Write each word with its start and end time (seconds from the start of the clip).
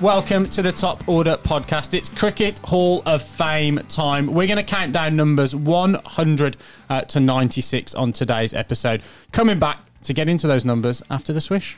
Welcome 0.00 0.46
to 0.50 0.62
the 0.62 0.70
Top 0.70 1.08
Order 1.08 1.36
podcast. 1.38 1.92
It's 1.92 2.08
Cricket 2.08 2.60
Hall 2.60 3.02
of 3.04 3.20
Fame 3.20 3.78
time. 3.88 4.28
We're 4.28 4.46
going 4.46 4.58
to 4.58 4.62
count 4.62 4.92
down 4.92 5.16
numbers 5.16 5.56
100 5.56 6.56
uh, 6.88 7.00
to 7.00 7.18
96 7.18 7.96
on 7.96 8.12
today's 8.12 8.54
episode. 8.54 9.02
Coming 9.32 9.58
back 9.58 9.80
to 10.04 10.12
get 10.12 10.28
into 10.28 10.46
those 10.46 10.64
numbers 10.64 11.02
after 11.10 11.32
the 11.32 11.40
swish. 11.40 11.76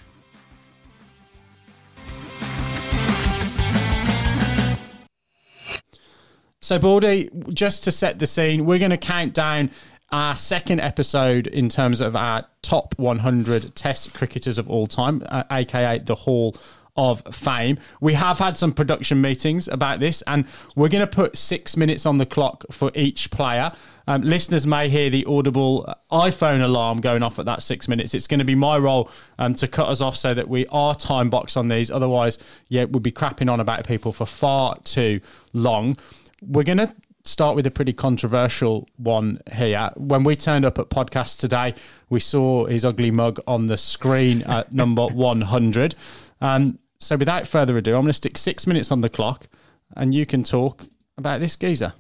So, 6.61 6.79
Baldy, 6.79 7.31
just 7.55 7.85
to 7.85 7.91
set 7.91 8.19
the 8.19 8.27
scene, 8.27 8.67
we're 8.67 8.79
going 8.79 8.91
to 8.91 8.99
count 8.99 9.33
down 9.33 9.71
our 10.13 10.37
second 10.37 10.81
episode 10.81 11.47
in 11.47 11.71
terms 11.71 12.03
of 12.03 12.15
our 12.15 12.45
top 12.61 12.95
100 12.99 13.75
Test 13.75 14.13
cricketers 14.13 14.59
of 14.59 14.69
all 14.69 14.87
time, 14.87 15.23
uh, 15.31 15.45
aka 15.51 15.99
the 16.01 16.15
Hall 16.15 16.55
of 16.97 17.23
Fame. 17.35 17.79
We 18.01 18.15
have 18.15 18.39
had 18.39 18.57
some 18.57 18.73
production 18.73 19.21
meetings 19.21 19.69
about 19.69 20.01
this, 20.01 20.23
and 20.27 20.47
we're 20.75 20.89
going 20.89 21.07
to 21.07 21.07
put 21.07 21.37
six 21.37 21.77
minutes 21.77 22.07
on 22.07 22.19
the 22.19 22.27
clock 22.27 22.65
for 22.71 22.91
each 22.95 23.31
player. 23.31 23.73
Um, 24.07 24.23
listeners 24.23 24.67
may 24.67 24.89
hear 24.89 25.09
the 25.09 25.25
audible 25.27 25.95
iPhone 26.11 26.63
alarm 26.63 27.01
going 27.01 27.23
off 27.23 27.39
at 27.39 27.45
that 27.45 27.63
six 27.63 27.87
minutes. 27.87 28.13
It's 28.13 28.27
going 28.27 28.41
to 28.41 28.45
be 28.45 28.55
my 28.55 28.77
role 28.77 29.11
um, 29.39 29.55
to 29.55 29.69
cut 29.69 29.89
us 29.89 30.01
off 30.01 30.17
so 30.17 30.35
that 30.35 30.49
we 30.49 30.67
are 30.69 30.95
time 30.95 31.31
boxed 31.31 31.57
on 31.57 31.69
these. 31.69 31.91
Otherwise, 31.91 32.39
yeah, 32.69 32.85
we'll 32.85 33.01
be 33.01 33.13
crapping 33.13 33.51
on 33.51 33.61
about 33.61 33.87
people 33.87 34.13
for 34.13 34.27
far 34.27 34.77
too 34.85 35.21
long. 35.53 35.97
We're 36.43 36.65
going 36.65 36.79
to 36.79 36.95
start 37.25 37.55
with 37.55 37.67
a 37.67 37.71
pretty 37.71 37.93
controversial 37.93 38.89
one 38.97 39.41
here. 39.53 39.91
When 39.97 40.25
we 40.25 40.37
turned 40.37 40.65
up 40.65 40.79
at 40.79 40.89
podcast 40.89 41.39
today, 41.39 41.75
we 42.09 42.21
saw 42.21 42.67
his 42.67 42.85
ugly 42.85 43.11
mug 43.11 43.41
on 43.47 43.67
the 43.67 43.79
screen 43.79 44.43
at 44.43 44.73
number 44.75 45.07
100. 45.07 45.95
Um, 46.41 46.79
so 46.99 47.17
without 47.17 47.47
further 47.47 47.77
ado, 47.77 47.95
I'm 47.95 48.03
going 48.03 48.09
to 48.09 48.13
stick 48.13 48.37
six 48.37 48.67
minutes 48.67 48.91
on 48.91 49.01
the 49.01 49.09
clock 49.09 49.49
and 49.97 50.15
you 50.15 50.27
can 50.27 50.45
talk 50.45 50.85
about 51.17 51.41
this 51.41 51.57
geezer. 51.57 51.95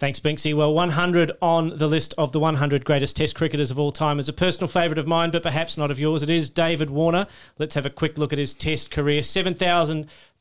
Thanks, 0.00 0.18
Binksy. 0.18 0.56
Well, 0.56 0.72
100 0.72 1.32
on 1.42 1.76
the 1.76 1.86
list 1.86 2.14
of 2.16 2.32
the 2.32 2.40
100 2.40 2.86
greatest 2.86 3.16
Test 3.16 3.34
cricketers 3.34 3.70
of 3.70 3.78
all 3.78 3.92
time 3.92 4.18
is 4.18 4.30
a 4.30 4.32
personal 4.32 4.66
favourite 4.66 4.98
of 4.98 5.06
mine, 5.06 5.30
but 5.30 5.42
perhaps 5.42 5.76
not 5.76 5.90
of 5.90 6.00
yours. 6.00 6.22
It 6.22 6.30
is 6.30 6.48
David 6.48 6.88
Warner. 6.88 7.26
Let's 7.58 7.74
have 7.74 7.84
a 7.84 7.90
quick 7.90 8.16
look 8.16 8.32
at 8.32 8.38
his 8.38 8.54
Test 8.54 8.90
career 8.90 9.22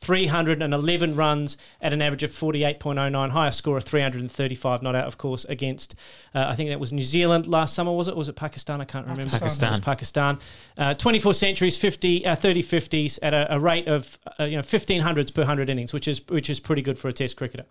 7,311 0.01 1.15
runs 1.15 1.57
at 1.81 1.93
an 1.93 2.01
average 2.01 2.23
of 2.23 2.31
48.09, 2.31 3.29
highest 3.31 3.57
score 3.57 3.77
of 3.77 3.83
335, 3.83 4.81
not 4.81 4.95
out, 4.95 5.07
of 5.07 5.17
course, 5.17 5.45
against, 5.45 5.95
uh, 6.33 6.45
I 6.47 6.55
think 6.55 6.69
that 6.69 6.79
was 6.79 6.93
New 6.93 7.03
Zealand 7.03 7.47
last 7.47 7.73
summer, 7.75 7.91
was 7.91 8.07
it? 8.07 8.15
Was 8.15 8.29
it 8.29 8.35
Pakistan? 8.35 8.81
I 8.81 8.85
can't 8.85 9.05
remember. 9.05 9.31
Pakistan. 9.31 9.69
It 9.69 9.71
was 9.71 9.79
Pakistan. 9.81 10.39
Uh, 10.77 10.93
24 10.93 11.33
centuries, 11.33 11.77
50, 11.77 12.25
uh, 12.25 12.35
30 12.35 12.63
50s 12.63 13.19
at 13.21 13.33
a, 13.33 13.55
a 13.55 13.59
rate 13.59 13.87
of 13.87 14.17
uh, 14.39 14.45
you 14.45 14.55
know 14.55 14.61
1500s 14.61 15.33
per 15.33 15.41
100 15.41 15.69
innings, 15.69 15.93
which 15.93 16.07
is 16.07 16.21
which 16.29 16.49
is 16.49 16.59
pretty 16.59 16.81
good 16.81 16.97
for 16.97 17.09
a 17.09 17.13
Test 17.13 17.35
cricketer. 17.35 17.65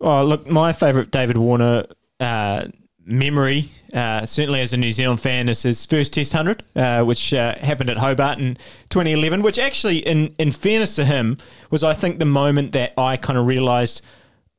Oh, 0.00 0.24
look, 0.24 0.48
my 0.48 0.72
favourite 0.72 1.10
David 1.10 1.36
Warner 1.36 1.86
uh, 2.20 2.68
memory, 3.08 3.72
uh, 3.92 4.24
certainly 4.26 4.60
as 4.60 4.72
a 4.72 4.76
New 4.76 4.92
Zealand 4.92 5.20
fan, 5.20 5.48
is 5.48 5.62
his 5.62 5.84
first 5.86 6.12
Test 6.12 6.34
100, 6.34 6.62
uh, 6.76 7.04
which 7.04 7.32
uh, 7.34 7.56
happened 7.58 7.90
at 7.90 7.96
Hobart 7.96 8.38
in 8.38 8.56
2011, 8.90 9.42
which 9.42 9.58
actually, 9.58 9.98
in, 9.98 10.34
in 10.38 10.52
fairness 10.52 10.94
to 10.96 11.04
him, 11.04 11.38
was, 11.70 11.82
I 11.82 11.94
think, 11.94 12.18
the 12.18 12.24
moment 12.24 12.72
that 12.72 12.92
I 12.98 13.16
kind 13.16 13.38
of 13.38 13.46
realised– 13.46 14.02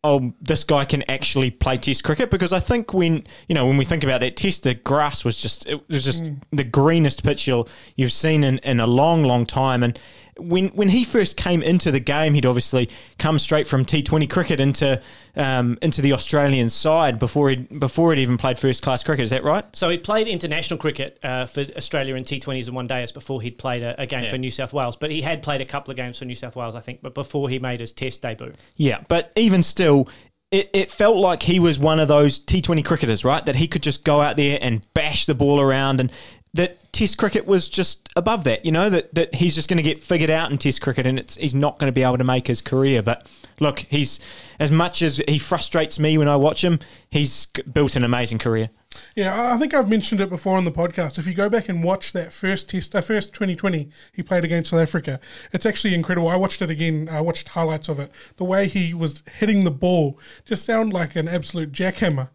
oh, 0.03 0.33
this 0.41 0.63
guy 0.63 0.85
can 0.85 1.03
actually 1.09 1.51
play 1.51 1.77
Test 1.77 2.03
cricket 2.03 2.29
because 2.29 2.53
I 2.53 2.59
think 2.59 2.93
when 2.93 3.25
you 3.47 3.55
know 3.55 3.65
when 3.65 3.77
we 3.77 3.85
think 3.85 4.03
about 4.03 4.21
that 4.21 4.37
Test, 4.37 4.63
the 4.63 4.73
grass 4.73 5.25
was 5.25 5.41
just 5.41 5.67
it 5.67 5.87
was 5.89 6.03
just 6.03 6.23
mm. 6.23 6.37
the 6.51 6.63
greenest 6.63 7.23
pitch 7.23 7.47
you'll, 7.47 7.67
you've 7.95 8.13
seen 8.13 8.43
in, 8.43 8.59
in 8.59 8.79
a 8.79 8.87
long, 8.87 9.23
long 9.23 9.45
time. 9.45 9.83
And 9.83 9.99
when 10.39 10.69
when 10.69 10.89
he 10.89 11.03
first 11.03 11.37
came 11.37 11.61
into 11.61 11.91
the 11.91 11.99
game, 11.99 12.33
he'd 12.33 12.45
obviously 12.45 12.89
come 13.17 13.39
straight 13.39 13.67
from 13.67 13.85
T 13.85 14.01
Twenty 14.01 14.27
cricket 14.27 14.59
into 14.59 15.01
um, 15.35 15.77
into 15.81 16.01
the 16.01 16.13
Australian 16.13 16.69
side 16.69 17.19
before 17.19 17.49
he 17.49 17.57
before 17.57 18.13
he'd 18.13 18.21
even 18.21 18.37
played 18.37 18.57
first 18.57 18.81
class 18.81 19.03
cricket. 19.03 19.23
Is 19.23 19.29
that 19.29 19.43
right? 19.43 19.65
So 19.73 19.89
he 19.89 19.97
played 19.97 20.27
international 20.27 20.79
cricket 20.79 21.19
uh, 21.23 21.45
for 21.45 21.65
Australia 21.75 22.15
in 22.15 22.23
T 22.23 22.39
Twenties 22.39 22.67
and 22.67 22.75
one 22.75 22.87
days 22.87 23.11
before 23.11 23.41
he'd 23.41 23.57
played 23.57 23.83
a, 23.83 24.01
a 24.01 24.05
game 24.05 24.23
yeah. 24.23 24.31
for 24.31 24.37
New 24.37 24.51
South 24.51 24.73
Wales. 24.73 24.95
But 24.95 25.11
he 25.11 25.21
had 25.21 25.43
played 25.43 25.61
a 25.61 25.65
couple 25.65 25.91
of 25.91 25.97
games 25.97 26.17
for 26.19 26.25
New 26.25 26.35
South 26.35 26.55
Wales, 26.55 26.75
I 26.75 26.79
think. 26.79 27.01
But 27.01 27.13
before 27.13 27.49
he 27.49 27.59
made 27.59 27.79
his 27.79 27.93
Test 27.93 28.21
debut. 28.21 28.53
Yeah, 28.75 29.03
but 29.07 29.31
even 29.35 29.61
still, 29.63 30.07
it, 30.51 30.69
it 30.73 30.89
felt 30.89 31.17
like 31.17 31.43
he 31.43 31.59
was 31.59 31.77
one 31.77 31.99
of 31.99 32.07
those 32.07 32.39
T20 32.39 32.83
cricketers, 32.83 33.23
right? 33.23 33.45
That 33.45 33.55
he 33.55 33.67
could 33.67 33.83
just 33.83 34.03
go 34.03 34.21
out 34.21 34.35
there 34.35 34.57
and 34.61 34.85
bash 34.93 35.25
the 35.25 35.35
ball 35.35 35.59
around 35.59 36.01
and 36.01 36.11
that 36.53 36.91
Test 36.91 37.17
cricket 37.17 37.45
was 37.45 37.69
just 37.69 38.09
above 38.15 38.43
that, 38.45 38.65
you 38.65 38.71
know, 38.71 38.89
that, 38.89 39.13
that 39.13 39.35
he's 39.35 39.55
just 39.55 39.69
going 39.69 39.77
to 39.77 39.83
get 39.83 40.01
figured 40.01 40.29
out 40.29 40.51
in 40.51 40.57
Test 40.57 40.81
cricket 40.81 41.05
and 41.05 41.19
he's 41.39 41.53
not 41.53 41.77
going 41.77 41.87
to 41.87 41.93
be 41.93 42.03
able 42.03 42.17
to 42.17 42.23
make 42.23 42.47
his 42.47 42.61
career. 42.61 43.01
But 43.03 43.27
look, 43.59 43.79
he's 43.79 44.19
as 44.59 44.71
much 44.71 45.01
as 45.01 45.21
he 45.27 45.37
frustrates 45.37 45.99
me 45.99 46.17
when 46.17 46.27
I 46.27 46.35
watch 46.35 46.63
him, 46.63 46.79
he's 47.09 47.45
built 47.71 47.95
an 47.95 48.03
amazing 48.03 48.39
career. 48.39 48.69
Yeah, 49.15 49.53
I 49.53 49.57
think 49.57 49.73
I've 49.73 49.87
mentioned 49.87 50.19
it 50.19 50.29
before 50.29 50.57
on 50.57 50.65
the 50.65 50.71
podcast. 50.71 51.19
If 51.19 51.27
you 51.27 51.35
go 51.35 51.47
back 51.47 51.69
and 51.69 51.83
watch 51.83 52.11
that 52.13 52.33
first 52.33 52.69
test, 52.69 52.91
that 52.93 53.05
first 53.05 53.33
2020 53.33 53.89
he 54.11 54.23
played 54.23 54.43
against 54.43 54.71
South 54.71 54.81
Africa, 54.81 55.19
it's 55.53 55.65
actually 55.67 55.93
incredible. 55.93 56.27
I 56.27 56.35
watched 56.35 56.61
it 56.63 56.71
again. 56.71 57.07
I 57.09 57.21
watched 57.21 57.49
highlights 57.49 57.87
of 57.87 57.99
it. 57.99 58.11
The 58.37 58.43
way 58.43 58.67
he 58.67 58.93
was 58.95 59.23
hitting 59.37 59.63
the 59.63 59.71
ball 59.71 60.17
just 60.43 60.65
sounded 60.65 60.93
like 60.93 61.15
an 61.15 61.27
absolute 61.27 61.71
jackhammer. 61.71 62.29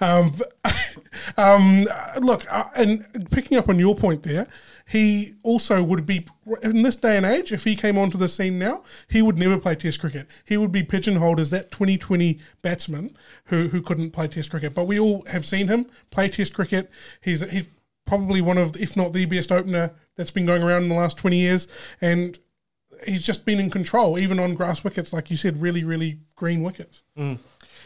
Um, 0.00 0.34
um, 1.36 1.86
look, 2.20 2.50
uh, 2.52 2.68
and 2.76 3.28
picking 3.30 3.58
up 3.58 3.68
on 3.68 3.78
your 3.78 3.94
point 3.94 4.22
there, 4.22 4.46
he 4.86 5.34
also 5.42 5.82
would 5.82 6.06
be 6.06 6.26
in 6.62 6.82
this 6.82 6.96
day 6.96 7.16
and 7.16 7.26
age. 7.26 7.52
If 7.52 7.64
he 7.64 7.76
came 7.76 7.98
onto 7.98 8.16
the 8.16 8.28
scene 8.28 8.58
now, 8.58 8.84
he 9.08 9.20
would 9.20 9.36
never 9.36 9.58
play 9.58 9.74
Test 9.74 10.00
cricket. 10.00 10.26
He 10.44 10.56
would 10.56 10.72
be 10.72 10.82
pigeonholed 10.82 11.40
as 11.40 11.50
that 11.50 11.70
2020 11.70 12.38
batsman 12.62 13.16
who 13.46 13.68
who 13.68 13.82
couldn't 13.82 14.12
play 14.12 14.28
Test 14.28 14.50
cricket. 14.50 14.74
But 14.74 14.86
we 14.86 14.98
all 14.98 15.24
have 15.26 15.44
seen 15.44 15.68
him 15.68 15.86
play 16.10 16.28
Test 16.28 16.54
cricket. 16.54 16.90
He's 17.20 17.48
he's 17.50 17.66
probably 18.08 18.40
one 18.40 18.56
of, 18.56 18.74
if 18.80 18.96
not 18.96 19.12
the 19.12 19.26
best 19.26 19.52
opener 19.52 19.92
that's 20.16 20.30
been 20.30 20.46
going 20.46 20.62
around 20.62 20.84
in 20.84 20.88
the 20.88 20.94
last 20.94 21.18
20 21.18 21.36
years, 21.36 21.68
and 22.00 22.38
he's 23.04 23.24
just 23.24 23.44
been 23.44 23.60
in 23.60 23.70
control, 23.70 24.18
even 24.18 24.40
on 24.40 24.54
grass 24.54 24.82
wickets, 24.82 25.12
like 25.12 25.30
you 25.30 25.36
said, 25.36 25.60
really, 25.60 25.84
really 25.84 26.18
green 26.34 26.62
wickets. 26.62 27.02
Mm. 27.16 27.38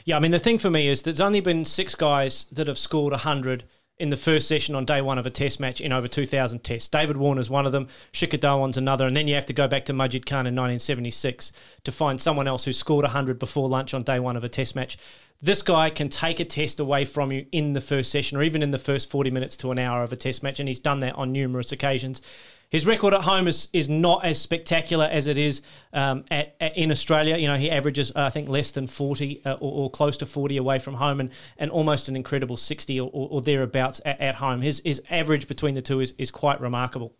Yeah, 0.05 0.17
I 0.17 0.21
mean, 0.21 0.31
the 0.31 0.39
thing 0.39 0.59
for 0.59 0.71
me 0.71 0.89
is 0.89 1.03
there's 1.03 1.21
only 1.21 1.41
been 1.41 1.65
six 1.65 1.95
guys 1.95 2.47
that 2.53 2.67
have 2.67 2.79
scored 2.79 3.13
100 3.13 3.65
in 3.99 4.11
the 4.11 4.17
first 4.17 4.49
session 4.49 4.75
on 4.75 4.85
day 4.85 5.01
one 5.01 5.19
of 5.19 5.27
a 5.27 5.31
test 5.31 5.61
match 5.61 5.81
in 5.81 5.93
over 5.93 6.09
2,000 6.09 6.65
tests. 6.65 6.89
David 6.89 7.17
Warner's 7.17 7.51
one 7.51 7.67
of 7.67 7.73
them, 7.73 7.87
Shikhar 8.13 8.41
Dhawan's 8.41 8.77
another, 8.77 9.07
and 9.07 9.17
then 9.17 9.29
you 9.29 9.35
have 9.35 9.47
to 9.47 9.53
go 9.53 9.69
back 9.69 9.85
to 9.85 9.93
Majid 9.93 10.27
Khan 10.27 10.47
in 10.47 10.55
1976 10.55 11.53
to 11.85 11.93
find 11.93 12.21
someone 12.21 12.49
else 12.49 12.65
who 12.65 12.73
scored 12.73 13.05
100 13.05 13.39
before 13.39 13.69
lunch 13.69 13.95
on 13.95 14.03
day 14.03 14.19
one 14.19 14.37
of 14.37 14.43
a 14.43 14.49
test 14.49 14.75
match. 14.75 14.99
This 15.41 15.63
guy 15.63 15.91
can 15.91 16.09
take 16.09 16.41
a 16.41 16.45
test 16.45 16.81
away 16.81 17.05
from 17.05 17.31
you 17.31 17.47
in 17.53 17.75
the 17.75 17.81
first 17.81 18.11
session 18.11 18.39
or 18.39 18.43
even 18.43 18.63
in 18.63 18.71
the 18.71 18.79
first 18.79 19.11
40 19.11 19.31
minutes 19.31 19.57
to 19.59 19.71
an 19.71 19.79
hour 19.79 20.03
of 20.03 20.13
a 20.13 20.17
test 20.17 20.43
match, 20.43 20.59
and 20.59 20.69
he's 20.69 20.81
done 20.81 21.01
that 21.01 21.15
on 21.15 21.31
numerous 21.31 21.71
occasions. 21.71 22.23
His 22.73 22.87
record 22.87 23.13
at 23.13 23.21
home 23.21 23.49
is, 23.49 23.69
is 23.75 23.91
not 23.91 24.25
as 24.25 24.41
spectacular 24.41 25.05
as 25.05 25.27
it 25.27 25.37
is 25.37 25.61
um, 25.93 26.25
at, 26.31 26.57
at, 26.59 26.75
in 26.75 26.91
Australia. 26.91 27.37
You 27.37 27.47
know, 27.47 27.59
he 27.59 27.71
averages, 27.71 28.11
uh, 28.13 28.23
I 28.23 28.31
think, 28.31 28.49
less 28.49 28.71
than 28.71 28.87
40 28.87 29.43
uh, 29.45 29.53
or, 29.61 29.85
or, 29.85 29.91
close 29.91 30.17
to 30.17 30.27
40 30.27 30.57
away 30.57 30.79
from 30.79 30.95
home 30.95 31.21
and, 31.21 31.29
and 31.59 31.71
almost 31.71 32.09
an 32.09 32.17
incredible 32.17 32.57
60 32.57 32.99
or, 32.99 33.11
or 33.13 33.43
thereabouts 33.43 34.01
at, 34.07 34.19
at, 34.23 34.37
home. 34.37 34.63
His, 34.63 34.81
his 34.87 35.03
average 35.11 35.49
between 35.49 35.75
the 35.75 35.83
two 35.83 36.01
is, 36.01 36.15
is 36.17 36.31
quite 36.31 36.63
remarkable. 36.63 37.13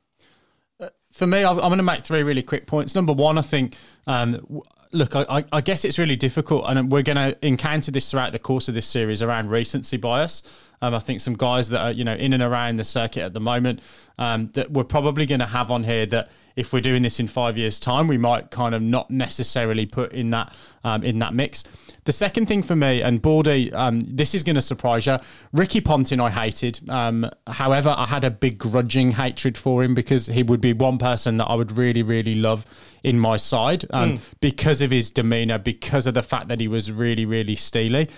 Uh, 0.81 0.89
for 1.11 1.27
me, 1.27 1.45
I'm 1.45 1.59
going 1.59 1.77
to 1.77 1.83
make 1.83 2.03
three 2.03 2.23
really 2.23 2.43
quick 2.43 2.67
points. 2.67 2.95
Number 2.95 3.13
one, 3.13 3.37
I 3.37 3.43
think 3.43 3.77
um, 4.07 4.63
look, 4.93 5.17
I, 5.17 5.45
I, 5.53 5.61
guess 5.61 5.85
it's 5.85 5.99
really 5.99 6.17
difficult, 6.17 6.65
and 6.69 6.91
we're 6.91 7.03
going 7.03 7.17
to 7.17 7.37
encounter 7.47 7.91
this 7.91 8.11
throughout 8.11 8.33
the 8.33 8.39
course 8.39 8.69
of 8.69 8.75
this 8.75 8.87
series 8.87 9.23
around 9.23 9.51
recency 9.51 9.97
bias. 9.97 10.43
Um, 10.81 10.95
I 10.95 10.99
think 10.99 11.21
some 11.21 11.35
guys 11.35 11.69
that 11.69 11.81
are 11.81 11.93
you 11.93 12.05
know 12.05 12.15
in 12.15 12.33
and 12.33 12.43
around 12.43 12.77
the 12.77 12.85
circuit 12.85 13.23
at 13.23 13.33
the 13.33 13.41
moment 13.41 13.81
um, 14.19 14.47
that 14.49 14.71
we're 14.71 14.85
probably 14.85 15.27
going 15.27 15.41
to 15.41 15.47
have 15.47 15.71
on 15.71 15.85
here 15.85 16.07
that 16.07 16.31
if 16.57 16.73
we're 16.73 16.81
doing 16.81 17.03
this 17.03 17.19
in 17.19 17.29
five 17.29 17.57
years' 17.57 17.81
time, 17.81 18.09
we 18.09 18.19
might 18.19 18.51
kind 18.51 18.75
of 18.75 18.83
not 18.83 19.11
necessarily 19.11 19.87
put 19.87 20.13
in 20.13 20.31
that 20.31 20.53
um, 20.85 21.03
in 21.03 21.19
that 21.21 21.35
mix. 21.35 21.65
The 22.05 22.13
second 22.13 22.47
thing 22.47 22.65
for 22.65 22.75
me, 22.75 23.01
and 23.01 23.23
Baldy, 23.23 23.73
um, 23.73 24.01
this 24.01 24.35
is 24.35 24.43
going 24.43 24.57
to 24.57 24.63
surprise 24.63 25.07
you. 25.07 25.19
Ricky 25.53 25.81
Ponting, 25.81 26.21
I 26.21 26.31
hated. 26.31 26.81
Um, 26.89 27.31
however, 27.47 27.95
I 27.97 28.07
had 28.07 28.25
a 28.25 28.31
begrudging 28.31 29.13
hatred 29.13 29.57
for 29.57 29.85
him 29.85 29.95
because 29.95 30.27
he 30.27 30.43
would 30.43 30.61
be 30.61 30.73
one 30.73 30.99
person 30.99 31.37
that 31.37 31.45
I 31.45 31.55
would 31.55 31.79
really, 31.79 32.03
really 32.03 32.35
love 32.35 32.67
in 33.03 33.19
my 33.19 33.37
side 33.37 33.85
um, 33.91 34.15
mm. 34.15 34.21
because 34.41 34.83
of 34.83 34.91
his 34.91 35.11
demeanour, 35.11 35.59
because 35.59 36.07
of 36.07 36.15
the 36.15 36.23
fact 36.23 36.49
that 36.49 36.61
he 36.61 36.69
was 36.69 36.93
really, 36.93 37.25
really 37.25 37.57
steely. 37.57 38.09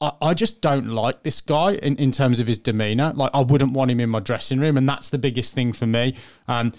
I, 0.00 0.12
I 0.22 0.34
just 0.34 0.60
don't 0.60 0.88
like 0.88 1.22
this 1.22 1.40
guy 1.40 1.72
in, 1.74 1.96
in 1.96 2.10
terms 2.10 2.40
of 2.40 2.46
his 2.46 2.58
demeanor. 2.58 3.12
Like 3.14 3.30
I 3.34 3.40
wouldn't 3.40 3.72
want 3.72 3.90
him 3.90 4.00
in 4.00 4.08
my 4.10 4.20
dressing 4.20 4.60
room, 4.60 4.76
and 4.76 4.88
that's 4.88 5.10
the 5.10 5.18
biggest 5.18 5.54
thing 5.54 5.72
for 5.72 5.86
me. 5.86 6.14
Um, 6.48 6.72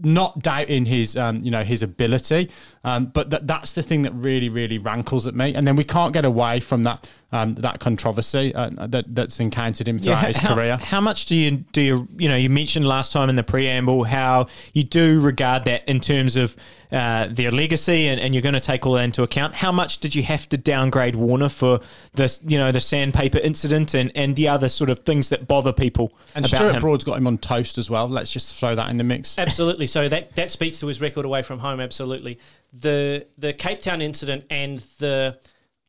not 0.00 0.40
doubting 0.40 0.86
his, 0.86 1.16
um, 1.16 1.40
you 1.42 1.50
know, 1.50 1.62
his 1.62 1.82
ability, 1.82 2.50
um, 2.82 3.06
but 3.06 3.30
that 3.30 3.46
that's 3.46 3.72
the 3.72 3.82
thing 3.82 4.02
that 4.02 4.12
really, 4.12 4.48
really 4.48 4.78
rankles 4.78 5.26
at 5.26 5.34
me. 5.34 5.54
And 5.54 5.66
then 5.66 5.76
we 5.76 5.84
can't 5.84 6.12
get 6.12 6.24
away 6.24 6.60
from 6.60 6.82
that 6.82 7.08
um, 7.34 7.56
that 7.56 7.80
controversy 7.80 8.54
uh, 8.54 8.70
that 8.86 9.12
that's 9.12 9.40
encountered 9.40 9.88
him 9.88 9.98
throughout 9.98 10.26
his 10.26 10.36
how, 10.36 10.54
career. 10.54 10.76
How 10.76 11.00
much 11.00 11.26
do 11.26 11.34
you 11.34 11.50
do 11.72 11.82
you 11.82 12.08
you 12.16 12.28
know 12.28 12.36
you 12.36 12.48
mentioned 12.48 12.86
last 12.86 13.10
time 13.10 13.28
in 13.28 13.34
the 13.34 13.42
preamble 13.42 14.04
how 14.04 14.46
you 14.72 14.84
do 14.84 15.20
regard 15.20 15.64
that 15.64 15.82
in 15.88 15.98
terms 16.00 16.36
of 16.36 16.54
uh, 16.92 17.26
their 17.28 17.50
legacy 17.50 18.06
and, 18.06 18.20
and 18.20 18.36
you're 18.36 18.42
going 18.42 18.54
to 18.54 18.60
take 18.60 18.86
all 18.86 18.92
that 18.92 19.02
into 19.02 19.24
account. 19.24 19.52
How 19.52 19.72
much 19.72 19.98
did 19.98 20.14
you 20.14 20.22
have 20.22 20.48
to 20.50 20.56
downgrade 20.56 21.16
Warner 21.16 21.48
for 21.48 21.80
this 22.12 22.40
you 22.46 22.56
know 22.56 22.70
the 22.70 22.78
sandpaper 22.78 23.38
incident 23.38 23.94
and, 23.94 24.12
and 24.14 24.36
the 24.36 24.46
other 24.46 24.68
sort 24.68 24.88
of 24.88 25.00
things 25.00 25.28
that 25.30 25.48
bother 25.48 25.72
people 25.72 26.12
And 26.36 26.46
about 26.46 26.56
Stuart 26.56 26.74
him? 26.76 26.80
Broad's 26.80 27.02
got 27.02 27.18
him 27.18 27.26
on 27.26 27.38
toast 27.38 27.78
as 27.78 27.90
well. 27.90 28.08
Let's 28.08 28.30
just 28.30 28.54
throw 28.54 28.76
that 28.76 28.90
in 28.90 28.96
the 28.96 29.02
mix. 29.04 29.40
Absolutely. 29.40 29.88
So 29.88 30.08
that 30.08 30.36
that 30.36 30.52
speaks 30.52 30.78
to 30.78 30.86
his 30.86 31.00
record 31.00 31.24
away 31.24 31.42
from 31.42 31.58
home. 31.58 31.80
Absolutely. 31.80 32.38
The 32.80 33.26
the 33.38 33.52
Cape 33.52 33.80
Town 33.80 34.00
incident 34.00 34.44
and 34.50 34.78
the 35.00 35.36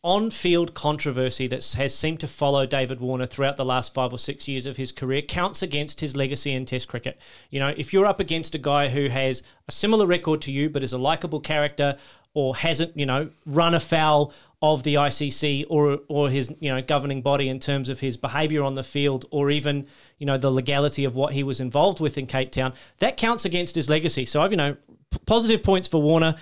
on-field 0.05 0.75
controversy 0.75 1.47
that 1.47 1.65
has 1.73 1.95
seemed 1.95 2.19
to 2.19 2.27
follow 2.27 2.67
David 2.67 2.99
Warner 2.99 3.25
throughout 3.25 3.55
the 3.55 3.65
last 3.65 3.91
five 3.91 4.13
or 4.13 4.19
six 4.19 4.47
years 4.47 4.67
of 4.67 4.77
his 4.77 4.91
career 4.91 5.23
counts 5.23 5.63
against 5.63 5.99
his 5.99 6.15
legacy 6.15 6.53
in 6.53 6.63
Test 6.67 6.87
cricket. 6.87 7.17
You 7.49 7.59
know, 7.59 7.73
if 7.75 7.91
you're 7.91 8.05
up 8.05 8.19
against 8.19 8.53
a 8.53 8.59
guy 8.59 8.89
who 8.89 9.09
has 9.09 9.41
a 9.67 9.71
similar 9.71 10.05
record 10.05 10.41
to 10.43 10.51
you 10.51 10.69
but 10.69 10.83
is 10.83 10.93
a 10.93 10.99
likable 10.99 11.39
character 11.39 11.97
or 12.35 12.55
hasn't, 12.55 12.95
you 12.95 13.07
know, 13.07 13.31
run 13.47 13.73
afoul 13.73 14.31
of 14.61 14.83
the 14.83 14.93
ICC 14.93 15.65
or 15.69 15.99
or 16.07 16.29
his 16.29 16.53
you 16.59 16.73
know 16.73 16.81
governing 16.81 17.21
body 17.21 17.49
in 17.49 17.59
terms 17.59 17.89
of 17.89 17.99
his 17.99 18.15
behaviour 18.15 18.63
on 18.63 18.75
the 18.75 18.83
field 18.83 19.25
or 19.31 19.49
even 19.49 19.87
you 20.17 20.25
know 20.25 20.37
the 20.37 20.51
legality 20.51 21.03
of 21.03 21.15
what 21.15 21.33
he 21.33 21.43
was 21.43 21.59
involved 21.59 21.99
with 21.99 22.17
in 22.17 22.27
Cape 22.27 22.51
Town, 22.51 22.73
that 22.99 23.17
counts 23.17 23.43
against 23.43 23.75
his 23.75 23.89
legacy. 23.89 24.25
So 24.25 24.41
I've 24.41 24.51
you 24.51 24.57
know 24.57 24.75
p- 25.11 25.19
positive 25.25 25.63
points 25.63 25.87
for 25.87 26.01
Warner 26.01 26.35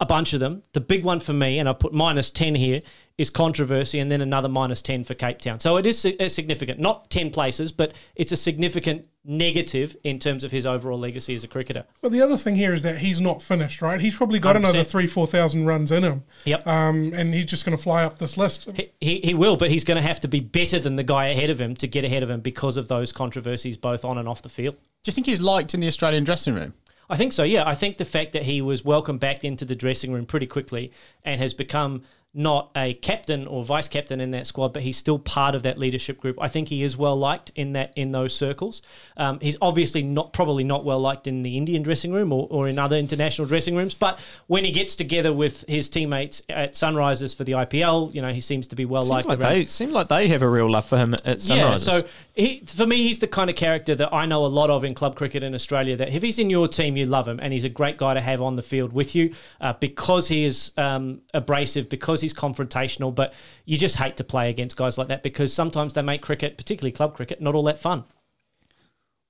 a 0.00 0.06
bunch 0.06 0.32
of 0.32 0.40
them. 0.40 0.62
The 0.72 0.80
big 0.80 1.04
one 1.04 1.20
for 1.20 1.32
me, 1.32 1.58
and 1.58 1.68
I 1.68 1.72
put 1.72 1.92
minus 1.92 2.30
10 2.30 2.54
here, 2.54 2.82
is 3.18 3.30
controversy, 3.30 3.98
and 3.98 4.10
then 4.10 4.20
another 4.20 4.48
minus 4.48 4.80
10 4.82 5.04
for 5.04 5.14
Cape 5.14 5.38
Town. 5.38 5.60
So 5.60 5.76
it 5.76 5.86
is 5.86 6.04
uh, 6.04 6.28
significant. 6.28 6.80
Not 6.80 7.10
10 7.10 7.30
places, 7.30 7.70
but 7.70 7.92
it's 8.16 8.32
a 8.32 8.36
significant 8.36 9.06
negative 9.24 9.96
in 10.02 10.18
terms 10.18 10.42
of 10.42 10.50
his 10.50 10.66
overall 10.66 10.98
legacy 10.98 11.34
as 11.34 11.44
a 11.44 11.48
cricketer. 11.48 11.84
But 12.00 12.10
the 12.10 12.20
other 12.20 12.36
thing 12.36 12.56
here 12.56 12.72
is 12.72 12.82
that 12.82 12.98
he's 12.98 13.20
not 13.20 13.40
finished, 13.42 13.82
right? 13.82 14.00
He's 14.00 14.16
probably 14.16 14.40
got 14.40 14.56
100%. 14.56 14.58
another 14.58 14.82
three, 14.84 15.06
four 15.06 15.26
thousand 15.26 15.66
runs 15.66 15.92
in 15.92 16.02
him. 16.02 16.24
Yep. 16.44 16.66
Um, 16.66 17.12
and 17.14 17.32
he's 17.34 17.44
just 17.44 17.64
going 17.64 17.76
to 17.76 17.82
fly 17.82 18.02
up 18.02 18.18
this 18.18 18.36
list. 18.36 18.68
He, 18.74 18.90
he, 19.00 19.20
he 19.22 19.34
will, 19.34 19.56
but 19.56 19.70
he's 19.70 19.84
going 19.84 20.00
to 20.00 20.06
have 20.06 20.20
to 20.20 20.28
be 20.28 20.40
better 20.40 20.78
than 20.78 20.96
the 20.96 21.04
guy 21.04 21.26
ahead 21.26 21.50
of 21.50 21.60
him 21.60 21.76
to 21.76 21.86
get 21.86 22.04
ahead 22.04 22.22
of 22.22 22.30
him 22.30 22.40
because 22.40 22.76
of 22.76 22.88
those 22.88 23.12
controversies, 23.12 23.76
both 23.76 24.04
on 24.04 24.18
and 24.18 24.28
off 24.28 24.42
the 24.42 24.48
field. 24.48 24.74
Do 25.02 25.10
you 25.10 25.12
think 25.12 25.26
he's 25.26 25.40
liked 25.40 25.74
in 25.74 25.80
the 25.80 25.88
Australian 25.88 26.24
dressing 26.24 26.54
room? 26.54 26.74
I 27.10 27.16
think 27.16 27.32
so, 27.32 27.42
yeah. 27.42 27.68
I 27.68 27.74
think 27.74 27.96
the 27.96 28.04
fact 28.04 28.32
that 28.32 28.44
he 28.44 28.62
was 28.62 28.84
welcomed 28.84 29.20
back 29.20 29.44
into 29.44 29.64
the 29.64 29.76
dressing 29.76 30.12
room 30.12 30.26
pretty 30.26 30.46
quickly 30.46 30.92
and 31.24 31.40
has 31.40 31.54
become 31.54 32.02
not 32.34 32.70
a 32.74 32.94
captain 32.94 33.46
or 33.46 33.62
vice 33.62 33.88
captain 33.88 34.18
in 34.20 34.30
that 34.30 34.46
squad, 34.46 34.72
but 34.72 34.82
he's 34.82 34.96
still 34.96 35.18
part 35.18 35.54
of 35.54 35.62
that 35.64 35.78
leadership 35.78 36.18
group. 36.18 36.38
I 36.40 36.48
think 36.48 36.68
he 36.68 36.82
is 36.82 36.96
well 36.96 37.16
liked 37.16 37.50
in 37.54 37.74
that 37.74 37.92
in 37.94 38.12
those 38.12 38.34
circles. 38.34 38.80
Um, 39.18 39.38
he's 39.40 39.56
obviously 39.60 40.02
not 40.02 40.32
probably 40.32 40.64
not 40.64 40.82
well 40.82 40.98
liked 40.98 41.26
in 41.26 41.42
the 41.42 41.58
Indian 41.58 41.82
dressing 41.82 42.10
room 42.10 42.32
or, 42.32 42.46
or 42.50 42.68
in 42.68 42.78
other 42.78 42.96
international 42.96 43.46
dressing 43.46 43.76
rooms. 43.76 43.92
But 43.92 44.18
when 44.46 44.64
he 44.64 44.70
gets 44.70 44.96
together 44.96 45.32
with 45.32 45.66
his 45.68 45.90
teammates 45.90 46.42
at 46.48 46.72
Sunrisers 46.72 47.36
for 47.36 47.44
the 47.44 47.52
IPL, 47.52 48.14
you 48.14 48.22
know 48.22 48.32
he 48.32 48.40
seems 48.40 48.66
to 48.68 48.76
be 48.76 48.86
well 48.86 49.02
liked. 49.02 49.28
like 49.28 49.38
they 49.38 49.66
seem 49.66 49.90
like 49.90 50.08
they 50.08 50.28
have 50.28 50.40
a 50.40 50.48
real 50.48 50.70
love 50.70 50.86
for 50.86 50.96
him 50.96 51.12
at 51.12 51.38
Sunrisers. 51.38 51.56
yeah, 51.56 51.76
so 51.76 52.02
he, 52.34 52.62
for 52.64 52.86
me, 52.86 52.96
he's 52.96 53.18
the 53.18 53.26
kind 53.26 53.50
of 53.50 53.56
character 53.56 53.94
that 53.94 54.12
I 54.12 54.24
know 54.24 54.46
a 54.46 54.48
lot 54.48 54.70
of 54.70 54.84
in 54.84 54.94
club 54.94 55.16
cricket 55.16 55.42
in 55.42 55.54
Australia. 55.54 55.96
That 55.96 56.08
if 56.08 56.22
he's 56.22 56.38
in 56.38 56.48
your 56.48 56.66
team, 56.66 56.96
you 56.96 57.04
love 57.04 57.28
him, 57.28 57.38
and 57.42 57.52
he's 57.52 57.64
a 57.64 57.68
great 57.68 57.98
guy 57.98 58.14
to 58.14 58.22
have 58.22 58.40
on 58.40 58.56
the 58.56 58.62
field 58.62 58.94
with 58.94 59.14
you 59.14 59.34
uh, 59.60 59.74
because 59.74 60.28
he 60.28 60.46
is 60.46 60.72
um, 60.78 61.20
abrasive, 61.34 61.90
because 61.90 62.21
he's 62.22 62.34
confrontational. 62.34 63.14
But 63.14 63.34
you 63.66 63.76
just 63.76 63.96
hate 63.96 64.16
to 64.16 64.24
play 64.24 64.48
against 64.48 64.76
guys 64.76 64.96
like 64.96 65.08
that 65.08 65.22
because 65.22 65.52
sometimes 65.52 65.94
they 65.94 66.02
make 66.02 66.22
cricket, 66.22 66.56
particularly 66.56 66.92
club 66.92 67.14
cricket, 67.14 67.40
not 67.40 67.54
all 67.54 67.64
that 67.64 67.78
fun. 67.78 68.04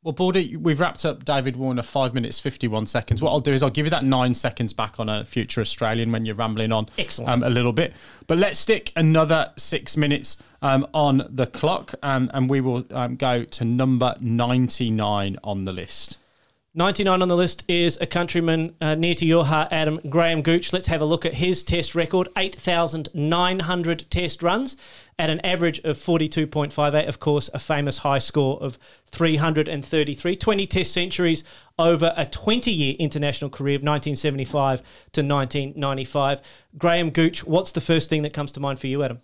Well, 0.04 0.12
Baldy, 0.12 0.56
we've 0.56 0.80
wrapped 0.80 1.04
up 1.04 1.24
David 1.24 1.54
Warner 1.54 1.82
five 1.82 2.12
minutes 2.12 2.40
fifty 2.40 2.66
one 2.66 2.86
seconds. 2.86 3.22
What 3.22 3.30
I'll 3.30 3.38
do 3.40 3.52
is 3.52 3.62
I'll 3.62 3.70
give 3.70 3.86
you 3.86 3.90
that 3.90 4.04
nine 4.04 4.34
seconds 4.34 4.72
back 4.72 4.98
on 4.98 5.08
a 5.08 5.24
future 5.24 5.60
Australian 5.60 6.10
when 6.10 6.24
you're 6.24 6.34
rambling 6.34 6.72
on 6.72 6.88
Excellent. 6.98 7.30
um, 7.30 7.42
a 7.44 7.50
little 7.50 7.72
bit. 7.72 7.92
But 8.26 8.38
let's 8.38 8.58
stick 8.58 8.90
another 8.96 9.52
six 9.56 9.96
minutes 9.96 10.42
um, 10.60 10.88
on 10.92 11.28
the 11.30 11.46
clock, 11.46 11.94
um, 12.02 12.32
and 12.34 12.50
we 12.50 12.60
will 12.60 12.84
um, 12.90 13.14
go 13.14 13.44
to 13.44 13.64
number 13.64 14.16
ninety 14.18 14.90
nine 14.90 15.36
on 15.44 15.66
the 15.66 15.72
list. 15.72 16.18
99 16.74 17.20
on 17.20 17.28
the 17.28 17.36
list 17.36 17.64
is 17.68 17.98
a 18.00 18.06
countryman 18.06 18.74
uh, 18.80 18.94
near 18.94 19.14
to 19.14 19.26
your 19.26 19.44
heart, 19.44 19.68
Adam 19.70 20.00
Graham 20.08 20.40
Gooch. 20.40 20.72
Let's 20.72 20.86
have 20.86 21.02
a 21.02 21.04
look 21.04 21.26
at 21.26 21.34
his 21.34 21.62
test 21.62 21.94
record 21.94 22.28
8,900 22.34 24.10
test 24.10 24.42
runs 24.42 24.78
at 25.18 25.28
an 25.28 25.38
average 25.40 25.80
of 25.80 25.98
42.58. 25.98 27.06
Of 27.06 27.20
course, 27.20 27.50
a 27.52 27.58
famous 27.58 27.98
high 27.98 28.20
score 28.20 28.58
of 28.62 28.78
333. 29.10 30.34
20 30.34 30.66
test 30.66 30.94
centuries 30.94 31.44
over 31.78 32.14
a 32.16 32.24
20 32.24 32.72
year 32.72 32.94
international 32.98 33.50
career 33.50 33.76
of 33.76 33.82
1975 33.82 34.80
to 35.12 35.20
1995. 35.20 36.40
Graham 36.78 37.10
Gooch, 37.10 37.44
what's 37.44 37.72
the 37.72 37.82
first 37.82 38.08
thing 38.08 38.22
that 38.22 38.32
comes 38.32 38.50
to 38.52 38.60
mind 38.60 38.80
for 38.80 38.86
you, 38.86 39.02
Adam? 39.02 39.20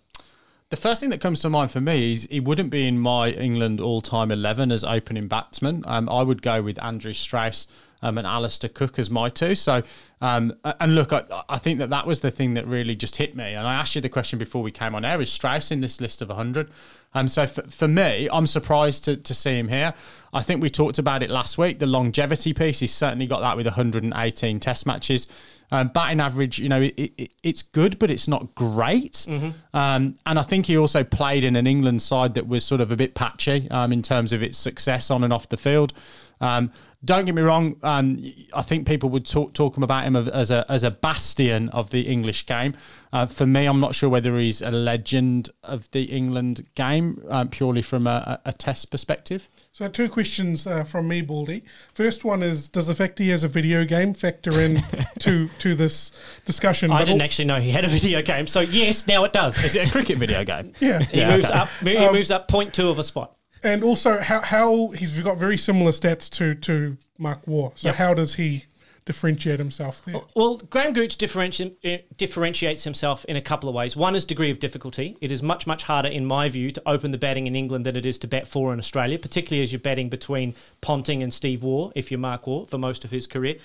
The 0.69 0.77
first 0.77 1.01
thing 1.01 1.09
that 1.09 1.19
comes 1.19 1.39
to 1.39 1.49
mind 1.49 1.71
for 1.71 1.81
me 1.81 2.13
is 2.13 2.27
he 2.29 2.39
wouldn't 2.39 2.69
be 2.69 2.87
in 2.87 2.99
my 2.99 3.31
England 3.31 3.81
all-time 3.81 4.29
eleven 4.29 4.71
as 4.71 4.83
opening 4.83 5.27
batsman. 5.27 5.83
Um, 5.87 6.07
I 6.07 6.21
would 6.21 6.43
go 6.43 6.61
with 6.61 6.79
Andrew 6.83 7.13
Strauss 7.13 7.65
um, 8.03 8.19
and 8.19 8.27
Alistair 8.27 8.69
Cook 8.69 8.99
as 8.99 9.09
my 9.09 9.29
two. 9.29 9.55
So, 9.55 9.81
um, 10.21 10.53
and 10.79 10.93
look, 10.93 11.11
I, 11.11 11.23
I 11.49 11.57
think 11.57 11.79
that 11.79 11.89
that 11.89 12.05
was 12.05 12.19
the 12.19 12.29
thing 12.29 12.53
that 12.53 12.67
really 12.67 12.95
just 12.95 13.15
hit 13.15 13.35
me. 13.35 13.55
And 13.55 13.67
I 13.67 13.73
asked 13.73 13.95
you 13.95 14.01
the 14.01 14.09
question 14.09 14.37
before 14.37 14.61
we 14.61 14.69
came 14.69 14.93
on 14.93 15.03
air: 15.03 15.19
Is 15.19 15.31
Strauss 15.31 15.71
in 15.71 15.81
this 15.81 15.99
list 15.99 16.21
of 16.21 16.29
hundred? 16.29 16.69
Um, 17.15 17.27
so 17.27 17.47
for, 17.47 17.63
for 17.63 17.87
me, 17.87 18.29
I'm 18.31 18.45
surprised 18.45 19.05
to, 19.05 19.17
to 19.17 19.33
see 19.33 19.57
him 19.57 19.69
here. 19.69 19.95
I 20.31 20.43
think 20.43 20.61
we 20.61 20.69
talked 20.69 20.99
about 20.99 21.23
it 21.23 21.31
last 21.31 21.57
week. 21.57 21.79
The 21.79 21.87
longevity 21.87 22.53
piece, 22.53 22.79
he's 22.79 22.93
certainly 22.93 23.25
got 23.25 23.39
that 23.39 23.57
with 23.57 23.65
118 23.65 24.59
Test 24.59 24.85
matches. 24.85 25.25
Um, 25.71 25.89
batting 25.89 26.19
average, 26.19 26.57
you 26.57 26.67
know, 26.67 26.81
it, 26.81 26.95
it, 26.97 27.31
it's 27.43 27.61
good, 27.61 27.99
but 27.99 28.09
it's 28.09 28.27
not 28.27 28.55
great. 28.55 29.27
Um, 29.73 30.15
and 30.25 30.39
I 30.39 30.41
think 30.41 30.65
he 30.65 30.77
also 30.77 31.03
played 31.03 31.43
in 31.43 31.55
an 31.55 31.67
England 31.67 32.01
side 32.01 32.33
that 32.33 32.47
was 32.47 32.65
sort 32.65 32.81
of 32.81 32.91
a 32.91 32.95
bit 32.95 33.13
patchy 33.13 33.69
um, 33.69 33.93
in 33.93 34.01
terms 34.01 34.33
of 34.33 34.41
its 34.41 34.57
success 34.57 35.11
on 35.11 35.23
and 35.23 35.31
off 35.31 35.49
the 35.49 35.57
field. 35.57 35.93
Um, 36.41 36.71
don't 37.05 37.23
get 37.25 37.33
me 37.33 37.41
wrong. 37.41 37.77
Um, 37.81 38.21
I 38.53 38.61
think 38.61 38.85
people 38.85 39.09
would 39.11 39.25
talk 39.25 39.53
talk 39.53 39.77
about 39.77 40.03
him 40.03 40.15
as 40.17 40.51
a 40.51 40.65
as 40.69 40.83
a 40.83 40.91
bastion 40.91 41.69
of 41.69 41.91
the 41.91 42.01
English 42.01 42.45
game. 42.45 42.73
Uh, 43.13 43.25
for 43.25 43.45
me, 43.45 43.65
I'm 43.65 43.79
not 43.79 43.95
sure 43.95 44.09
whether 44.09 44.37
he's 44.37 44.61
a 44.61 44.69
legend 44.69 45.49
of 45.63 45.89
the 45.91 46.03
England 46.03 46.65
game 46.75 47.23
um, 47.29 47.47
purely 47.49 47.81
from 47.81 48.05
a, 48.05 48.39
a 48.45 48.49
a 48.49 48.53
Test 48.53 48.91
perspective. 48.91 49.47
So 49.71 49.87
two 49.87 50.09
questions 50.09 50.67
uh, 50.67 50.83
from 50.83 51.07
me, 51.07 51.21
Baldy. 51.21 51.63
First 51.93 52.25
one 52.25 52.43
is: 52.43 52.67
Does 52.67 52.87
the 52.87 52.95
fact 52.95 53.17
he 53.17 53.29
has 53.29 53.45
a 53.45 53.47
video 53.47 53.85
game 53.85 54.13
factor 54.13 54.59
in 54.59 54.81
to 55.19 55.47
to 55.59 55.75
this 55.75 56.11
discussion? 56.45 56.91
I 56.91 56.99
But 56.99 57.05
didn't 57.05 57.21
al- 57.21 57.25
actually 57.25 57.45
know 57.45 57.61
he 57.61 57.71
had 57.71 57.85
a 57.85 57.87
video 57.87 58.21
game, 58.21 58.45
so 58.45 58.59
yes, 58.59 59.07
now 59.07 59.23
it 59.23 59.31
does. 59.31 59.57
Is 59.63 59.73
it 59.75 59.87
a 59.87 59.91
cricket 59.91 60.17
video 60.17 60.43
game? 60.43 60.73
Yeah. 60.81 60.99
He 60.99 61.19
Yeah, 61.19 61.33
moves 61.35 61.45
okay. 61.45 61.53
up. 61.59 61.69
He 61.81 61.95
Um, 61.95 62.13
moves 62.13 62.29
up 62.29 62.49
point 62.49 62.73
two 62.73 62.89
of 62.89 62.99
a 62.99 63.03
spot. 63.05 63.35
And 63.63 63.83
also, 63.83 64.19
how, 64.19 64.41
how 64.41 64.87
he's 64.89 65.19
got 65.19 65.37
very 65.37 65.57
similar 65.57 65.91
stats 65.91 66.29
to 66.31 66.55
to 66.55 66.97
Mark 67.17 67.45
Waugh. 67.45 67.71
So 67.75 67.89
Yep. 67.89 67.95
how 67.95 68.13
does 68.13 68.35
he 68.35 68.65
differentiate 69.05 69.57
himself 69.59 70.03
there? 70.05 70.21
Well, 70.35 70.57
Graham 70.57 70.93
Gooch 70.93 71.17
differenti- 71.17 71.73
eh, 71.83 71.99
differentiates 72.15 72.83
himself 72.83 73.25
in 73.25 73.35
a 73.35 73.41
couple 73.41 73.67
of 73.67 73.73
ways. 73.73 73.95
One 73.95 74.15
is 74.15 74.23
degree 74.23 74.51
of 74.51 74.59
difficulty. 74.59 75.17
It 75.19 75.31
is 75.31 75.41
much, 75.41 75.65
much 75.65 75.83
harder, 75.83 76.09
in 76.09 76.25
my 76.25 76.47
view, 76.47 76.69
to 76.71 76.81
open 76.85 77.09
the 77.11 77.17
batting 77.17 77.47
in 77.47 77.55
England 77.55 77.85
than 77.87 77.95
it 77.95 78.05
is 78.05 78.19
to 78.19 78.27
bat 78.27 78.47
four 78.47 78.71
in 78.71 78.77
Australia, 78.79 79.17
particularly 79.17 79.63
as 79.63 79.71
you're 79.73 79.79
batting 79.79 80.09
between 80.09 80.53
Ponting 80.81 81.23
and 81.23 81.33
Steve 81.33 81.63
Waugh, 81.63 81.91
if 81.95 82.11
you're 82.11 82.19
Mark 82.19 82.45
Waugh, 82.45 82.65
for 82.65 82.77
most 82.77 83.03
of 83.03 83.09
his 83.09 83.25
career. 83.25 83.55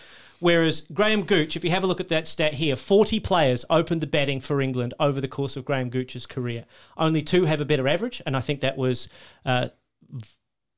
Whereas 0.41 0.83
Graham 0.93 1.25
Gooch, 1.25 1.57
if 1.57 1.65
you 1.65 1.71
have 1.71 1.85
a 1.85 1.87
look 1.87 2.01
at 2.01 2.09
that 2.09 2.27
stat 2.27 2.55
here, 2.55 2.75
40 2.75 3.21
players 3.21 3.65
opened 3.71 4.01
the 4.01 4.07
batting 4.07 4.41
for 4.41 4.61
England 4.61 4.95
over 4.99 5.21
the 5.21 5.29
course 5.29 5.57
of 5.57 5.65
Graham 5.65 5.91
Gooch's 5.91 6.27
career. 6.27 6.65
Only 6.97 7.23
two 7.23 7.45
have 7.45 7.61
a 7.61 7.65
better 7.65 7.87
average, 7.87 8.21
and 8.27 8.37
I 8.37 8.41
think 8.41 8.61
that 8.61 8.77
was 8.77 9.09
uh, 9.45 9.69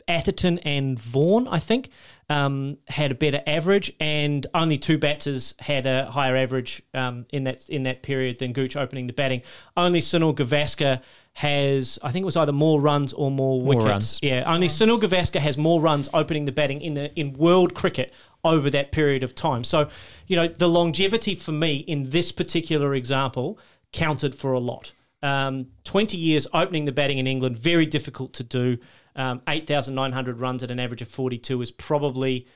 Atherton 0.09 0.59
and 0.61 0.99
Vaughan, 0.99 1.49
I 1.49 1.59
think, 1.59 1.91
um, 2.29 2.79
had 2.89 3.13
a 3.13 3.15
better 3.15 3.43
average, 3.47 3.93
and 3.99 4.47
only 4.55 4.79
two 4.79 4.99
batters 4.99 5.55
had 5.59 5.87
a 5.87 6.11
higher 6.11 6.37
average 6.37 6.83
um, 6.95 7.27
in 7.31 7.45
that 7.45 7.69
in 7.69 7.85
that 7.85 8.03
period 8.03 8.39
than 8.39 8.53
Gooch 8.53 8.77
opening 8.77 9.07
the 9.07 9.13
batting. 9.13 9.43
Only 9.77 10.01
Sunil 10.01 10.35
Gavaskar 10.35 11.03
has, 11.35 11.99
I 12.03 12.13
think 12.13 12.23
it 12.23 12.27
was 12.27 12.37
either 12.37 12.53
more 12.53 12.81
runs 12.81 13.13
or 13.13 13.31
more, 13.31 13.61
wickets. 13.61 13.87
runs. 13.87 14.19
Yeah, 14.23 14.45
only 14.47 14.69
Sunil 14.69 15.01
Gavaskar 15.01 15.41
has 15.41 15.59
more 15.59 15.81
runs 15.81 16.09
opening 16.15 16.45
the 16.45 16.53
batting 16.53 16.81
in 16.81 16.95
the 16.95 17.13
in 17.19 17.33
world 17.33 17.75
cricket 17.75 18.13
over 18.45 18.71
that 18.71 18.93
period 18.93 19.23
of 19.23 19.35
time. 19.35 19.65
So, 19.65 19.89
you 20.29 20.37
know, 20.37 20.47
the 20.47 20.69
longevity 20.69 21.35
for 21.35 21.53
me 21.53 21.79
in 21.79 22.11
this 22.11 22.31
particular 22.31 22.95
example 22.95 23.59
counted 23.93 24.35
for 24.35 24.53
a 24.53 24.61
lot. 24.61 24.93
Um, 25.23 25.69
20 25.85 26.17
years 26.17 26.47
opening 26.55 26.85
the 26.85 26.93
batting 26.93 27.19
in 27.19 27.27
England, 27.27 27.59
very 27.59 27.87
difficult 27.87 28.33
to 28.35 28.45
do. 28.45 28.79
Um, 29.17 29.43
8,900 29.49 30.39
runs 30.39 30.63
at 30.63 30.71
an 30.71 30.79
average 30.79 31.03
of 31.03 31.09
42 31.09 31.63
is 31.63 31.71
probably 31.71 32.47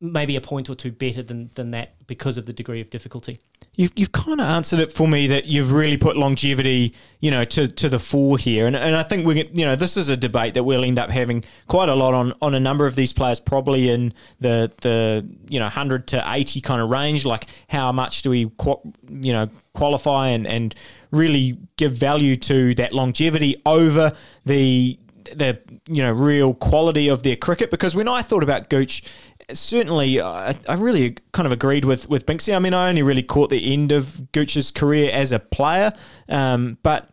maybe 0.00 0.36
a 0.36 0.40
point 0.40 0.70
or 0.70 0.74
two 0.74 0.92
better 0.92 1.22
than, 1.22 1.50
than 1.56 1.72
that 1.72 1.94
because 2.06 2.36
of 2.38 2.46
the 2.46 2.52
degree 2.52 2.80
of 2.80 2.88
difficulty. 2.88 3.38
you've, 3.74 3.90
you've 3.96 4.12
kind 4.12 4.40
of 4.40 4.46
answered 4.46 4.78
it 4.78 4.92
for 4.92 5.08
me 5.08 5.26
that 5.26 5.46
you've 5.46 5.72
really 5.72 5.96
put 5.96 6.16
longevity, 6.16 6.94
you 7.20 7.30
know, 7.30 7.44
to, 7.44 7.66
to 7.66 7.88
the 7.88 7.98
fore 7.98 8.38
here. 8.38 8.66
And, 8.68 8.76
and 8.76 8.94
I 8.94 9.02
think 9.02 9.26
we, 9.26 9.48
you 9.52 9.66
know, 9.66 9.74
this 9.74 9.96
is 9.96 10.08
a 10.08 10.16
debate 10.16 10.54
that 10.54 10.62
we'll 10.62 10.84
end 10.84 11.00
up 11.00 11.10
having 11.10 11.44
quite 11.66 11.88
a 11.88 11.96
lot 11.96 12.14
on, 12.14 12.32
on 12.40 12.54
a 12.54 12.60
number 12.60 12.86
of 12.86 12.94
these 12.94 13.12
players, 13.12 13.40
probably 13.40 13.90
in 13.90 14.14
the, 14.38 14.70
the, 14.82 15.28
you 15.48 15.58
know, 15.58 15.66
100 15.66 16.06
to 16.08 16.24
80 16.26 16.60
kind 16.60 16.80
of 16.80 16.90
range. 16.90 17.24
Like 17.24 17.48
how 17.68 17.90
much 17.90 18.22
do 18.22 18.30
we, 18.30 18.50
you 19.08 19.32
know, 19.32 19.48
qualify 19.74 20.28
and, 20.28 20.46
and 20.46 20.76
really 21.10 21.58
give 21.76 21.92
value 21.92 22.36
to 22.36 22.74
that 22.76 22.92
longevity 22.92 23.60
over 23.66 24.12
the, 24.44 24.96
the 25.34 25.60
you 25.88 26.02
know 26.02 26.12
real 26.12 26.54
quality 26.54 27.08
of 27.08 27.22
their 27.22 27.36
cricket 27.36 27.70
because 27.70 27.94
when 27.94 28.08
I 28.08 28.22
thought 28.22 28.42
about 28.42 28.70
Gooch, 28.70 29.02
certainly 29.52 30.20
I, 30.20 30.54
I 30.68 30.74
really 30.74 31.16
kind 31.32 31.46
of 31.46 31.52
agreed 31.52 31.84
with 31.84 32.08
with 32.08 32.26
Binksy. 32.26 32.54
I 32.54 32.58
mean, 32.58 32.74
I 32.74 32.88
only 32.88 33.02
really 33.02 33.22
caught 33.22 33.50
the 33.50 33.72
end 33.72 33.92
of 33.92 34.32
Gooch's 34.32 34.70
career 34.70 35.10
as 35.12 35.32
a 35.32 35.38
player, 35.38 35.92
um, 36.28 36.78
but 36.82 37.10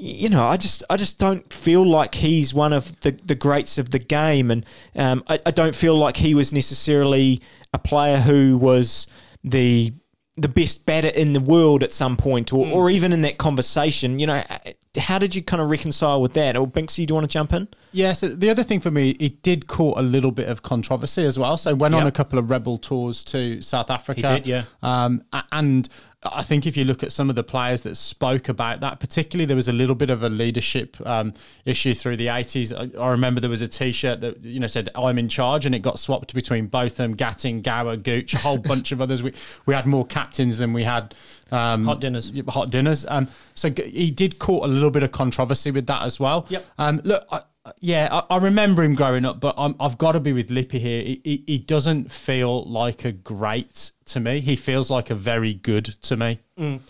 you 0.00 0.30
know, 0.30 0.46
I 0.46 0.56
just 0.56 0.82
I 0.88 0.96
just 0.96 1.18
don't 1.18 1.52
feel 1.52 1.86
like 1.86 2.14
he's 2.14 2.54
one 2.54 2.72
of 2.72 2.98
the, 3.00 3.10
the 3.10 3.34
greats 3.34 3.76
of 3.76 3.90
the 3.90 3.98
game, 3.98 4.50
and 4.50 4.64
um, 4.96 5.22
I, 5.28 5.38
I 5.44 5.50
don't 5.50 5.74
feel 5.74 5.94
like 5.94 6.16
he 6.16 6.34
was 6.34 6.52
necessarily 6.52 7.42
a 7.74 7.78
player 7.78 8.18
who 8.18 8.56
was 8.56 9.06
the 9.44 9.92
the 10.38 10.48
best 10.48 10.86
batter 10.86 11.08
in 11.08 11.34
the 11.34 11.40
world 11.40 11.82
at 11.82 11.92
some 11.92 12.16
point, 12.16 12.50
or, 12.50 12.64
mm. 12.64 12.72
or 12.72 12.88
even 12.88 13.12
in 13.12 13.20
that 13.22 13.36
conversation. 13.36 14.18
You 14.18 14.26
know, 14.28 14.44
how 14.96 15.18
did 15.18 15.34
you 15.34 15.42
kind 15.42 15.62
of 15.62 15.70
reconcile 15.70 16.20
with 16.20 16.32
that? 16.34 16.56
Or 16.56 16.66
Binksy, 16.66 17.06
do 17.06 17.12
you 17.12 17.14
want 17.14 17.30
to 17.30 17.32
jump 17.32 17.52
in? 17.52 17.68
Yeah, 17.92 18.12
so 18.12 18.28
the 18.28 18.50
other 18.50 18.62
thing 18.62 18.80
for 18.80 18.90
me, 18.90 19.10
it 19.10 19.42
did 19.42 19.68
caught 19.68 19.98
a 19.98 20.02
little 20.02 20.32
bit 20.32 20.48
of 20.48 20.62
controversy 20.62 21.24
as 21.24 21.38
well. 21.38 21.56
So 21.56 21.74
went 21.74 21.94
yep. 21.94 22.02
on 22.02 22.06
a 22.08 22.12
couple 22.12 22.38
of 22.38 22.50
rebel 22.50 22.76
tours 22.76 23.22
to 23.24 23.62
South 23.62 23.90
Africa. 23.90 24.20
He 24.20 24.34
did, 24.40 24.46
yeah. 24.46 24.64
Um, 24.82 25.22
and 25.52 25.88
I 26.22 26.42
think 26.42 26.66
if 26.66 26.76
you 26.76 26.84
look 26.84 27.02
at 27.02 27.12
some 27.12 27.30
of 27.30 27.36
the 27.36 27.42
players 27.42 27.80
that 27.82 27.96
spoke 27.96 28.50
about 28.50 28.80
that, 28.80 29.00
particularly 29.00 29.46
there 29.46 29.56
was 29.56 29.68
a 29.68 29.72
little 29.72 29.94
bit 29.94 30.10
of 30.10 30.22
a 30.22 30.28
leadership 30.28 30.98
um, 31.06 31.32
issue 31.64 31.94
through 31.94 32.18
the 32.18 32.26
80s. 32.26 32.76
I, 32.76 33.02
I, 33.02 33.08
remember 33.08 33.40
there 33.40 33.48
was 33.48 33.62
a 33.62 33.68
T-shirt 33.68 34.20
that 34.20 34.42
you 34.42 34.60
know 34.60 34.66
said 34.66 34.90
"I'm 34.94 35.18
in 35.18 35.30
charge," 35.30 35.64
and 35.64 35.74
it 35.74 35.78
got 35.78 35.98
swapped 35.98 36.34
between 36.34 36.66
both 36.66 36.96
them, 36.96 37.16
Gatting, 37.16 37.62
Gower, 37.62 37.96
Gooch, 37.96 38.34
a 38.34 38.38
whole 38.38 38.58
bunch 38.72 38.92
of 38.92 39.00
others. 39.00 39.22
We 39.22 39.32
we 39.64 39.72
had 39.72 39.86
more 39.86 40.04
captains 40.04 40.58
than 40.58 40.74
we 40.74 40.84
had 40.84 41.14
um, 41.52 41.86
hot 41.86 42.02
dinners. 42.02 42.38
Hot 42.48 42.68
dinners. 42.68 43.06
Um, 43.08 43.28
so 43.54 43.70
he 43.70 44.10
did 44.10 44.38
caught 44.38 44.64
a 44.64 44.68
little 44.68 44.90
bit 44.90 45.02
of 45.02 45.12
controversy 45.12 45.70
with 45.70 45.86
that 45.86 46.02
as 46.02 46.20
well. 46.20 46.44
Yep. 46.50 46.66
Um, 46.78 47.00
look. 47.02 47.26
I, 47.32 47.42
yeah, 47.80 48.08
I, 48.10 48.34
I, 48.34 48.38
remember 48.38 48.82
him 48.82 48.94
growing 48.94 49.24
up, 49.24 49.40
but 49.40 49.54
i 49.58 49.72
have 49.80 49.98
got 49.98 50.12
to 50.12 50.20
be 50.20 50.32
with 50.32 50.50
Lippy 50.50 50.78
here. 50.78 51.02
He, 51.02 51.20
he, 51.24 51.44
he, 51.46 51.58
doesn't 51.58 52.10
feel 52.10 52.64
like 52.64 53.04
a 53.04 53.12
great 53.12 53.92
to 54.06 54.20
me. 54.20 54.40
He 54.40 54.56
feels 54.56 54.90
like 54.90 55.10
a 55.10 55.14
very 55.14 55.54
good 55.54 55.84
to 55.84 56.16
me. 56.16 56.40
Mm. 56.58 56.80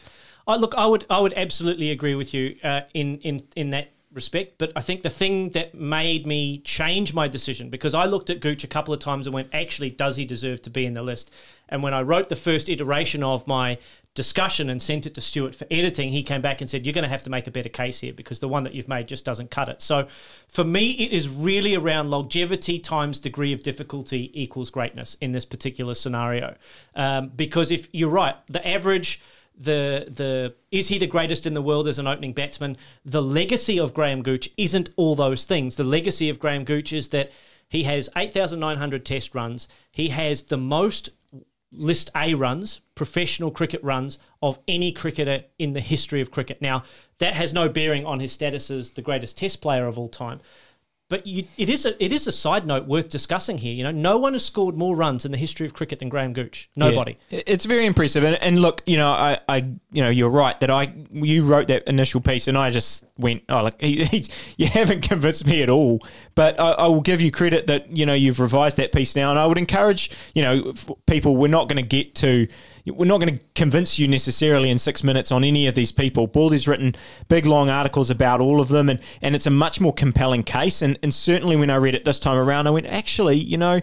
I 0.46 0.56
look, 0.56 0.74
I 0.76 0.86
would, 0.86 1.06
I 1.10 1.20
would 1.20 1.34
absolutely 1.34 1.90
agree 1.90 2.14
with 2.14 2.34
you 2.34 2.56
uh, 2.62 2.82
in 2.94 3.18
in 3.18 3.44
in 3.56 3.70
that 3.70 3.92
respect. 4.12 4.58
But 4.58 4.72
I 4.74 4.80
think 4.80 5.02
the 5.02 5.10
thing 5.10 5.50
that 5.50 5.74
made 5.74 6.26
me 6.26 6.58
change 6.58 7.14
my 7.14 7.28
decision 7.28 7.70
because 7.70 7.94
I 7.94 8.06
looked 8.06 8.30
at 8.30 8.40
Gooch 8.40 8.64
a 8.64 8.68
couple 8.68 8.92
of 8.92 9.00
times 9.00 9.26
and 9.26 9.34
went, 9.34 9.48
actually, 9.52 9.90
does 9.90 10.16
he 10.16 10.24
deserve 10.24 10.62
to 10.62 10.70
be 10.70 10.86
in 10.86 10.94
the 10.94 11.02
list? 11.02 11.30
And 11.68 11.82
when 11.82 11.94
I 11.94 12.02
wrote 12.02 12.28
the 12.28 12.36
first 12.36 12.68
iteration 12.68 13.22
of 13.22 13.46
my 13.46 13.78
discussion 14.14 14.68
and 14.68 14.82
sent 14.82 15.06
it 15.06 15.14
to 15.14 15.20
Stuart 15.20 15.54
for 15.54 15.66
editing, 15.70 16.10
he 16.10 16.22
came 16.22 16.42
back 16.42 16.60
and 16.60 16.68
said, 16.68 16.84
You're 16.84 16.92
going 16.92 17.04
to 17.04 17.08
have 17.08 17.22
to 17.24 17.30
make 17.30 17.46
a 17.46 17.50
better 17.50 17.68
case 17.68 18.00
here 18.00 18.12
because 18.12 18.40
the 18.40 18.48
one 18.48 18.64
that 18.64 18.74
you've 18.74 18.88
made 18.88 19.06
just 19.06 19.24
doesn't 19.24 19.50
cut 19.50 19.68
it. 19.68 19.80
So 19.80 20.08
for 20.48 20.64
me, 20.64 20.90
it 20.92 21.12
is 21.12 21.28
really 21.28 21.74
around 21.76 22.10
longevity 22.10 22.78
times 22.78 23.20
degree 23.20 23.52
of 23.52 23.62
difficulty 23.62 24.30
equals 24.34 24.70
greatness 24.70 25.16
in 25.20 25.32
this 25.32 25.44
particular 25.44 25.94
scenario. 25.94 26.56
Um, 26.94 27.28
because 27.28 27.70
if 27.70 27.88
you're 27.92 28.10
right, 28.10 28.36
the 28.46 28.66
average. 28.66 29.20
The 29.62 30.06
the 30.08 30.54
is 30.70 30.88
he 30.88 30.96
the 30.96 31.06
greatest 31.06 31.46
in 31.46 31.52
the 31.52 31.60
world 31.60 31.86
as 31.86 31.98
an 31.98 32.06
opening 32.06 32.32
batsman? 32.32 32.78
The 33.04 33.20
legacy 33.20 33.78
of 33.78 33.92
Graham 33.92 34.22
Gooch 34.22 34.48
isn't 34.56 34.88
all 34.96 35.14
those 35.14 35.44
things. 35.44 35.76
The 35.76 35.84
legacy 35.84 36.30
of 36.30 36.38
Graham 36.38 36.64
Gooch 36.64 36.94
is 36.94 37.10
that 37.10 37.30
he 37.68 37.84
has 37.84 38.08
8,900 38.16 39.04
test 39.04 39.34
runs. 39.34 39.68
He 39.92 40.08
has 40.08 40.44
the 40.44 40.56
most 40.56 41.10
list 41.72 42.10
A 42.16 42.34
runs, 42.34 42.80
professional 42.94 43.50
cricket 43.50 43.82
runs 43.82 44.18
of 44.42 44.58
any 44.66 44.92
cricketer 44.92 45.44
in 45.58 45.72
the 45.72 45.80
history 45.80 46.20
of 46.20 46.30
cricket. 46.30 46.60
Now, 46.60 46.84
that 47.18 47.34
has 47.34 47.52
no 47.52 47.68
bearing 47.68 48.04
on 48.04 48.20
his 48.20 48.32
status 48.32 48.70
as 48.70 48.92
the 48.92 49.02
greatest 49.02 49.38
test 49.38 49.60
player 49.60 49.86
of 49.86 49.98
all 49.98 50.08
time. 50.08 50.40
But 51.10 51.26
you, 51.26 51.44
it 51.58 51.68
is 51.68 51.84
a 51.84 52.02
it 52.02 52.12
is 52.12 52.28
a 52.28 52.32
side 52.32 52.64
note 52.64 52.86
worth 52.86 53.08
discussing 53.08 53.58
here. 53.58 53.74
You 53.74 53.82
know, 53.82 53.90
no 53.90 54.16
one 54.16 54.32
has 54.34 54.44
scored 54.44 54.76
more 54.76 54.94
runs 54.94 55.24
in 55.24 55.32
the 55.32 55.38
history 55.38 55.66
of 55.66 55.74
cricket 55.74 55.98
than 55.98 56.08
Graham 56.08 56.32
Gooch. 56.32 56.70
Nobody. 56.76 57.16
Yeah, 57.30 57.42
it's 57.48 57.64
very 57.64 57.84
impressive. 57.84 58.22
And, 58.22 58.36
and 58.36 58.62
look, 58.62 58.80
you 58.86 58.96
know, 58.96 59.10
I, 59.10 59.40
I, 59.48 59.56
you 59.90 60.02
know, 60.02 60.08
you're 60.08 60.30
right 60.30 60.58
that 60.60 60.70
I 60.70 60.94
you 61.10 61.44
wrote 61.44 61.66
that 61.66 61.82
initial 61.88 62.20
piece, 62.20 62.46
and 62.46 62.56
I 62.56 62.70
just 62.70 63.04
went, 63.18 63.42
oh, 63.48 63.64
look, 63.64 63.74
he, 63.82 64.24
you 64.56 64.68
haven't 64.68 65.00
convinced 65.00 65.44
me 65.44 65.62
at 65.62 65.68
all. 65.68 66.00
But 66.36 66.60
I, 66.60 66.70
I, 66.70 66.86
will 66.86 67.00
give 67.00 67.20
you 67.20 67.32
credit 67.32 67.66
that 67.66 67.90
you 67.90 68.06
know 68.06 68.14
you've 68.14 68.38
revised 68.38 68.76
that 68.76 68.92
piece 68.92 69.16
now, 69.16 69.30
and 69.30 69.38
I 69.38 69.46
would 69.46 69.58
encourage 69.58 70.12
you 70.32 70.42
know 70.42 70.72
people. 71.06 71.36
We're 71.36 71.48
not 71.48 71.68
going 71.68 71.82
to 71.82 71.82
get 71.82 72.14
to 72.16 72.46
we're 72.86 73.04
not 73.06 73.20
going 73.20 73.38
to 73.38 73.44
convince 73.54 73.98
you 73.98 74.08
necessarily 74.08 74.70
in 74.70 74.78
six 74.78 75.04
minutes 75.04 75.30
on 75.30 75.44
any 75.44 75.66
of 75.66 75.74
these 75.74 75.92
people. 75.92 76.26
Baldy's 76.26 76.66
written 76.66 76.94
big, 77.28 77.46
long 77.46 77.68
articles 77.68 78.10
about 78.10 78.40
all 78.40 78.60
of 78.60 78.68
them, 78.68 78.88
and, 78.88 79.00
and 79.22 79.34
it's 79.34 79.46
a 79.46 79.50
much 79.50 79.80
more 79.80 79.92
compelling 79.92 80.42
case. 80.42 80.82
And, 80.82 80.98
and 81.02 81.12
certainly 81.12 81.56
when 81.56 81.70
I 81.70 81.76
read 81.76 81.94
it 81.94 82.04
this 82.04 82.18
time 82.18 82.36
around, 82.36 82.66
I 82.66 82.70
went, 82.70 82.86
actually, 82.86 83.36
you 83.36 83.58
know, 83.58 83.80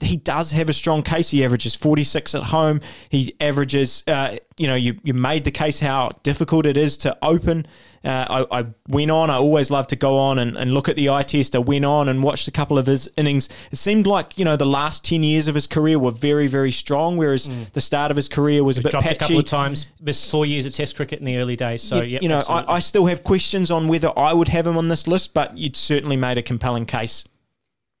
he 0.00 0.16
does 0.16 0.52
have 0.52 0.68
a 0.68 0.72
strong 0.72 1.02
case. 1.02 1.30
He 1.30 1.44
averages 1.44 1.74
46 1.74 2.34
at 2.34 2.42
home. 2.44 2.80
He 3.08 3.34
averages, 3.40 4.02
uh, 4.06 4.36
you 4.56 4.66
know, 4.66 4.74
you, 4.74 4.98
you 5.02 5.14
made 5.14 5.44
the 5.44 5.50
case 5.50 5.80
how 5.80 6.10
difficult 6.22 6.66
it 6.66 6.76
is 6.76 6.96
to 6.98 7.16
open 7.22 7.66
uh, 8.02 8.46
I, 8.50 8.60
I, 8.60 8.66
went 8.88 9.10
on. 9.10 9.28
I 9.28 9.34
always 9.34 9.70
love 9.70 9.86
to 9.88 9.96
go 9.96 10.16
on 10.16 10.38
and, 10.38 10.56
and 10.56 10.72
look 10.72 10.88
at 10.88 10.96
the 10.96 11.10
eye 11.10 11.22
test. 11.22 11.54
I 11.54 11.58
went 11.58 11.84
on 11.84 12.08
and 12.08 12.22
watched 12.22 12.48
a 12.48 12.50
couple 12.50 12.78
of 12.78 12.86
his 12.86 13.10
innings. 13.18 13.50
It 13.70 13.76
seemed 13.76 14.06
like 14.06 14.38
you 14.38 14.44
know 14.44 14.56
the 14.56 14.66
last 14.66 15.04
ten 15.04 15.22
years 15.22 15.48
of 15.48 15.54
his 15.54 15.66
career 15.66 15.98
were 15.98 16.10
very 16.10 16.46
very 16.46 16.72
strong, 16.72 17.18
whereas 17.18 17.46
mm. 17.46 17.70
the 17.72 17.80
start 17.82 18.10
of 18.10 18.16
his 18.16 18.26
career 18.26 18.64
was 18.64 18.78
a 18.78 18.82
bit 18.82 18.92
dropped 18.92 19.06
patchy. 19.06 19.16
a 19.16 19.18
couple 19.18 19.38
of 19.38 19.44
times. 19.44 19.86
Missed 20.00 20.30
four 20.30 20.46
years 20.46 20.64
of 20.64 20.74
Test 20.74 20.96
cricket 20.96 21.18
in 21.18 21.26
the 21.26 21.36
early 21.36 21.56
days. 21.56 21.82
So 21.82 22.00
yeah, 22.00 22.20
you 22.22 22.28
know, 22.28 22.42
I, 22.48 22.76
I 22.76 22.78
still 22.78 23.04
have 23.04 23.22
questions 23.22 23.70
on 23.70 23.86
whether 23.86 24.18
I 24.18 24.32
would 24.32 24.48
have 24.48 24.66
him 24.66 24.78
on 24.78 24.88
this 24.88 25.06
list, 25.06 25.34
but 25.34 25.58
you'd 25.58 25.76
certainly 25.76 26.16
made 26.16 26.38
a 26.38 26.42
compelling 26.42 26.86
case. 26.86 27.24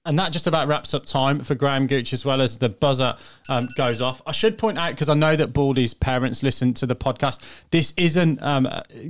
And 0.06 0.18
that 0.18 0.32
just 0.32 0.46
about 0.46 0.66
wraps 0.66 0.94
up 0.94 1.04
time 1.04 1.40
for 1.40 1.54
Graham 1.54 1.86
Gooch 1.86 2.14
as 2.14 2.24
well 2.24 2.40
as 2.40 2.56
the 2.56 2.70
buzzer 2.70 3.16
um, 3.50 3.68
goes 3.76 4.00
off. 4.00 4.22
I 4.26 4.32
should 4.32 4.56
point 4.56 4.78
out, 4.78 4.92
because 4.92 5.10
I 5.10 5.14
know 5.14 5.36
that 5.36 5.48
Baldy's 5.48 5.92
parents 5.92 6.42
listen 6.42 6.72
to 6.74 6.86
the 6.86 6.96
podcast, 6.96 7.38
this 7.70 7.92
isn't 7.98 8.42
um, 8.42 8.66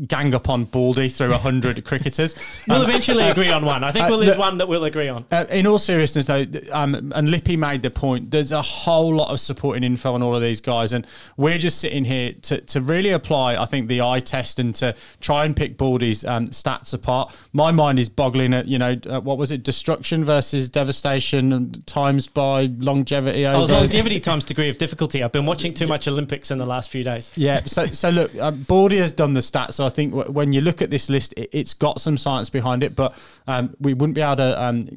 gang 0.09 0.35
up 0.35 0.49
on 0.49 0.64
Baldy 0.64 1.09
through 1.09 1.30
100 1.30 1.85
cricketers. 1.85 2.35
We'll 2.66 2.82
um, 2.82 2.90
uh, 2.90 3.30
agree 3.30 3.50
on 3.50 3.64
one. 3.64 3.85
I 3.85 3.92
think 3.92 4.06
uh, 4.06 4.16
there's 4.16 4.37
one 4.37 4.59
that 4.59 4.66
we'll 4.66 4.82
agree 4.82 5.06
on. 5.06 5.26
Uh, 5.30 5.44
in 5.49 5.64
all 5.64 5.78
seriousness, 5.78 6.26
though, 6.26 6.44
um, 6.73 7.12
and 7.14 7.30
Lippy 7.30 7.56
made 7.56 7.82
the 7.82 7.90
point, 7.92 8.32
there's 8.32 8.50
a 8.50 8.61
whole 8.61 9.14
lot 9.14 9.30
of 9.30 9.38
supporting 9.38 9.85
info 9.85 10.14
on 10.14 10.23
all 10.25 10.35
of 10.35 10.42
these 10.42 10.61
guys. 10.61 10.92
And 10.92 11.06
we're 11.37 11.59
just 11.59 11.78
sitting 11.78 12.04
here 12.04 12.32
to, 12.42 12.62
to 12.62 12.80
really 12.80 13.11
apply, 13.11 13.56
I 13.56 13.64
think, 13.64 13.87
the 13.87 14.00
eye 14.00 14.18
test 14.18 14.59
and 14.59 14.75
to 14.75 14.97
try 15.20 15.44
and 15.44 15.54
pick 15.54 15.76
Baldy's 15.76 16.25
um, 16.25 16.49
stats 16.49 16.92
apart. 16.92 17.32
My 17.52 17.70
mind 17.70 18.00
is 18.00 18.09
boggling 18.09 18.52
at, 18.54 18.66
you 18.66 18.78
know, 18.78 18.97
uh, 19.09 19.20
what 19.20 19.38
was 19.38 19.52
it, 19.52 19.62
destruction 19.62 20.25
versus 20.25 20.68
devastation 20.81 21.71
times 21.85 22.27
by 22.27 22.63
longevity. 22.79 23.47
Oh, 23.47 23.65
longevity 23.65 24.19
times 24.19 24.47
degree 24.47 24.71
of 24.71 24.79
difficulty. 24.79 25.23
I've 25.23 25.31
been 25.31 25.45
watching 25.45 25.75
too 25.75 25.87
much 25.87 26.09
Olympics 26.09 26.51
in 26.51 26.57
the 26.57 26.65
last 26.65 26.89
few 26.89 27.05
days. 27.05 27.31
Yeah. 27.37 27.61
So, 27.67 27.85
so 27.89 28.09
look, 28.09 28.35
um, 28.37 28.63
Baldy 28.63 28.97
has 28.97 29.13
done 29.13 29.35
the 29.35 29.41
stats. 29.41 29.75
So 29.75 29.85
I 29.85 29.91
think 29.91 30.15
w- 30.15 30.33
when 30.33 30.55
you 30.55 30.63
look 30.63 30.81
at 30.81 30.89
this 30.89 31.11
list, 31.11 31.35
it, 31.37 31.53
has 31.53 31.75
got 31.75 32.01
some 32.01 32.17
science 32.17 32.49
behind 32.49 32.83
it, 32.83 32.97
but 32.97 33.15
um, 33.47 33.77
we 33.79 33.93
wouldn't 33.93 34.15
be 34.15 34.23
able 34.23 34.37
to 34.37 34.63
um, 34.63 34.89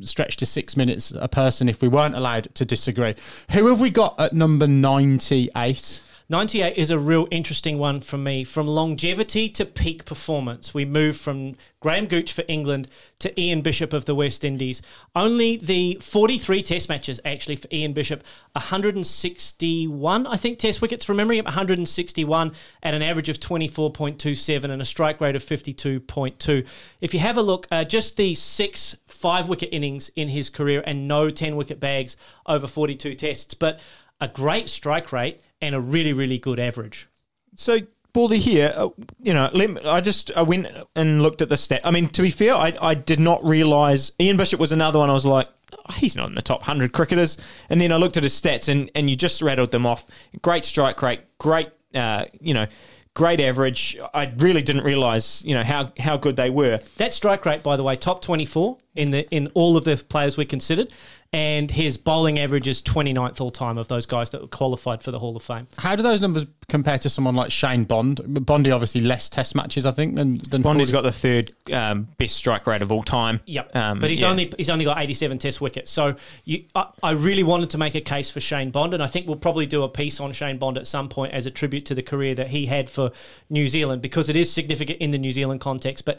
stretch 0.00 0.38
to 0.38 0.46
six 0.46 0.74
minutes 0.74 1.12
a 1.14 1.28
person 1.28 1.68
if 1.68 1.82
we 1.82 1.88
weren't 1.88 2.16
allowed 2.16 2.48
to 2.54 2.64
disagree. 2.64 3.14
Who 3.52 3.66
have 3.66 3.78
we 3.78 3.90
got 3.90 4.18
at 4.18 4.32
number 4.32 4.66
98? 4.66 6.02
98 6.28 6.76
is 6.76 6.90
a 6.90 6.98
real 6.98 7.28
interesting 7.30 7.78
one 7.78 8.00
for 8.00 8.18
me. 8.18 8.42
From 8.42 8.66
longevity 8.66 9.48
to 9.50 9.64
peak 9.64 10.04
performance, 10.04 10.74
we 10.74 10.84
move 10.84 11.16
from 11.16 11.54
Graham 11.78 12.06
Gooch 12.06 12.32
for 12.32 12.42
England 12.48 12.88
to 13.20 13.40
Ian 13.40 13.62
Bishop 13.62 13.92
of 13.92 14.06
the 14.06 14.14
West 14.14 14.42
Indies. 14.42 14.82
Only 15.14 15.56
the 15.56 15.98
43 16.00 16.64
test 16.64 16.88
matches 16.88 17.20
actually 17.24 17.54
for 17.54 17.68
Ian 17.72 17.92
Bishop, 17.92 18.24
161, 18.54 20.26
I 20.26 20.36
think, 20.36 20.58
test 20.58 20.82
wickets 20.82 21.04
from 21.04 21.18
memory, 21.18 21.40
161 21.40 22.52
at 22.82 22.92
an 22.92 23.02
average 23.02 23.28
of 23.28 23.38
24.27 23.38 24.64
and 24.64 24.82
a 24.82 24.84
strike 24.84 25.20
rate 25.20 25.36
of 25.36 25.44
52.2. 25.44 26.66
If 27.00 27.14
you 27.14 27.20
have 27.20 27.36
a 27.36 27.42
look, 27.42 27.68
uh, 27.70 27.84
just 27.84 28.16
the 28.16 28.34
six 28.34 28.96
five 29.06 29.48
wicket 29.48 29.68
innings 29.70 30.10
in 30.16 30.26
his 30.26 30.50
career 30.50 30.82
and 30.84 31.06
no 31.06 31.30
10 31.30 31.54
wicket 31.54 31.78
bags 31.78 32.16
over 32.46 32.66
42 32.66 33.14
tests, 33.14 33.54
but 33.54 33.78
a 34.20 34.26
great 34.26 34.68
strike 34.68 35.12
rate 35.12 35.40
and 35.60 35.74
a 35.74 35.80
really, 35.80 36.12
really 36.12 36.38
good 36.38 36.58
average. 36.58 37.08
So, 37.54 37.80
Baldy 38.12 38.38
here, 38.38 38.72
uh, 38.74 38.88
you 39.22 39.34
know, 39.34 39.50
me, 39.52 39.76
I 39.84 40.00
just 40.00 40.30
I 40.36 40.42
went 40.42 40.68
and 40.94 41.22
looked 41.22 41.42
at 41.42 41.48
the 41.48 41.56
stat. 41.56 41.82
I 41.84 41.90
mean, 41.90 42.08
to 42.08 42.22
be 42.22 42.30
fair, 42.30 42.54
I, 42.54 42.74
I 42.80 42.94
did 42.94 43.20
not 43.20 43.44
realise 43.44 44.12
Ian 44.20 44.36
Bishop 44.36 44.58
was 44.58 44.72
another 44.72 44.98
one. 44.98 45.10
I 45.10 45.12
was 45.12 45.26
like, 45.26 45.48
oh, 45.72 45.92
he's 45.92 46.16
not 46.16 46.28
in 46.28 46.34
the 46.34 46.42
top 46.42 46.60
100 46.60 46.92
cricketers. 46.92 47.36
And 47.68 47.80
then 47.80 47.92
I 47.92 47.96
looked 47.96 48.16
at 48.16 48.22
his 48.22 48.38
stats 48.38 48.68
and, 48.68 48.90
and 48.94 49.10
you 49.10 49.16
just 49.16 49.42
rattled 49.42 49.70
them 49.70 49.84
off. 49.84 50.06
Great 50.40 50.64
strike 50.64 51.02
rate, 51.02 51.20
great 51.38 51.68
Uh, 51.94 52.24
you 52.40 52.54
know, 52.54 52.66
great 53.14 53.40
average. 53.40 53.98
I 54.14 54.32
really 54.36 54.62
didn't 54.62 54.84
realise, 54.84 55.44
you 55.44 55.54
know, 55.54 55.64
how 55.64 55.92
how 55.98 56.16
good 56.16 56.36
they 56.36 56.50
were. 56.50 56.78
That 56.96 57.12
strike 57.12 57.44
rate, 57.44 57.62
by 57.62 57.76
the 57.76 57.82
way, 57.82 57.96
top 57.96 58.22
24 58.22 58.78
in 58.96 59.10
the 59.10 59.28
in 59.30 59.48
all 59.54 59.76
of 59.76 59.84
the 59.84 59.96
players 60.08 60.36
we 60.36 60.44
considered, 60.44 60.92
and 61.32 61.70
his 61.70 61.96
bowling 61.96 62.38
average 62.38 62.68
is 62.68 62.80
29th 62.80 63.40
all 63.40 63.50
time 63.50 63.78
of 63.78 63.88
those 63.88 64.06
guys 64.06 64.30
that 64.30 64.40
were 64.40 64.46
qualified 64.46 65.02
for 65.02 65.10
the 65.10 65.18
Hall 65.18 65.36
of 65.36 65.42
Fame. 65.42 65.66
How 65.76 65.96
do 65.96 66.02
those 66.02 66.20
numbers 66.20 66.46
compare 66.68 66.98
to 66.98 67.10
someone 67.10 67.34
like 67.34 67.50
Shane 67.50 67.84
Bond? 67.84 68.46
Bondy 68.46 68.70
obviously 68.70 69.00
less 69.00 69.28
Test 69.28 69.54
matches, 69.54 69.84
I 69.86 69.90
think, 69.90 70.16
than 70.16 70.38
than 70.48 70.62
Bondi's 70.62 70.90
40. 70.90 70.92
got 70.92 71.02
the 71.02 71.12
third 71.12 71.52
um, 71.72 72.08
best 72.16 72.36
strike 72.36 72.66
rate 72.66 72.82
of 72.82 72.90
all 72.92 73.02
time. 73.02 73.40
Yep. 73.46 73.74
Um, 73.76 74.00
but 74.00 74.08
he's 74.08 74.22
yeah. 74.22 74.30
only 74.30 74.52
he's 74.56 74.70
only 74.70 74.84
got 74.84 74.98
87 74.98 75.38
Test 75.38 75.60
wickets. 75.60 75.90
So 75.90 76.16
you, 76.44 76.64
I, 76.74 76.86
I 77.02 77.10
really 77.10 77.42
wanted 77.42 77.70
to 77.70 77.78
make 77.78 77.94
a 77.94 78.00
case 78.00 78.30
for 78.30 78.40
Shane 78.40 78.70
Bond, 78.70 78.94
and 78.94 79.02
I 79.02 79.06
think 79.06 79.26
we'll 79.26 79.36
probably 79.36 79.66
do 79.66 79.82
a 79.82 79.88
piece 79.88 80.20
on 80.20 80.32
Shane 80.32 80.58
Bond 80.58 80.78
at 80.78 80.86
some 80.86 81.08
point 81.08 81.32
as 81.32 81.44
a 81.44 81.50
tribute 81.50 81.84
to 81.86 81.94
the 81.94 82.02
career 82.02 82.34
that 82.34 82.48
he 82.48 82.66
had 82.66 82.88
for 82.88 83.10
New 83.50 83.66
Zealand 83.66 84.00
because 84.00 84.28
it 84.28 84.36
is 84.36 84.50
significant 84.50 85.00
in 85.00 85.10
the 85.10 85.18
New 85.18 85.32
Zealand 85.32 85.60
context. 85.60 86.04
But 86.04 86.18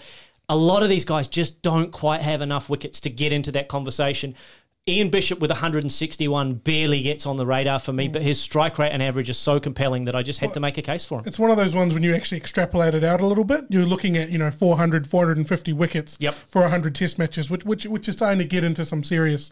a 0.50 0.56
lot 0.56 0.84
of 0.84 0.90
these 0.90 1.06
guys 1.06 1.28
just 1.28 1.62
don't 1.62 1.92
quite 1.92 2.22
have 2.22 2.42
enough 2.42 2.70
wickets 2.70 3.02
to 3.02 3.10
get 3.10 3.32
into 3.32 3.52
that 3.52 3.68
conversation. 3.68 4.36
Ian 4.90 5.10
Bishop 5.10 5.40
with 5.40 5.52
161 5.52 6.54
barely 6.54 7.02
gets 7.02 7.26
on 7.26 7.36
the 7.36 7.46
radar 7.46 7.78
for 7.78 7.92
me, 7.92 8.08
mm. 8.08 8.14
but 8.14 8.22
his 8.22 8.40
strike 8.40 8.80
rate 8.80 8.92
and 8.92 9.04
average 9.04 9.30
is 9.30 9.38
so 9.38 9.60
compelling 9.60 10.06
that 10.06 10.16
I 10.16 10.24
just 10.24 10.40
had 10.40 10.54
to 10.54 10.62
make 10.62 10.78
a 10.78 10.82
case 10.82 11.04
for 11.04 11.20
him. 11.20 11.26
It's 11.28 11.38
one 11.38 11.52
of 11.52 11.58
those 11.58 11.76
ones 11.76 11.94
when 11.94 12.04
you 12.04 12.16
actually 12.16 12.38
extrapolate 12.38 12.96
it 12.96 13.04
out 13.04 13.20
a 13.20 13.26
little 13.26 13.44
bit, 13.44 13.66
you're 13.68 13.86
looking 13.86 14.16
at, 14.16 14.30
you 14.30 14.38
know, 14.38 14.50
400, 14.50 15.06
450 15.06 15.74
wickets 15.74 16.16
Yep. 16.22 16.36
for 16.50 16.62
100 16.62 16.96
test 16.96 17.20
matches, 17.20 17.50
which, 17.50 17.66
which, 17.66 17.86
which 17.86 18.08
is 18.08 18.16
starting 18.16 18.40
to 18.40 18.46
get 18.46 18.64
into 18.64 18.86
some 18.86 19.04
serious, 19.04 19.52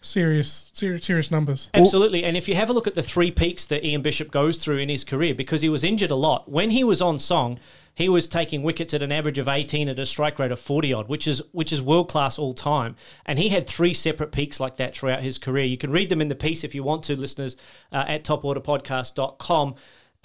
serious, 0.00 0.70
serious, 0.72 1.04
serious 1.04 1.30
numbers. 1.30 1.68
Absolutely. 1.74 2.24
And 2.24 2.38
if 2.38 2.48
you 2.48 2.54
have 2.54 2.70
a 2.70 2.72
look 2.72 2.86
at 2.86 2.94
the 2.94 3.02
three 3.02 3.30
peaks 3.30 3.66
that 3.66 3.84
Ian 3.84 4.00
Bishop 4.00 4.30
goes 4.30 4.56
through 4.56 4.78
in 4.78 4.88
his 4.88 5.04
career, 5.04 5.34
because 5.34 5.60
he 5.60 5.68
was 5.68 5.84
injured 5.84 6.10
a 6.10 6.16
lot, 6.16 6.50
when 6.50 6.70
he 6.70 6.84
was 6.84 7.02
on 7.02 7.18
song, 7.18 7.60
he 7.94 8.08
was 8.08 8.26
taking 8.26 8.62
wickets 8.62 8.94
at 8.94 9.02
an 9.02 9.12
average 9.12 9.38
of 9.38 9.48
18 9.48 9.88
at 9.88 9.98
a 9.98 10.06
strike 10.06 10.38
rate 10.38 10.52
of 10.52 10.58
40 10.58 10.92
odd, 10.92 11.08
which 11.08 11.26
is 11.28 11.42
which 11.52 11.72
is 11.72 11.82
world 11.82 12.08
class 12.08 12.38
all 12.38 12.54
time. 12.54 12.96
And 13.26 13.38
he 13.38 13.50
had 13.50 13.66
three 13.66 13.94
separate 13.94 14.32
peaks 14.32 14.60
like 14.60 14.76
that 14.76 14.94
throughout 14.94 15.22
his 15.22 15.38
career. 15.38 15.64
You 15.64 15.76
can 15.76 15.90
read 15.90 16.08
them 16.08 16.20
in 16.20 16.28
the 16.28 16.34
piece 16.34 16.64
if 16.64 16.74
you 16.74 16.82
want 16.82 17.04
to, 17.04 17.16
listeners, 17.16 17.56
uh, 17.92 18.04
at 18.06 18.24
toporderpodcast.com, 18.24 19.74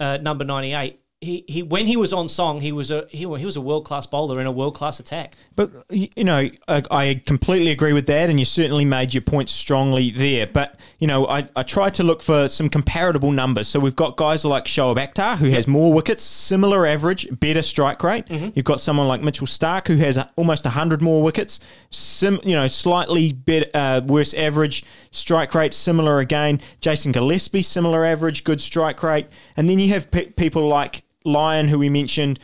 uh, 0.00 0.18
number 0.18 0.44
98. 0.44 1.00
He, 1.22 1.46
he 1.48 1.62
when 1.62 1.86
he 1.86 1.96
was 1.96 2.12
on 2.12 2.28
song, 2.28 2.60
he 2.60 2.72
was 2.72 2.90
a 2.90 3.06
he, 3.08 3.20
he 3.20 3.26
was 3.46 3.56
a 3.56 3.60
world 3.62 3.86
class 3.86 4.06
bowler 4.06 4.38
in 4.38 4.46
a 4.46 4.52
world 4.52 4.74
class 4.74 5.00
attack. 5.00 5.34
But 5.54 5.72
you 5.88 6.24
know, 6.24 6.50
I, 6.68 6.82
I 6.90 7.22
completely 7.24 7.70
agree 7.70 7.94
with 7.94 8.04
that, 8.06 8.28
and 8.28 8.38
you 8.38 8.44
certainly 8.44 8.84
made 8.84 9.14
your 9.14 9.22
point 9.22 9.48
strongly 9.48 10.10
there. 10.10 10.46
But 10.46 10.78
you 10.98 11.06
know, 11.06 11.26
I, 11.26 11.48
I 11.56 11.62
tried 11.62 11.94
to 11.94 12.02
look 12.02 12.20
for 12.20 12.48
some 12.48 12.68
comparable 12.68 13.32
numbers. 13.32 13.66
So 13.66 13.80
we've 13.80 13.96
got 13.96 14.18
guys 14.18 14.44
like 14.44 14.66
Shoaib 14.66 14.96
Akhtar, 14.98 15.38
who 15.38 15.48
has 15.48 15.66
more 15.66 15.90
wickets, 15.90 16.22
similar 16.22 16.86
average, 16.86 17.26
better 17.40 17.62
strike 17.62 18.02
rate. 18.02 18.26
You've 18.54 18.66
got 18.66 18.82
someone 18.82 19.08
like 19.08 19.22
Mitchell 19.22 19.46
Stark, 19.46 19.88
who 19.88 19.96
has 19.96 20.18
a, 20.18 20.30
almost 20.36 20.66
hundred 20.66 21.00
more 21.00 21.22
wickets, 21.22 21.60
sim, 21.90 22.40
you 22.44 22.54
know, 22.54 22.66
slightly 22.66 23.32
better, 23.32 23.70
uh, 23.72 24.02
worse 24.04 24.34
average 24.34 24.84
strike 25.12 25.54
rate, 25.54 25.72
similar 25.72 26.18
again. 26.18 26.60
Jason 26.80 27.10
Gillespie, 27.10 27.62
similar 27.62 28.04
average, 28.04 28.44
good 28.44 28.60
strike 28.60 29.02
rate, 29.02 29.28
and 29.56 29.70
then 29.70 29.78
you 29.78 29.88
have 29.88 30.10
pe- 30.10 30.26
people 30.26 30.68
like 30.68 31.04
Lyon, 31.26 31.68
who 31.68 31.78
we 31.78 31.88
mentioned. 31.88 32.38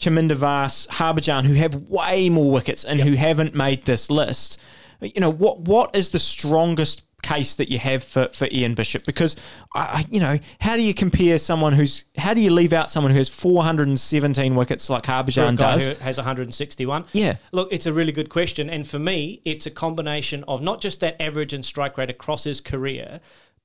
Chaminda 0.00 0.34
Vas, 0.34 0.86
Harbhajan, 0.92 1.44
who 1.44 1.54
have 1.54 1.74
way 1.74 2.28
more 2.28 2.50
wickets 2.50 2.84
and 2.84 3.00
who 3.00 3.12
haven't 3.12 3.54
made 3.54 3.84
this 3.84 4.10
list. 4.10 4.60
You 5.00 5.20
know 5.20 5.30
what? 5.30 5.60
What 5.60 5.94
is 5.94 6.10
the 6.10 6.18
strongest 6.18 7.04
case 7.22 7.54
that 7.54 7.70
you 7.70 7.78
have 7.78 8.02
for, 8.02 8.28
for 8.32 8.48
Ian 8.50 8.74
Bishop? 8.74 9.04
Because 9.04 9.36
I, 9.74 10.04
you 10.10 10.20
know, 10.20 10.38
how 10.60 10.76
do 10.76 10.82
you 10.82 10.94
compare 10.94 11.38
someone 11.38 11.72
who's? 11.72 12.04
How 12.16 12.34
do 12.34 12.40
you 12.40 12.50
leave 12.50 12.72
out 12.72 12.90
someone 12.90 13.12
who 13.12 13.18
has 13.18 13.28
417 13.28 14.54
wickets 14.54 14.90
like 14.90 15.04
Harbhajan 15.04 15.56
does? 15.56 15.88
who 15.88 15.94
has 15.94 16.16
161. 16.18 17.04
Yeah. 17.12 17.36
Look, 17.52 17.72
it's 17.72 17.86
a 17.86 17.92
really 17.92 18.12
good 18.12 18.28
question. 18.28 18.68
And 18.70 18.86
for 18.86 18.98
me, 18.98 19.40
it's 19.44 19.66
a 19.66 19.70
combination 19.70 20.44
of 20.46 20.62
not 20.62 20.80
just 20.80 21.00
that 21.00 21.20
average 21.20 21.52
and 21.52 21.64
strike 21.64 21.96
rate 21.96 22.10
across 22.10 22.44
his 22.44 22.60
career, 22.60 23.20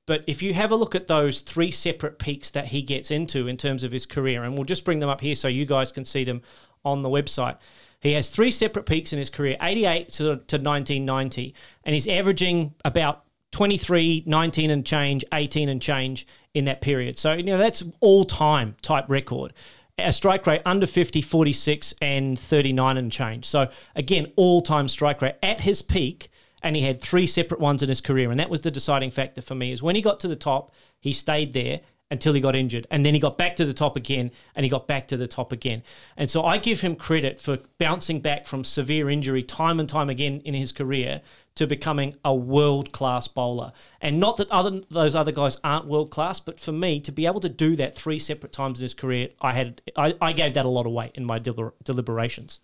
but 0.08 0.24
if 0.26 0.42
you 0.42 0.56
have 0.56 0.72
a 0.72 0.76
look 0.76 0.96
at 0.96 1.06
those 1.06 1.42
three 1.42 1.70
separate 1.70 2.18
peaks 2.18 2.50
that 2.52 2.68
he 2.68 2.82
gets 2.82 3.12
into 3.12 3.48
in 3.48 3.58
terms 3.58 3.84
of 3.84 3.92
his 3.92 4.08
career, 4.08 4.44
and 4.44 4.56
we'll 4.56 4.64
just 4.64 4.86
bring 4.86 5.00
them 5.00 5.10
up 5.10 5.22
here 5.22 5.36
so 5.36 5.48
you 5.48 5.66
guys 5.66 5.92
can 5.92 6.06
see 6.06 6.24
them 6.24 6.42
on 6.84 7.04
the 7.04 7.10
website. 7.10 7.58
He 8.00 8.14
has 8.14 8.30
three 8.30 8.50
separate 8.50 8.86
peaks 8.86 9.12
in 9.12 9.20
his 9.20 9.30
career 9.30 9.58
88 9.62 10.10
to, 10.10 10.24
to 10.24 10.32
1990, 10.58 11.54
and 11.84 11.94
he's 11.94 12.08
averaging 12.08 12.74
about 12.86 13.26
23, 13.52 14.24
19 14.26 14.72
and 14.72 14.86
change, 14.86 15.26
18 15.34 15.68
and 15.68 15.82
change 15.82 16.26
in 16.54 16.66
that 16.66 16.80
period. 16.80 17.20
So, 17.20 17.34
you 17.34 17.44
know, 17.44 17.58
that's 17.58 17.84
all 18.00 18.24
time 18.24 18.76
type 18.82 19.06
record. 19.10 19.54
A 20.00 20.14
strike 20.14 20.48
rate 20.48 20.62
under 20.66 20.88
50, 20.88 21.22
46, 21.22 21.94
and 22.02 22.40
39 22.40 22.98
and 22.98 23.12
change. 23.12 23.46
So, 23.46 23.70
again, 23.96 24.32
all 24.36 24.62
time 24.62 24.88
strike 24.88 25.22
rate 25.22 25.36
at 25.44 25.62
his 25.62 25.82
peak. 25.82 26.30
And 26.64 26.76
he 26.76 26.84
had 26.84 27.02
three 27.02 27.28
separate 27.28 27.60
ones 27.60 27.84
in 27.84 27.90
his 27.90 28.02
career. 28.02 28.32
And 28.32 28.40
that 28.40 28.50
was 28.50 28.62
the 28.62 28.72
deciding 28.72 29.12
factor 29.12 29.42
for 29.42 29.56
me 29.56 29.72
is 29.72 29.84
when 29.84 29.96
he 29.96 30.02
got 30.02 30.20
to 30.22 30.28
the 30.28 30.36
top, 30.36 30.74
he 31.00 31.14
stayed 31.14 31.54
there 31.54 31.82
until 32.10 32.34
he 32.34 32.40
got 32.40 32.56
injured. 32.56 32.88
And 32.90 33.06
then 33.06 33.14
he 33.14 33.20
got 33.20 33.38
back 33.38 33.56
to 33.58 33.66
the 33.66 33.74
top 33.74 33.96
again 33.96 34.32
and 34.56 34.64
he 34.64 34.70
got 34.70 34.88
back 34.88 35.08
to 35.10 35.18
the 35.18 35.28
top 35.28 35.52
again. 35.52 35.84
And 36.16 36.32
so 36.32 36.44
I 36.44 36.58
give 36.58 36.82
him 36.82 36.96
credit 36.96 37.42
for 37.42 37.60
bouncing 37.78 38.22
back 38.22 38.46
from 38.46 38.64
severe 38.64 39.10
injury 39.10 39.44
time 39.44 39.80
and 39.80 39.90
time 39.90 40.10
again 40.10 40.42
in 40.46 40.54
his 40.54 40.72
career 40.72 41.22
to 41.56 41.68
becoming 41.68 42.14
a 42.24 42.34
world 42.34 42.92
class 42.92 43.28
bowler. 43.28 43.74
And 44.00 44.20
not 44.20 44.38
that 44.38 44.50
other 44.52 44.82
those 44.92 45.16
other 45.16 45.32
guys 45.32 45.58
aren't 45.64 45.88
world 45.88 46.12
class, 46.12 46.40
but 46.40 46.60
for 46.60 46.72
me 46.72 47.00
to 47.02 47.12
be 47.12 47.26
able 47.26 47.42
to 47.42 47.50
do 47.50 47.76
that 47.76 47.96
three 47.96 48.20
separate 48.20 48.54
times 48.54 48.80
in 48.80 48.84
his 48.84 48.94
career, 48.94 49.30
I 49.42 49.54
had 49.54 49.82
I, 49.96 50.14
I 50.22 50.34
gave 50.34 50.54
that 50.54 50.66
a 50.66 50.70
lot 50.70 50.86
of 50.86 50.94
weight 50.94 51.12
in 51.16 51.26
my 51.26 51.40
deliber- 51.40 51.74
deliberations. 51.84 52.60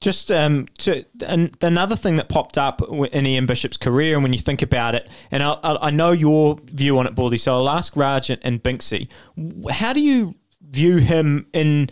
Just 0.00 0.30
um, 0.32 0.66
to 0.78 1.04
and 1.26 1.54
another 1.60 1.94
thing 1.94 2.16
that 2.16 2.30
popped 2.30 2.56
up 2.56 2.80
in 3.12 3.26
Ian 3.26 3.44
Bishop's 3.44 3.76
career, 3.76 4.14
and 4.14 4.22
when 4.22 4.32
you 4.32 4.38
think 4.38 4.62
about 4.62 4.94
it, 4.94 5.06
and 5.30 5.42
I, 5.42 5.58
I 5.62 5.90
know 5.90 6.12
your 6.12 6.58
view 6.64 6.98
on 6.98 7.06
it, 7.06 7.14
Baldy. 7.14 7.36
So 7.36 7.54
I'll 7.54 7.68
ask 7.68 7.94
Raj 7.94 8.30
and, 8.30 8.40
and 8.42 8.62
Binksy, 8.62 9.08
how 9.70 9.92
do 9.92 10.00
you 10.00 10.36
view 10.70 10.96
him 10.98 11.46
in 11.52 11.90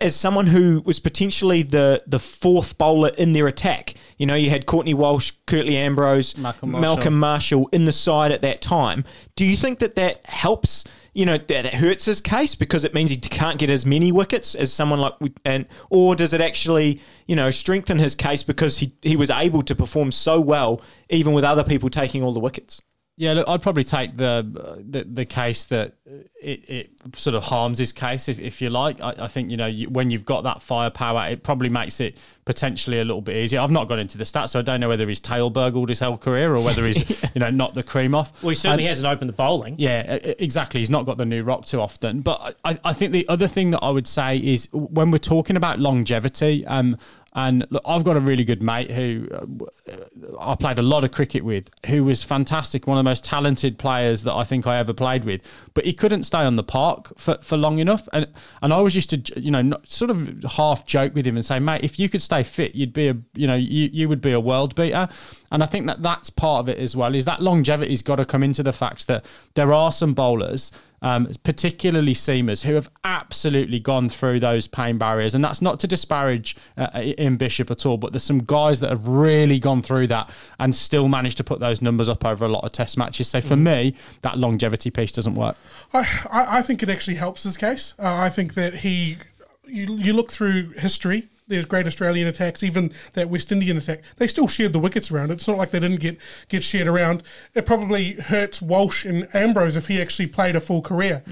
as 0.00 0.14
someone 0.14 0.46
who 0.46 0.82
was 0.84 1.00
potentially 1.00 1.62
the 1.62 2.02
the 2.06 2.20
fourth 2.20 2.78
bowler 2.78 3.10
in 3.18 3.32
their 3.32 3.48
attack? 3.48 3.94
You 4.18 4.26
know, 4.26 4.36
you 4.36 4.50
had 4.50 4.66
Courtney 4.66 4.94
Walsh, 4.94 5.32
Curtly 5.46 5.76
Ambrose, 5.76 6.36
Malcolm 6.36 6.70
Marshall. 6.70 6.94
Malcolm 6.96 7.18
Marshall 7.18 7.68
in 7.72 7.86
the 7.86 7.92
side 7.92 8.30
at 8.30 8.42
that 8.42 8.60
time. 8.60 9.04
Do 9.34 9.44
you 9.44 9.56
think 9.56 9.80
that 9.80 9.96
that 9.96 10.24
helps? 10.26 10.84
You 11.18 11.26
know 11.26 11.36
that 11.36 11.66
it 11.66 11.74
hurts 11.74 12.04
his 12.04 12.20
case 12.20 12.54
because 12.54 12.84
it 12.84 12.94
means 12.94 13.10
he 13.10 13.16
can't 13.16 13.58
get 13.58 13.70
as 13.70 13.84
many 13.84 14.12
wickets 14.12 14.54
as 14.54 14.72
someone 14.72 15.00
like, 15.00 15.14
and 15.44 15.66
or 15.90 16.14
does 16.14 16.32
it 16.32 16.40
actually, 16.40 17.00
you 17.26 17.34
know, 17.34 17.50
strengthen 17.50 17.98
his 17.98 18.14
case 18.14 18.44
because 18.44 18.78
he 18.78 18.92
he 19.02 19.16
was 19.16 19.28
able 19.28 19.62
to 19.62 19.74
perform 19.74 20.12
so 20.12 20.40
well 20.40 20.80
even 21.10 21.32
with 21.32 21.42
other 21.42 21.64
people 21.64 21.90
taking 21.90 22.22
all 22.22 22.32
the 22.32 22.38
wickets? 22.38 22.80
Yeah, 23.20 23.32
look, 23.32 23.48
I'd 23.48 23.60
probably 23.62 23.82
take 23.82 24.16
the 24.16 24.46
the, 24.88 25.02
the 25.02 25.24
case 25.24 25.64
that 25.64 25.94
it, 26.40 26.70
it 26.70 26.90
sort 27.16 27.34
of 27.34 27.42
harms 27.42 27.78
his 27.80 27.90
case, 27.90 28.28
if, 28.28 28.38
if 28.38 28.62
you 28.62 28.70
like. 28.70 29.00
I, 29.00 29.14
I 29.18 29.26
think 29.26 29.50
you 29.50 29.56
know 29.56 29.66
you, 29.66 29.90
when 29.90 30.10
you've 30.10 30.24
got 30.24 30.42
that 30.44 30.62
firepower, 30.62 31.28
it 31.28 31.42
probably 31.42 31.68
makes 31.68 31.98
it 31.98 32.16
potentially 32.44 33.00
a 33.00 33.04
little 33.04 33.20
bit 33.20 33.34
easier. 33.34 33.58
I've 33.58 33.72
not 33.72 33.88
got 33.88 33.98
into 33.98 34.16
the 34.18 34.24
stats, 34.24 34.50
so 34.50 34.60
I 34.60 34.62
don't 34.62 34.78
know 34.78 34.88
whether 34.88 35.08
he's 35.08 35.18
tail 35.18 35.50
burgled 35.50 35.88
his 35.88 35.98
whole 35.98 36.16
career 36.16 36.54
or 36.54 36.62
whether 36.64 36.86
he's 36.86 37.10
you 37.34 37.40
know 37.40 37.50
knocked 37.50 37.74
the 37.74 37.82
cream 37.82 38.14
off. 38.14 38.32
Well, 38.40 38.50
he 38.50 38.54
certainly 38.54 38.84
And- 38.84 38.90
hasn't 38.90 39.08
opened 39.08 39.30
the 39.30 39.34
bowling. 39.34 39.74
yeah, 39.78 40.00
exactly. 40.38 40.78
He's 40.80 40.88
not 40.90 41.04
got 41.04 41.18
the 41.18 41.26
new 41.26 41.42
rock 41.42 41.66
too 41.66 41.80
often. 41.80 42.20
But 42.20 42.56
I, 42.64 42.78
I 42.84 42.92
think 42.92 43.10
the 43.12 43.28
other 43.28 43.48
thing 43.48 43.70
that 43.70 43.80
I 43.82 43.90
would 43.90 44.06
say 44.06 44.38
is 44.38 44.68
when 44.72 45.10
we're 45.10 45.18
talking 45.18 45.56
about 45.56 45.80
longevity, 45.80 46.64
um, 46.66 46.96
and 47.38 47.64
look, 47.70 47.82
I've 47.86 48.02
got 48.02 48.16
a 48.16 48.20
really 48.20 48.42
good 48.42 48.64
mate 48.64 48.90
who 48.90 49.28
uh, 49.32 49.92
I 50.40 50.56
played 50.56 50.80
a 50.80 50.82
lot 50.82 51.04
of 51.04 51.12
cricket 51.12 51.44
with, 51.44 51.70
who 51.86 52.02
was 52.02 52.20
fantastic, 52.20 52.88
one 52.88 52.98
of 52.98 53.04
the 53.04 53.08
most 53.08 53.24
talented 53.24 53.78
players 53.78 54.24
that 54.24 54.34
I 54.34 54.42
think 54.42 54.66
I 54.66 54.76
ever 54.78 54.92
played 54.92 55.24
with. 55.24 55.42
But 55.72 55.84
he 55.84 55.92
couldn't 55.92 56.24
stay 56.24 56.40
on 56.40 56.56
the 56.56 56.64
park 56.64 57.16
for, 57.16 57.38
for 57.40 57.56
long 57.56 57.78
enough, 57.78 58.08
and 58.12 58.26
and 58.60 58.72
I 58.72 58.76
always 58.76 58.96
used 58.96 59.10
to, 59.10 59.40
you 59.40 59.52
know, 59.52 59.62
not, 59.62 59.88
sort 59.88 60.10
of 60.10 60.42
half 60.50 60.84
joke 60.84 61.14
with 61.14 61.24
him 61.26 61.36
and 61.36 61.46
say, 61.46 61.60
mate, 61.60 61.84
if 61.84 62.00
you 62.00 62.08
could 62.08 62.22
stay 62.22 62.42
fit, 62.42 62.74
you'd 62.74 62.92
be 62.92 63.06
a, 63.06 63.16
you 63.34 63.46
know, 63.46 63.54
you, 63.54 63.88
you 63.92 64.08
would 64.08 64.20
be 64.20 64.32
a 64.32 64.40
world 64.40 64.74
beater. 64.74 65.08
And 65.50 65.62
I 65.62 65.66
think 65.66 65.86
that 65.86 66.02
that's 66.02 66.30
part 66.30 66.60
of 66.60 66.68
it 66.68 66.78
as 66.78 66.96
well. 66.96 67.14
Is 67.14 67.24
that 67.24 67.42
longevity's 67.42 68.02
got 68.02 68.16
to 68.16 68.24
come 68.24 68.42
into 68.42 68.62
the 68.62 68.72
fact 68.72 69.06
that 69.06 69.24
there 69.54 69.72
are 69.72 69.92
some 69.92 70.14
bowlers 70.14 70.72
um, 71.02 71.28
particularly 71.42 72.14
seamers 72.14 72.64
who 72.64 72.74
have 72.74 72.90
absolutely 73.04 73.78
gone 73.78 74.08
through 74.08 74.40
those 74.40 74.66
pain 74.66 74.98
barriers. 74.98 75.34
And 75.34 75.44
that's 75.44 75.62
not 75.62 75.80
to 75.80 75.86
disparage 75.86 76.56
uh, 76.76 76.88
Ian 77.18 77.36
Bishop 77.36 77.70
at 77.70 77.86
all, 77.86 77.96
but 77.96 78.12
there's 78.12 78.24
some 78.24 78.40
guys 78.40 78.80
that 78.80 78.90
have 78.90 79.06
really 79.06 79.58
gone 79.58 79.82
through 79.82 80.08
that 80.08 80.30
and 80.58 80.74
still 80.74 81.08
managed 81.08 81.36
to 81.38 81.44
put 81.44 81.60
those 81.60 81.80
numbers 81.80 82.08
up 82.08 82.24
over 82.24 82.44
a 82.44 82.48
lot 82.48 82.64
of 82.64 82.72
test 82.72 82.98
matches. 82.98 83.28
So 83.28 83.40
for 83.40 83.56
me, 83.56 83.94
that 84.22 84.38
longevity 84.38 84.90
piece 84.90 85.12
doesn't 85.12 85.34
work. 85.34 85.56
I, 85.92 86.00
I 86.30 86.58
I 86.58 86.62
think 86.62 86.82
it 86.82 86.88
actually 86.88 87.16
helps 87.16 87.44
his 87.44 87.56
case. 87.56 87.94
Uh, 87.98 88.14
I 88.14 88.30
think 88.30 88.54
that 88.54 88.74
he, 88.74 89.18
you, 89.66 89.94
you 89.94 90.12
look 90.12 90.32
through 90.32 90.70
history 90.72 91.28
there's 91.48 91.64
great 91.64 91.86
Australian 91.86 92.28
attacks, 92.28 92.62
even 92.62 92.92
that 93.14 93.28
West 93.28 93.50
Indian 93.50 93.76
attack, 93.76 94.02
they 94.16 94.26
still 94.28 94.46
shared 94.46 94.72
the 94.72 94.78
wickets 94.78 95.10
around. 95.10 95.30
It's 95.30 95.48
not 95.48 95.58
like 95.58 95.70
they 95.70 95.80
didn't 95.80 96.00
get 96.00 96.18
get 96.48 96.62
shared 96.62 96.86
around. 96.86 97.22
It 97.54 97.66
probably 97.66 98.12
hurts 98.12 98.62
Walsh 98.62 99.04
and 99.04 99.26
Ambrose 99.34 99.76
if 99.76 99.88
he 99.88 100.00
actually 100.00 100.26
played 100.28 100.54
a 100.56 100.60
full 100.60 100.82
career. 100.82 101.22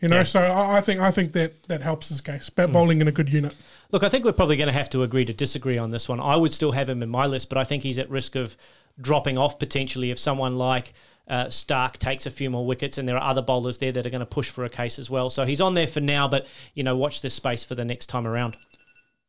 you 0.00 0.08
know, 0.08 0.24
so 0.24 0.40
I, 0.40 0.78
I 0.78 0.80
think 0.80 1.00
I 1.00 1.10
think 1.10 1.32
that 1.32 1.62
that 1.68 1.82
helps 1.82 2.08
his 2.08 2.20
case. 2.20 2.50
Bat 2.50 2.72
bowling 2.72 3.00
in 3.00 3.08
a 3.08 3.12
good 3.12 3.32
unit. 3.32 3.54
Look, 3.92 4.02
I 4.02 4.08
think 4.08 4.24
we're 4.24 4.32
probably 4.32 4.56
going 4.56 4.66
to 4.66 4.72
have 4.72 4.90
to 4.90 5.02
agree 5.02 5.24
to 5.24 5.32
disagree 5.32 5.78
on 5.78 5.90
this 5.90 6.08
one. 6.08 6.18
I 6.18 6.36
would 6.36 6.52
still 6.52 6.72
have 6.72 6.88
him 6.88 7.02
in 7.02 7.08
my 7.08 7.26
list, 7.26 7.48
but 7.48 7.56
I 7.56 7.64
think 7.64 7.82
he's 7.82 7.98
at 7.98 8.10
risk 8.10 8.34
of 8.34 8.56
dropping 9.00 9.38
off 9.38 9.58
potentially 9.58 10.10
if 10.10 10.18
someone 10.18 10.56
like 10.56 10.92
uh, 11.28 11.48
Stark 11.48 11.98
takes 11.98 12.24
a 12.26 12.30
few 12.30 12.50
more 12.50 12.64
wickets, 12.64 12.98
and 12.98 13.08
there 13.08 13.16
are 13.16 13.30
other 13.30 13.42
bowlers 13.42 13.78
there 13.78 13.92
that 13.92 14.06
are 14.06 14.10
going 14.10 14.20
to 14.20 14.26
push 14.26 14.48
for 14.48 14.64
a 14.64 14.68
case 14.68 14.98
as 14.98 15.10
well. 15.10 15.28
So 15.28 15.44
he's 15.44 15.60
on 15.60 15.74
there 15.74 15.86
for 15.86 16.00
now, 16.00 16.28
but 16.28 16.46
you 16.74 16.82
know, 16.84 16.96
watch 16.96 17.20
this 17.20 17.34
space 17.34 17.64
for 17.64 17.74
the 17.74 17.84
next 17.84 18.06
time 18.06 18.26
around. 18.26 18.56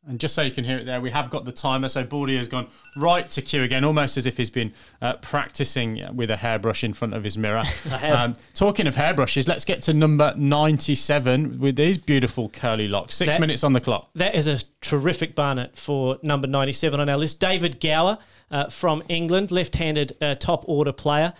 And 0.08 0.18
just 0.18 0.34
so 0.34 0.40
you 0.42 0.50
can 0.50 0.64
hear 0.64 0.78
it 0.78 0.86
there, 0.86 1.00
we 1.00 1.10
have 1.10 1.28
got 1.28 1.44
the 1.44 1.52
timer. 1.52 1.88
So 1.88 2.02
Baldy 2.02 2.36
has 2.38 2.48
gone 2.48 2.66
right 2.96 3.28
to 3.30 3.42
cue 3.42 3.62
again, 3.62 3.84
almost 3.84 4.16
as 4.16 4.24
if 4.26 4.38
he's 4.38 4.48
been 4.50 4.72
uh, 5.02 5.14
practicing 5.16 6.02
with 6.16 6.30
a 6.30 6.36
hairbrush 6.36 6.82
in 6.82 6.94
front 6.94 7.14
of 7.14 7.24
his 7.24 7.36
mirror. 7.38 7.62
Um, 8.08 8.34
talking 8.54 8.86
of 8.86 8.94
hairbrushes, 8.94 9.48
let's 9.48 9.64
get 9.64 9.82
to 9.82 9.92
number 9.92 10.32
97 10.36 11.58
with 11.58 11.76
these 11.76 11.98
beautiful 11.98 12.48
curly 12.48 12.88
locks. 12.88 13.16
Six 13.16 13.34
That- 13.34 13.40
minutes 13.40 13.62
on 13.64 13.72
the 13.72 13.80
clock. 13.80 14.08
That 14.14 14.34
is 14.34 14.46
a 14.46 14.60
terrific 14.80 15.34
Barnett 15.34 15.76
for 15.76 16.18
number 16.22 16.46
97 16.46 16.98
on 17.00 17.08
our 17.08 17.18
list. 17.18 17.40
David 17.40 17.80
Gower 17.80 18.18
uh, 18.50 18.68
from 18.68 19.02
England, 19.08 19.50
left 19.50 19.76
handed 19.76 20.16
uh, 20.22 20.36
top 20.36 20.64
order 20.66 20.92
player. 20.92 21.34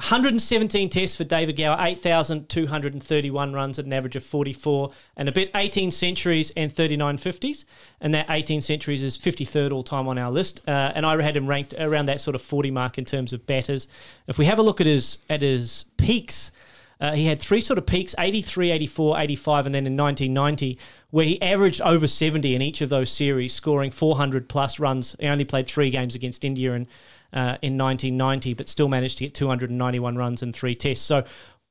117 0.00 0.88
tests 0.88 1.14
for 1.14 1.24
David 1.24 1.56
Gower, 1.56 1.76
8,231 1.78 3.52
runs 3.52 3.78
at 3.78 3.84
an 3.84 3.92
average 3.92 4.16
of 4.16 4.24
44, 4.24 4.92
and 5.14 5.28
a 5.28 5.32
bit 5.32 5.50
18 5.54 5.90
centuries 5.90 6.50
and 6.56 6.74
39 6.74 7.18
50s. 7.18 7.66
And 8.00 8.14
that 8.14 8.24
18 8.30 8.62
centuries 8.62 9.02
is 9.02 9.18
53rd 9.18 9.72
all 9.72 9.82
time 9.82 10.08
on 10.08 10.16
our 10.16 10.30
list. 10.30 10.66
Uh, 10.66 10.92
and 10.94 11.04
I 11.04 11.20
had 11.20 11.36
him 11.36 11.46
ranked 11.46 11.74
around 11.78 12.06
that 12.06 12.22
sort 12.22 12.34
of 12.34 12.40
40 12.40 12.70
mark 12.70 12.96
in 12.96 13.04
terms 13.04 13.34
of 13.34 13.46
batters. 13.46 13.88
If 14.26 14.38
we 14.38 14.46
have 14.46 14.58
a 14.58 14.62
look 14.62 14.80
at 14.80 14.86
his 14.86 15.18
at 15.28 15.42
his 15.42 15.84
peaks, 15.98 16.50
uh, 16.98 17.12
he 17.12 17.26
had 17.26 17.38
three 17.38 17.60
sort 17.60 17.76
of 17.78 17.84
peaks 17.84 18.14
83, 18.18 18.70
84, 18.70 19.18
85, 19.18 19.66
and 19.66 19.74
then 19.74 19.86
in 19.86 19.98
1990, 19.98 20.78
where 21.10 21.26
he 21.26 21.42
averaged 21.42 21.82
over 21.82 22.06
70 22.06 22.54
in 22.54 22.62
each 22.62 22.80
of 22.80 22.88
those 22.88 23.10
series, 23.10 23.52
scoring 23.52 23.90
400 23.90 24.48
plus 24.48 24.80
runs. 24.80 25.14
He 25.20 25.26
only 25.26 25.44
played 25.44 25.66
three 25.66 25.90
games 25.90 26.14
against 26.14 26.42
India 26.42 26.72
in, 26.72 26.88
uh, 27.32 27.56
in 27.62 27.78
1990, 27.78 28.54
but 28.54 28.68
still 28.68 28.88
managed 28.88 29.18
to 29.18 29.24
get 29.24 29.34
291 29.34 30.16
runs 30.16 30.42
in 30.42 30.52
three 30.52 30.74
tests. 30.74 31.04
So 31.04 31.24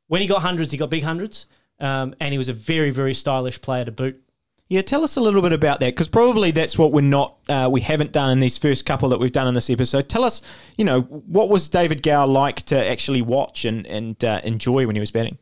when 0.08 0.22
he 0.22 0.28
got 0.28 0.42
hundreds, 0.42 0.72
he 0.72 0.78
got 0.78 0.90
big 0.90 1.04
hundreds, 1.04 1.46
um, 1.80 2.16
and 2.20 2.32
he 2.32 2.38
was 2.38 2.50
a 2.50 2.54
very, 2.54 2.90
very 2.90 3.14
stylish 3.14 3.62
player 3.62 3.86
to 3.86 3.92
boot. 3.92 4.22
Yeah, 4.70 4.84
tell 4.84 5.04
us 5.04 5.16
a 5.16 5.22
little 5.22 5.42
bit 5.42 5.52
about 5.52 5.80
that 5.80 5.94
because 5.94 6.08
probably 6.08 6.52
that's 6.52 6.78
what 6.78 6.92
we're 6.92 7.02
not, 7.02 7.38
uh, 7.50 7.68
we 7.72 7.82
haven't 7.82 8.12
done 8.12 8.30
in 8.30 8.40
these 8.40 8.56
first 8.56 8.86
couple 8.86 9.10
that 9.10 9.20
we've 9.20 9.32
done 9.32 9.48
in 9.48 9.56
this 9.56 9.70
episode. 9.70 10.08
Tell 10.10 10.24
us, 10.24 10.44
you 10.78 10.86
know, 10.86 11.02
what 11.02 11.50
was 11.50 11.68
David 11.70 12.04
Gower 12.04 12.28
like 12.28 12.62
to 12.68 12.88
actually 12.88 13.24
watch 13.24 13.66
and 13.66 13.88
and 13.88 14.24
uh, 14.24 14.42
enjoy 14.44 14.86
when 14.86 14.96
he 14.96 15.00
was 15.00 15.10
batting? 15.10 15.40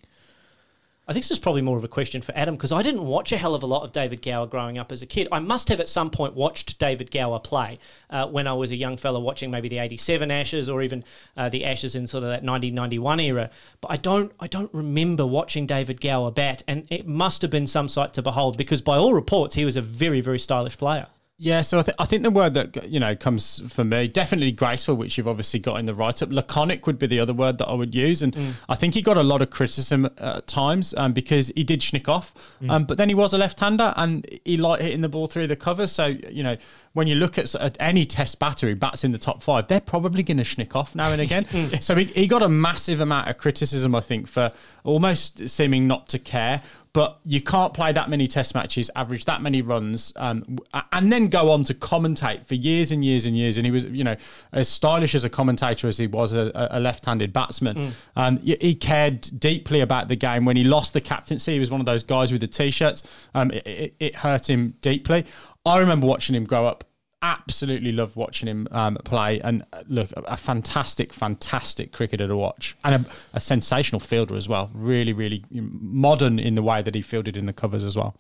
I 1.09 1.13
think 1.13 1.23
this 1.23 1.31
is 1.31 1.39
probably 1.39 1.61
more 1.61 1.77
of 1.77 1.85
a 1.85 1.87
question 1.87 2.21
for 2.21 2.35
Adam 2.35 2.55
because 2.55 2.73
I 2.73 2.81
didn't 2.81 3.05
watch 3.05 3.31
a 3.31 3.37
hell 3.37 3.55
of 3.55 3.63
a 3.63 3.65
lot 3.65 3.83
of 3.83 3.93
David 3.93 4.21
Gower 4.21 4.45
growing 4.45 4.77
up 4.77 4.91
as 4.91 5.01
a 5.01 5.05
kid. 5.05 5.29
I 5.31 5.39
must 5.39 5.69
have 5.69 5.79
at 5.79 5.87
some 5.87 6.09
point 6.09 6.35
watched 6.35 6.79
David 6.79 7.11
Gower 7.11 7.39
play 7.39 7.79
uh, 8.09 8.27
when 8.27 8.45
I 8.45 8.51
was 8.51 8.71
a 8.71 8.75
young 8.75 8.97
fella 8.97 9.17
watching 9.17 9.49
maybe 9.49 9.69
the 9.69 9.77
'87 9.77 10.29
Ashes 10.29 10.69
or 10.69 10.81
even 10.81 11.05
uh, 11.37 11.47
the 11.47 11.63
Ashes 11.63 11.95
in 11.95 12.07
sort 12.07 12.25
of 12.25 12.29
that 12.29 12.43
1991 12.43 13.21
era. 13.21 13.49
But 13.79 13.91
I 13.91 13.95
don't, 13.95 14.33
I 14.41 14.47
don't 14.47 14.73
remember 14.73 15.25
watching 15.25 15.65
David 15.65 16.01
Gower 16.01 16.29
bat, 16.29 16.63
and 16.67 16.85
it 16.89 17.07
must 17.07 17.41
have 17.41 17.51
been 17.51 17.67
some 17.67 17.87
sight 17.87 18.13
to 18.15 18.21
behold 18.21 18.57
because 18.57 18.81
by 18.81 18.97
all 18.97 19.13
reports 19.13 19.55
he 19.55 19.63
was 19.63 19.77
a 19.77 19.81
very, 19.81 20.19
very 20.19 20.39
stylish 20.39 20.77
player. 20.77 21.07
Yeah, 21.39 21.62
so 21.62 21.78
I, 21.78 21.82
th- 21.84 21.95
I 22.00 22.06
think 22.06 22.23
the 22.23 22.32
word 22.32 22.56
that 22.56 22.89
you 22.89 23.00
know 23.00 23.15
comes 23.15 23.62
for 23.71 23.84
me 23.84 24.08
definitely 24.08 24.52
graceful, 24.52 24.95
which 24.95 25.17
you've 25.19 25.28
obviously 25.28 25.60
got 25.60 25.76
in 25.80 25.86
the 25.86 25.93
write 25.93 26.23
up. 26.23 26.32
Laconic 26.32 26.88
would 26.88 26.97
be 26.97 27.06
the 27.06 27.19
other 27.19 27.34
word 27.34 27.60
that 27.60 27.67
I 27.67 27.73
would 27.73 27.93
use, 27.93 28.23
and 28.23 28.36
I 28.67 28.73
think 28.73 28.95
he 28.95 29.04
got 29.04 29.17
a 29.17 29.23
lot 29.23 29.43
of 29.43 29.52
criticism 29.52 30.10
at 30.17 30.47
times 30.47 30.95
um, 30.97 31.13
because 31.13 31.52
he 31.56 31.63
did 31.63 31.82
schnick 31.82 32.08
off, 32.10 32.34
um, 32.69 32.86
but 32.86 32.97
then 32.97 33.08
he 33.08 33.13
was 33.13 33.34
a 33.36 33.38
left 33.38 33.60
hander 33.60 33.93
and 33.97 34.28
he 34.45 34.58
liked 34.58 34.82
hitting 34.82 35.02
the 35.02 35.10
ball 35.10 35.28
through 35.28 35.45
the 35.45 35.56
cover. 35.56 35.86
So 35.86 36.08
you 36.08 36.41
know 36.41 36.58
when 36.97 37.05
you 37.05 37.13
look 37.13 37.38
at, 37.38 37.53
at 37.53 37.77
any 37.79 38.05
Test 38.05 38.39
batter 38.39 38.67
who 38.67 38.75
bats 38.75 39.03
in 39.03 39.12
the 39.12 39.19
top 39.19 39.43
five, 39.43 39.67
they're 39.67 39.79
probably 39.79 40.23
going 40.23 40.38
to 40.38 40.43
schnick 40.43 40.75
off 40.75 40.95
now 40.95 41.12
and 41.12 41.21
again. 41.21 41.45
so 41.79 41.95
he, 41.95 42.05
he 42.05 42.25
got 42.25 42.41
a 42.41 42.49
massive 42.49 42.99
amount 42.99 43.29
of 43.29 43.38
criticism, 43.38 43.93
I 43.93 44.01
think, 44.01 44.27
for 44.27 44.51
almost 44.83 45.47
seeming 45.47 45.86
not 45.86 46.10
to 46.10 46.17
care 46.17 46.63
but 46.97 47.19
you 47.23 47.39
can't 47.41 47.75
play 47.75 47.91
that 47.91 48.10
many 48.10 48.27
test 48.27 48.55
matches, 48.55 48.89
average 48.95 49.25
that 49.25 49.39
many 49.39 49.62
runs, 49.62 50.12
um, 50.15 50.57
and 50.91 51.13
then 51.13 51.27
go 51.27 51.51
on 51.51 51.63
to 51.65 51.75
commentate 51.75 52.43
for 52.47 52.55
years 52.55 52.91
and 52.91 53.05
years 53.05 53.27
and 53.27 53.38
years. 53.38 53.57
And 53.57 53.67
he 53.67 53.71
was, 53.71 53.86
you 53.86 54.03
know, 54.03 54.15
as 54.51 54.67
stylish 54.67 55.13
as 55.13 55.23
a 55.23 55.29
commentator 55.29 55.88
as 55.88 55.99
he 55.99 56.07
was 56.07 56.33
a, 56.33 56.51
a 56.71 56.79
left-handed 56.79 57.31
batsman. 57.31 57.93
Um, 58.15 58.38
he 58.38 58.73
cared 58.73 59.21
deeply 59.38 59.81
about 59.81 60.07
the 60.07 60.15
game. 60.15 60.43
When 60.43 60.57
he 60.57 60.63
lost 60.63 60.93
the 60.93 61.01
captaincy, 61.01 61.53
he 61.53 61.60
was 61.60 61.69
one 61.69 61.79
of 61.79 61.86
those 61.86 62.01
guys 62.01 62.31
with 62.31 62.41
the 62.41 62.47
t-shirts. 62.47 63.03
Um, 63.36 63.51
it, 63.51 63.67
it, 63.67 63.95
it 63.99 64.15
hurt 64.15 64.49
him 64.49 64.73
deeply. 64.81 65.27
I 65.67 65.77
remember 65.77 66.07
watching 66.07 66.36
him 66.36 66.45
grow 66.45 66.65
up 66.65 66.83
absolutely 67.21 67.91
love 67.91 68.15
watching 68.15 68.47
him 68.47 68.67
um, 68.71 68.95
play 69.03 69.39
and 69.41 69.63
uh, 69.73 69.84
look 69.88 70.12
a, 70.12 70.21
a 70.21 70.38
fantastic 70.38 71.12
fantastic 71.12 71.91
cricketer 71.91 72.27
to 72.27 72.36
watch 72.36 72.77
and 72.84 73.06
a, 73.06 73.10
a 73.34 73.39
sensational 73.39 73.99
fielder 73.99 74.36
as 74.36 74.47
well 74.47 74.69
really 74.73 75.13
really 75.13 75.43
modern 75.51 76.38
in 76.38 76.53
the 76.53 76.62
way 76.62 76.82
that 76.82 76.93
he 76.93 77.01
fielded 77.01 77.36
in 77.36 77.47
the 77.47 77.53
covers 77.53 77.84
as 77.84 77.95
well 77.95 78.15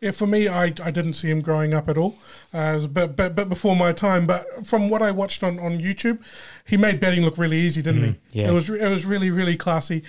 Yeah, 0.00 0.10
for 0.10 0.26
me, 0.26 0.48
I, 0.48 0.64
I 0.64 0.90
didn't 0.90 1.12
see 1.12 1.30
him 1.30 1.40
growing 1.40 1.72
up 1.74 1.88
at 1.88 1.96
all, 1.96 2.16
uh, 2.52 2.88
but, 2.88 3.14
but 3.14 3.36
but 3.36 3.48
before 3.48 3.76
my 3.76 3.92
time. 3.92 4.26
But 4.26 4.66
from 4.66 4.88
what 4.88 5.00
I 5.00 5.12
watched 5.12 5.44
on, 5.44 5.60
on 5.60 5.78
YouTube, 5.78 6.18
he 6.66 6.76
made 6.76 6.98
betting 6.98 7.22
look 7.22 7.38
really 7.38 7.58
easy, 7.58 7.82
didn't 7.82 8.02
he? 8.02 8.40
yeah. 8.40 8.48
It 8.48 8.52
was 8.52 8.68
it 8.68 8.88
was 8.88 9.06
really 9.06 9.30
really 9.30 9.56
classy. 9.56 10.02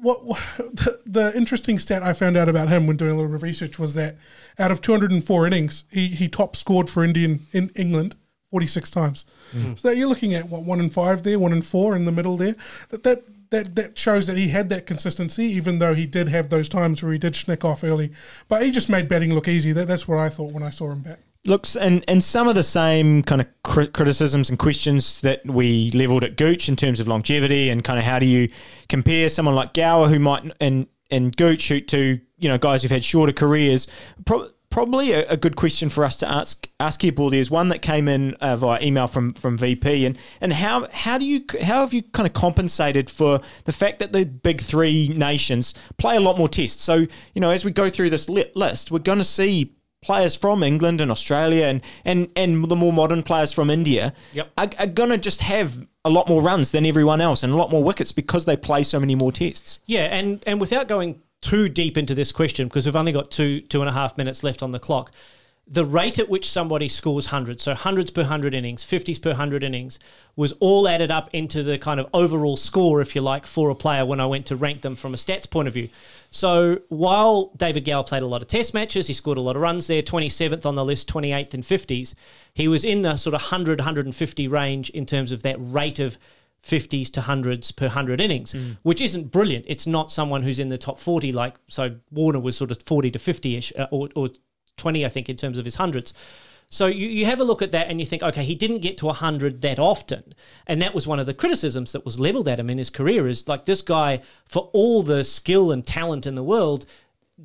What, 0.00 0.24
what 0.24 0.40
the, 0.58 1.00
the 1.06 1.36
interesting 1.36 1.78
stat 1.78 2.02
I 2.02 2.12
found 2.12 2.36
out 2.36 2.48
about 2.48 2.68
him 2.68 2.86
when 2.86 2.96
doing 2.96 3.12
a 3.12 3.14
little 3.14 3.28
bit 3.28 3.36
of 3.36 3.42
research 3.42 3.78
was 3.78 3.94
that 3.94 4.16
out 4.58 4.70
of 4.70 4.80
204 4.80 5.46
innings, 5.46 5.84
he 5.90 6.08
he 6.08 6.28
top 6.28 6.56
scored 6.56 6.88
for 6.88 7.04
Indian 7.04 7.46
in 7.52 7.70
England 7.76 8.16
46 8.50 8.90
times. 8.90 9.24
Hmm. 9.52 9.74
So 9.76 9.88
that 9.88 9.96
you're 9.96 10.08
looking 10.08 10.34
at 10.34 10.48
what 10.48 10.62
one 10.62 10.80
in 10.80 10.90
five 10.90 11.22
there, 11.22 11.38
one 11.38 11.52
in 11.52 11.62
four 11.62 11.94
in 11.96 12.04
the 12.04 12.12
middle 12.12 12.36
there. 12.36 12.56
That 12.88 13.02
that 13.04 13.24
that 13.50 13.76
that 13.76 13.98
shows 13.98 14.26
that 14.26 14.36
he 14.36 14.48
had 14.48 14.68
that 14.70 14.86
consistency, 14.86 15.44
even 15.44 15.78
though 15.78 15.94
he 15.94 16.06
did 16.06 16.28
have 16.28 16.50
those 16.50 16.68
times 16.68 17.02
where 17.02 17.12
he 17.12 17.18
did 17.18 17.34
schnick 17.34 17.64
off 17.64 17.84
early. 17.84 18.10
But 18.48 18.62
he 18.62 18.70
just 18.70 18.88
made 18.88 19.08
batting 19.08 19.34
look 19.34 19.48
easy. 19.48 19.72
That, 19.72 19.88
that's 19.88 20.08
what 20.08 20.18
I 20.18 20.28
thought 20.28 20.52
when 20.52 20.62
I 20.62 20.70
saw 20.70 20.90
him 20.90 21.02
bat. 21.02 21.20
Looks 21.46 21.74
and 21.74 22.04
and 22.06 22.22
some 22.22 22.48
of 22.48 22.54
the 22.54 22.62
same 22.62 23.22
kind 23.22 23.40
of 23.40 23.46
cri- 23.64 23.86
criticisms 23.86 24.50
and 24.50 24.58
questions 24.58 25.22
that 25.22 25.44
we 25.46 25.90
leveled 25.92 26.22
at 26.22 26.36
Gooch 26.36 26.68
in 26.68 26.76
terms 26.76 27.00
of 27.00 27.08
longevity 27.08 27.70
and 27.70 27.82
kind 27.82 27.98
of 27.98 28.04
how 28.04 28.18
do 28.18 28.26
you 28.26 28.50
compare 28.90 29.28
someone 29.30 29.54
like 29.54 29.72
Gower 29.72 30.08
who 30.08 30.18
might 30.18 30.52
and 30.60 30.86
and 31.10 31.34
Gooch 31.34 31.68
who 31.68 31.80
to 31.80 32.20
you 32.36 32.48
know 32.48 32.58
guys 32.58 32.82
who've 32.82 32.90
had 32.90 33.04
shorter 33.04 33.32
careers. 33.32 33.88
Pro- 34.26 34.50
probably 34.70 35.12
a, 35.12 35.28
a 35.28 35.36
good 35.36 35.56
question 35.56 35.88
for 35.88 36.04
us 36.04 36.16
to 36.16 36.30
ask 36.30 36.68
ask 36.78 37.02
here, 37.02 37.12
Baldy, 37.12 37.38
is 37.38 37.50
one 37.50 37.68
that 37.70 37.82
came 37.82 38.08
in 38.08 38.34
uh, 38.34 38.56
via 38.56 38.82
email 38.82 39.06
from 39.06 39.32
from 39.32 39.58
VP 39.58 40.06
and 40.06 40.18
and 40.40 40.52
how 40.52 40.88
how 40.92 41.18
do 41.18 41.24
you 41.24 41.44
how 41.62 41.80
have 41.80 41.92
you 41.92 42.02
kind 42.02 42.26
of 42.26 42.32
compensated 42.32 43.10
for 43.10 43.40
the 43.64 43.72
fact 43.72 43.98
that 43.98 44.12
the 44.12 44.24
big 44.24 44.60
three 44.60 45.08
nations 45.08 45.74
play 45.98 46.16
a 46.16 46.20
lot 46.20 46.38
more 46.38 46.48
tests? 46.48 46.82
So 46.82 47.06
you 47.34 47.40
know 47.40 47.50
as 47.50 47.64
we 47.64 47.72
go 47.72 47.90
through 47.90 48.10
this 48.10 48.28
li- 48.28 48.50
list, 48.54 48.90
we're 48.90 49.00
going 49.00 49.18
to 49.18 49.24
see 49.24 49.74
players 50.02 50.34
from 50.34 50.62
England 50.62 51.00
and 51.00 51.10
Australia 51.10 51.66
and, 51.66 51.82
and, 52.04 52.28
and 52.34 52.68
the 52.68 52.76
more 52.76 52.92
modern 52.92 53.22
players 53.22 53.52
from 53.52 53.68
India 53.68 54.14
Yep. 54.32 54.50
are, 54.56 54.70
are 54.78 54.86
going 54.86 55.10
to 55.10 55.18
just 55.18 55.42
have 55.42 55.86
a 56.04 56.10
lot 56.10 56.28
more 56.28 56.40
runs 56.40 56.70
than 56.70 56.86
everyone 56.86 57.20
else 57.20 57.42
and 57.42 57.52
a 57.52 57.56
lot 57.56 57.70
more 57.70 57.82
wickets 57.84 58.10
because 58.12 58.46
they 58.46 58.56
play 58.56 58.82
so 58.82 58.98
many 58.98 59.14
more 59.14 59.30
tests. 59.30 59.78
Yeah, 59.86 60.04
and 60.04 60.42
and 60.46 60.60
without 60.60 60.88
going 60.88 61.20
too 61.42 61.68
deep 61.68 61.98
into 61.98 62.14
this 62.14 62.32
question, 62.32 62.68
because 62.68 62.86
we've 62.86 62.96
only 62.96 63.12
got 63.12 63.30
two 63.30 63.60
two 63.60 63.80
and 63.80 63.88
a 63.90 63.92
half 63.92 64.16
minutes 64.16 64.42
left 64.42 64.62
on 64.62 64.70
the 64.70 64.78
clock, 64.78 65.12
the 65.72 65.84
rate 65.84 66.18
at 66.18 66.28
which 66.28 66.50
somebody 66.50 66.88
scores 66.88 67.26
hundreds, 67.26 67.62
so 67.62 67.74
hundreds 67.74 68.10
per 68.10 68.24
hundred 68.24 68.54
innings, 68.54 68.82
fifties 68.82 69.20
per 69.20 69.34
hundred 69.34 69.62
innings, 69.62 70.00
was 70.34 70.50
all 70.54 70.88
added 70.88 71.12
up 71.12 71.30
into 71.32 71.62
the 71.62 71.78
kind 71.78 72.00
of 72.00 72.08
overall 72.12 72.56
score, 72.56 73.00
if 73.00 73.14
you 73.14 73.20
like, 73.20 73.46
for 73.46 73.70
a 73.70 73.74
player 73.76 74.04
when 74.04 74.18
I 74.18 74.26
went 74.26 74.46
to 74.46 74.56
rank 74.56 74.82
them 74.82 74.96
from 74.96 75.14
a 75.14 75.16
stats 75.16 75.48
point 75.48 75.68
of 75.68 75.74
view. 75.74 75.88
So 76.30 76.80
while 76.88 77.52
David 77.56 77.84
Gower 77.84 78.02
played 78.02 78.24
a 78.24 78.26
lot 78.26 78.42
of 78.42 78.48
test 78.48 78.74
matches, 78.74 79.06
he 79.06 79.14
scored 79.14 79.38
a 79.38 79.40
lot 79.40 79.54
of 79.54 79.62
runs 79.62 79.86
there, 79.86 80.02
27th 80.02 80.66
on 80.66 80.74
the 80.74 80.84
list, 80.84 81.08
28th 81.08 81.54
and 81.54 81.62
50s. 81.62 82.14
He 82.52 82.66
was 82.66 82.84
in 82.84 83.02
the 83.02 83.16
sort 83.16 83.34
of 83.34 83.40
100, 83.42 83.78
150 83.78 84.48
range 84.48 84.90
in 84.90 85.06
terms 85.06 85.30
of 85.30 85.44
that 85.44 85.56
rate 85.60 86.00
of 86.00 86.18
50s 86.64 87.10
to 87.12 87.20
100s 87.20 87.74
per 87.74 87.86
100 87.86 88.20
innings, 88.20 88.54
which 88.82 89.00
isn't 89.00 89.30
brilliant. 89.30 89.64
It's 89.68 89.86
not 89.86 90.10
someone 90.10 90.42
who's 90.42 90.58
in 90.58 90.68
the 90.68 90.78
top 90.78 90.98
40, 90.98 91.30
like, 91.30 91.54
so 91.68 91.96
Warner 92.10 92.40
was 92.40 92.56
sort 92.56 92.72
of 92.72 92.82
40 92.82 93.12
to 93.12 93.18
50 93.20 93.56
ish, 93.56 93.72
uh, 93.78 93.86
or, 93.92 94.08
or 94.16 94.28
20, 94.80 95.06
I 95.06 95.08
think, 95.08 95.28
in 95.28 95.36
terms 95.36 95.58
of 95.58 95.64
his 95.64 95.76
hundreds. 95.76 96.12
So 96.72 96.86
you, 96.86 97.08
you 97.08 97.26
have 97.26 97.40
a 97.40 97.44
look 97.44 97.62
at 97.62 97.72
that 97.72 97.88
and 97.88 97.98
you 97.98 98.06
think, 98.06 98.22
okay, 98.22 98.44
he 98.44 98.54
didn't 98.54 98.78
get 98.78 98.96
to 98.98 99.06
100 99.06 99.60
that 99.62 99.78
often. 99.80 100.34
And 100.68 100.80
that 100.80 100.94
was 100.94 101.06
one 101.06 101.18
of 101.18 101.26
the 101.26 101.34
criticisms 101.34 101.90
that 101.92 102.04
was 102.04 102.20
leveled 102.20 102.46
at 102.46 102.60
him 102.60 102.70
in 102.70 102.78
his 102.78 102.90
career 102.90 103.26
is 103.26 103.48
like 103.48 103.64
this 103.64 103.82
guy, 103.82 104.22
for 104.48 104.70
all 104.72 105.02
the 105.02 105.24
skill 105.24 105.72
and 105.72 105.84
talent 105.84 106.26
in 106.26 106.36
the 106.36 106.44
world, 106.44 106.86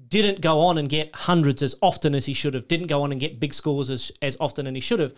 didn't 0.07 0.41
go 0.41 0.59
on 0.59 0.77
and 0.77 0.89
get 0.89 1.15
hundreds 1.15 1.63
as 1.63 1.75
often 1.81 2.13
as 2.13 2.27
he 2.27 2.33
should 2.33 2.53
have, 2.53 2.67
didn't 2.67 2.87
go 2.87 3.01
on 3.01 3.11
and 3.11 3.19
get 3.19 3.39
big 3.39 3.53
scores 3.53 3.89
as, 3.89 4.11
as 4.21 4.37
often 4.39 4.67
as 4.67 4.73
he 4.73 4.79
should 4.79 4.99
have. 4.99 5.13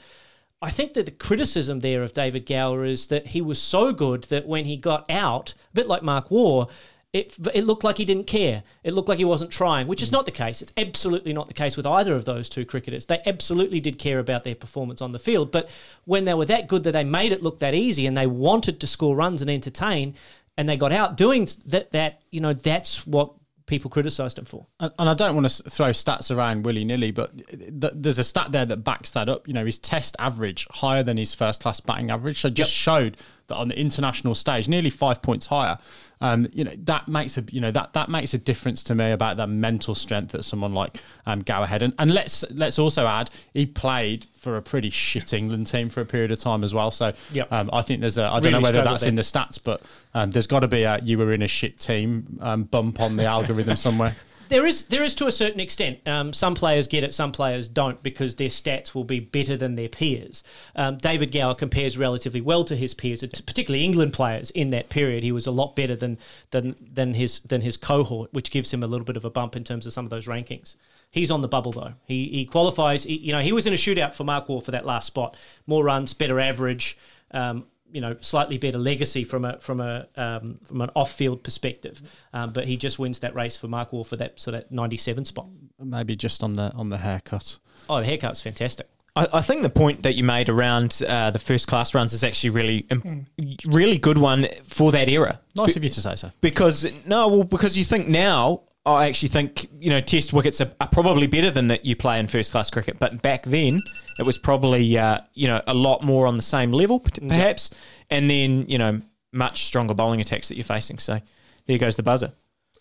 I 0.61 0.69
think 0.69 0.93
that 0.93 1.05
the 1.05 1.11
criticism 1.11 1.81
there 1.81 2.01
of 2.01 2.13
David 2.13 2.45
Gower 2.45 2.85
is 2.85 3.07
that 3.07 3.27
he 3.27 3.41
was 3.41 3.61
so 3.61 3.91
good 3.91 4.23
that 4.25 4.47
when 4.47 4.65
he 4.65 4.77
got 4.77 5.09
out, 5.09 5.53
a 5.71 5.75
bit 5.75 5.87
like 5.87 6.01
Mark 6.01 6.31
Waugh, 6.31 6.67
it, 7.13 7.35
it 7.53 7.65
looked 7.65 7.83
like 7.83 7.97
he 7.97 8.05
didn't 8.05 8.27
care. 8.27 8.63
It 8.83 8.93
looked 8.93 9.07
like 9.07 9.17
he 9.17 9.25
wasn't 9.25 9.51
trying, 9.51 9.87
which 9.87 10.01
is 10.01 10.09
mm. 10.09 10.13
not 10.13 10.25
the 10.25 10.31
case. 10.31 10.61
It's 10.61 10.73
absolutely 10.75 11.33
not 11.33 11.47
the 11.47 11.53
case 11.53 11.77
with 11.77 11.85
either 11.85 12.13
of 12.13 12.25
those 12.25 12.49
two 12.49 12.65
cricketers. 12.65 13.05
They 13.05 13.21
absolutely 13.25 13.79
did 13.79 13.97
care 13.97 14.19
about 14.19 14.43
their 14.43 14.55
performance 14.55 15.01
on 15.01 15.13
the 15.13 15.19
field. 15.19 15.51
But 15.51 15.69
when 16.05 16.25
they 16.25 16.33
were 16.33 16.45
that 16.45 16.67
good 16.67 16.83
that 16.83 16.91
they 16.91 17.03
made 17.03 17.31
it 17.31 17.41
look 17.41 17.59
that 17.59 17.73
easy 17.73 18.05
and 18.05 18.15
they 18.15 18.27
wanted 18.27 18.79
to 18.81 18.87
score 18.87 19.15
runs 19.15 19.41
and 19.41 19.49
entertain, 19.49 20.15
and 20.57 20.67
they 20.67 20.75
got 20.75 20.91
out 20.91 21.15
doing 21.15 21.47
that, 21.67 21.91
that 21.91 22.21
you 22.29 22.41
know, 22.41 22.53
that's 22.53 23.07
what 23.07 23.33
people 23.67 23.91
criticised 23.91 24.39
him 24.39 24.45
for. 24.45 24.65
And, 24.79 24.91
and 24.99 25.09
I 25.09 25.13
don't 25.13 25.35
want 25.35 25.47
to 25.47 25.69
throw 25.69 25.89
stats 25.89 26.35
around 26.35 26.65
willy 26.65 26.83
nilly, 26.83 27.11
but 27.11 27.37
th- 27.47 27.93
there's 27.95 28.17
a 28.17 28.23
stat 28.23 28.51
there 28.51 28.65
that 28.65 28.77
backs 28.77 29.11
that 29.11 29.29
up. 29.29 29.47
You 29.47 29.53
know, 29.53 29.65
his 29.65 29.77
test 29.77 30.15
average 30.19 30.67
higher 30.71 31.03
than 31.03 31.17
his 31.17 31.35
first 31.35 31.61
class 31.61 31.79
batting 31.79 32.09
average. 32.09 32.41
So 32.41 32.49
just 32.49 32.71
showed 32.71 33.17
that 33.47 33.55
on 33.55 33.67
the 33.69 33.79
international 33.79 34.35
stage, 34.35 34.67
nearly 34.67 34.89
five 34.89 35.21
points 35.21 35.47
higher. 35.47 35.77
Um, 36.19 36.47
you 36.51 36.63
know 36.63 36.71
that 36.85 37.07
makes 37.07 37.37
a 37.37 37.43
you 37.51 37.61
know 37.61 37.69
that 37.69 37.93
that 37.93 38.09
makes 38.09 38.33
a 38.33 38.39
difference 38.39 38.81
to 38.85 38.95
me 38.95 39.11
about 39.11 39.37
that 39.37 39.49
mental 39.49 39.93
strength 39.93 40.31
that 40.31 40.43
someone 40.43 40.73
like 40.73 40.97
um, 41.27 41.41
Gower 41.41 41.67
had. 41.67 41.83
And, 41.83 41.93
and 41.99 42.11
let's 42.11 42.43
let's 42.51 42.79
also 42.79 43.05
add 43.05 43.29
he 43.53 43.67
played 43.67 44.25
for 44.35 44.57
a 44.57 44.61
pretty 44.61 44.89
shit 44.89 45.31
England 45.31 45.67
team 45.67 45.89
for 45.89 46.01
a 46.01 46.05
period 46.05 46.31
of 46.31 46.39
time 46.39 46.63
as 46.63 46.73
well. 46.73 46.89
So 46.89 47.13
Yep. 47.33 47.51
um, 47.51 47.69
I 47.71 47.83
think 47.83 48.01
there's 48.01 48.17
a 48.17 48.23
I 48.23 48.39
don't 48.39 48.45
Really 48.45 48.51
know 48.53 48.61
whether 48.61 48.83
that's 48.83 49.03
in 49.03 49.13
the 49.15 49.21
stats, 49.21 49.59
but 49.63 49.81
um, 50.15 50.31
there's 50.31 50.47
got 50.47 50.61
to 50.61 50.67
be 50.67 50.83
a 50.83 50.99
you 51.03 51.19
were 51.19 51.31
in 51.33 51.43
a 51.43 51.47
shit 51.47 51.77
team 51.79 52.39
um, 52.41 52.63
bump 52.63 52.99
on 52.99 53.15
the 53.15 53.25
algorithm 53.35 53.75
somewhere. 53.75 54.15
There 54.49 54.65
is 54.65 54.85
there 54.85 55.03
is 55.03 55.13
to 55.15 55.27
a 55.27 55.31
certain 55.31 55.59
extent. 55.59 55.99
Um, 56.07 56.33
some 56.33 56.55
players 56.55 56.87
get 56.87 57.03
it, 57.03 57.13
some 57.13 57.31
players 57.31 57.67
don't 57.67 58.01
because 58.03 58.35
their 58.35 58.49
stats 58.49 58.93
will 58.93 59.03
be 59.03 59.19
better 59.19 59.57
than 59.57 59.75
their 59.75 59.89
peers. 59.89 60.43
Um, 60.75 60.97
David 60.97 61.31
Gower 61.31 61.55
compares 61.55 61.97
relatively 61.97 62.41
well 62.41 62.63
to 62.65 62.75
his 62.75 62.93
peers, 62.93 63.21
particularly 63.21 63.83
England 63.83 64.13
players 64.13 64.51
in 64.51 64.69
that 64.71 64.89
period. 64.89 65.23
He 65.23 65.31
was 65.31 65.47
a 65.47 65.51
lot 65.51 65.75
better 65.75 65.95
than 65.95 66.17
than 66.51 66.75
than 66.81 67.13
his 67.13 67.39
than 67.39 67.61
his 67.61 67.77
cohort, 67.77 68.33
which 68.33 68.51
gives 68.51 68.73
him 68.73 68.83
a 68.83 68.87
little 68.87 69.05
bit 69.05 69.17
of 69.17 69.25
a 69.25 69.29
bump 69.29 69.55
in 69.55 69.63
terms 69.63 69.85
of 69.85 69.93
some 69.93 70.05
of 70.05 70.09
those 70.09 70.27
rankings. 70.27 70.75
He's 71.09 71.31
on 71.31 71.41
the 71.41 71.47
bubble 71.47 71.71
though. 71.71 71.93
He 72.05 72.27
he 72.29 72.45
qualifies. 72.45 73.03
He, 73.03 73.17
you 73.17 73.31
know, 73.31 73.41
he 73.41 73.51
was 73.51 73.65
in 73.65 73.73
a 73.73 73.77
shootout 73.77 74.13
for 74.13 74.23
Mark 74.23 74.49
Waugh 74.49 74.61
for 74.61 74.71
that 74.71 74.85
last 74.85 75.07
spot. 75.07 75.35
More 75.65 75.83
runs, 75.83 76.13
better 76.13 76.39
average. 76.39 76.97
Um, 77.31 77.65
you 77.91 78.01
know, 78.01 78.15
slightly 78.21 78.57
better 78.57 78.77
legacy 78.77 79.23
from 79.23 79.45
a 79.45 79.59
from 79.59 79.79
a 79.79 80.07
um, 80.15 80.59
from 80.63 80.81
an 80.81 80.89
off 80.95 81.13
field 81.13 81.43
perspective, 81.43 82.01
um, 82.33 82.51
but 82.51 82.65
he 82.65 82.77
just 82.77 82.99
wins 82.99 83.19
that 83.19 83.35
race 83.35 83.57
for 83.57 83.67
Mark 83.67 83.93
Waugh 83.93 84.03
for 84.03 84.17
that 84.17 84.39
so 84.39 84.51
that 84.51 84.71
ninety 84.71 84.97
seven 84.97 85.25
spot. 85.25 85.47
Maybe 85.79 86.15
just 86.15 86.43
on 86.43 86.55
the 86.55 86.71
on 86.73 86.89
the 86.89 86.97
haircut. 86.97 87.59
Oh, 87.89 87.99
the 87.99 88.05
haircut's 88.05 88.41
fantastic. 88.41 88.89
I, 89.17 89.27
I 89.33 89.41
think 89.41 89.63
the 89.63 89.69
point 89.69 90.03
that 90.03 90.15
you 90.15 90.23
made 90.23 90.47
around 90.47 91.01
uh, 91.07 91.31
the 91.31 91.39
first 91.39 91.67
class 91.67 91.93
runs 91.93 92.13
is 92.13 92.23
actually 92.23 92.51
really, 92.51 92.85
um, 92.91 93.25
really 93.65 93.97
good 93.97 94.17
one 94.17 94.47
for 94.63 94.91
that 94.91 95.09
era. 95.09 95.39
Nice 95.55 95.75
of 95.75 95.83
you 95.83 95.89
to 95.89 96.01
say 96.01 96.15
so. 96.15 96.31
Because 96.39 96.85
no, 97.05 97.27
well, 97.27 97.43
because 97.43 97.75
you 97.75 97.83
think 97.83 98.07
now, 98.07 98.61
I 98.93 99.07
actually 99.07 99.29
think 99.29 99.67
you 99.79 99.89
know 99.89 100.01
Test 100.01 100.33
wickets 100.33 100.61
are, 100.61 100.71
are 100.79 100.87
probably 100.87 101.27
better 101.27 101.51
than 101.51 101.67
that 101.67 101.85
you 101.85 101.95
play 101.95 102.19
in 102.19 102.27
first 102.27 102.51
class 102.51 102.69
cricket. 102.69 102.97
But 102.99 103.21
back 103.21 103.43
then, 103.43 103.81
it 104.17 104.23
was 104.23 104.37
probably 104.37 104.97
uh, 104.97 105.19
you 105.33 105.47
know 105.47 105.61
a 105.67 105.73
lot 105.73 106.03
more 106.03 106.25
on 106.27 106.35
the 106.35 106.41
same 106.41 106.71
level, 106.71 106.99
perhaps, 106.99 107.71
and 108.09 108.29
then 108.29 108.65
you 108.67 108.77
know 108.77 109.01
much 109.31 109.65
stronger 109.65 109.93
bowling 109.93 110.21
attacks 110.21 110.47
that 110.47 110.55
you're 110.55 110.63
facing. 110.63 110.99
So 110.99 111.19
there 111.65 111.77
goes 111.77 111.97
the 111.97 112.03
buzzer. 112.03 112.31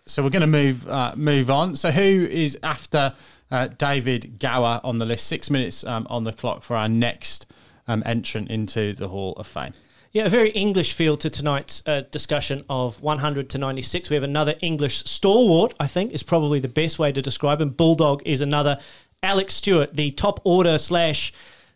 So 0.07 0.23
we're 0.23 0.31
going 0.31 0.43
to 0.43 0.47
move 0.47 0.89
uh, 0.89 1.13
move 1.17 1.51
on. 1.51 1.75
So 1.75 1.91
who 1.91 2.29
is 2.31 2.57
after 2.63 3.13
uh, 3.51 3.69
David 3.69 4.39
Gower 4.39 4.81
on 4.85 4.99
the 4.99 5.05
list? 5.05 5.27
Six 5.27 5.51
minutes 5.51 5.85
um, 5.85 6.07
on 6.09 6.25
the 6.25 6.33
clock 6.33 6.63
for 6.63 6.77
our 6.77 6.89
next 6.89 7.47
um, 7.89 8.03
entrant 8.07 8.49
into 8.51 8.95
the 8.95 9.09
Hall 9.09 9.33
of 9.35 9.47
Fame. 9.47 9.73
Yeah, 10.17 10.25
a 10.25 10.31
very 10.31 10.49
English 10.53 10.95
feel 10.95 11.19
to 11.19 11.29
tonight's 11.29 11.83
uh, 11.85 12.01
discussion 12.11 12.65
of 12.71 13.03
100 13.03 13.51
to 13.51 13.59
96. 13.59 14.09
We 14.09 14.15
have 14.15 14.23
another 14.23 14.55
English 14.63 15.05
stalwart, 15.05 15.75
I 15.79 15.87
think, 15.87 16.13
is 16.13 16.23
probably 16.23 16.59
the 16.59 16.69
best 16.69 16.99
way 16.99 17.13
to 17.13 17.21
describe 17.21 17.61
him. 17.61 17.69
Bulldog 17.69 18.23
is 18.25 18.41
another. 18.41 18.79
Alex 19.23 19.57
Stewart, 19.57 19.95
the 19.95 20.13
top 20.13 20.41
order 20.43 20.79
slash 20.79 21.35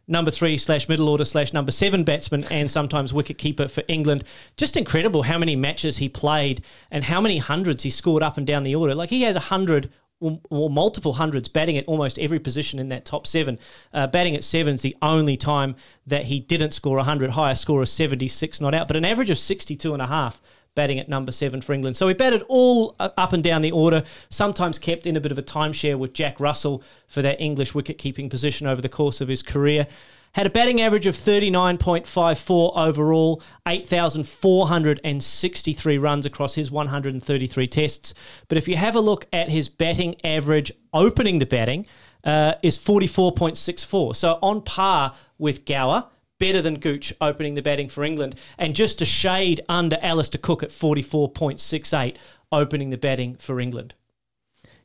number 0.08 0.30
three 0.30 0.56
slash 0.56 0.88
middle 0.88 1.10
order 1.10 1.26
slash 1.26 1.52
number 1.52 1.70
seven 1.70 2.02
batsman 2.02 2.44
and 2.44 2.70
sometimes 2.70 3.12
wicket 3.12 3.36
keeper 3.36 3.68
for 3.68 3.82
England. 3.88 4.24
Just 4.56 4.74
incredible 4.74 5.24
how 5.24 5.36
many 5.36 5.54
matches 5.54 5.98
he 5.98 6.08
played 6.08 6.64
and 6.90 7.04
how 7.04 7.20
many 7.20 7.36
hundreds 7.36 7.82
he 7.82 7.90
scored 7.90 8.22
up 8.22 8.38
and 8.38 8.46
down 8.46 8.62
the 8.62 8.74
order. 8.74 8.94
Like 8.94 9.10
he 9.10 9.20
has 9.20 9.36
a 9.36 9.40
hundred 9.40 9.90
or, 10.20 10.70
multiple 10.70 11.14
hundreds 11.14 11.48
batting 11.48 11.76
at 11.76 11.86
almost 11.86 12.18
every 12.18 12.38
position 12.38 12.78
in 12.78 12.88
that 12.90 13.04
top 13.04 13.26
seven. 13.26 13.58
Uh, 13.92 14.06
batting 14.06 14.36
at 14.36 14.44
seven 14.44 14.74
is 14.74 14.82
the 14.82 14.96
only 15.02 15.36
time 15.36 15.74
that 16.06 16.26
he 16.26 16.40
didn't 16.40 16.72
score 16.72 16.96
100. 16.96 17.30
Highest 17.30 17.62
score 17.62 17.82
is 17.82 17.90
76 17.90 18.60
not 18.60 18.74
out, 18.74 18.86
but 18.86 18.96
an 18.96 19.04
average 19.04 19.30
of 19.30 19.38
62 19.38 19.92
and 19.92 20.02
a 20.02 20.06
half 20.06 20.40
batting 20.74 20.98
at 20.98 21.08
number 21.08 21.32
seven 21.32 21.60
for 21.60 21.72
England. 21.72 21.96
So 21.96 22.06
he 22.06 22.14
batted 22.14 22.44
all 22.48 22.94
uh, 23.00 23.10
up 23.16 23.32
and 23.32 23.42
down 23.42 23.62
the 23.62 23.72
order, 23.72 24.04
sometimes 24.28 24.78
kept 24.78 25.06
in 25.06 25.16
a 25.16 25.20
bit 25.20 25.32
of 25.32 25.38
a 25.38 25.42
timeshare 25.42 25.98
with 25.98 26.12
Jack 26.12 26.38
Russell 26.38 26.82
for 27.08 27.22
that 27.22 27.40
English 27.40 27.74
wicket-keeping 27.74 28.30
position 28.30 28.66
over 28.66 28.80
the 28.80 28.88
course 28.88 29.20
of 29.20 29.28
his 29.28 29.42
career. 29.42 29.86
Had 30.34 30.46
a 30.46 30.50
batting 30.50 30.80
average 30.80 31.08
of 31.08 31.16
39.54 31.16 32.76
overall, 32.76 33.42
8,463 33.66 35.98
runs 35.98 36.24
across 36.24 36.54
his 36.54 36.70
133 36.70 37.66
tests. 37.66 38.14
But 38.46 38.56
if 38.56 38.68
you 38.68 38.76
have 38.76 38.94
a 38.94 39.00
look 39.00 39.26
at 39.32 39.48
his 39.48 39.68
batting 39.68 40.14
average 40.24 40.70
opening 40.92 41.40
the 41.40 41.46
batting, 41.46 41.84
uh, 42.22 42.52
is 42.62 42.78
44.64. 42.78 44.14
So 44.14 44.38
on 44.40 44.62
par 44.62 45.16
with 45.38 45.64
Gower, 45.64 46.06
better 46.38 46.62
than 46.62 46.78
Gooch 46.78 47.12
opening 47.20 47.54
the 47.54 47.62
batting 47.62 47.88
for 47.88 48.04
England, 48.04 48.36
and 48.56 48.76
just 48.76 49.02
a 49.02 49.04
shade 49.04 49.60
under 49.68 49.98
Alistair 50.00 50.40
Cook 50.40 50.62
at 50.62 50.70
44.68 50.70 52.14
opening 52.52 52.90
the 52.90 52.96
batting 52.96 53.36
for 53.36 53.60
England. 53.60 53.94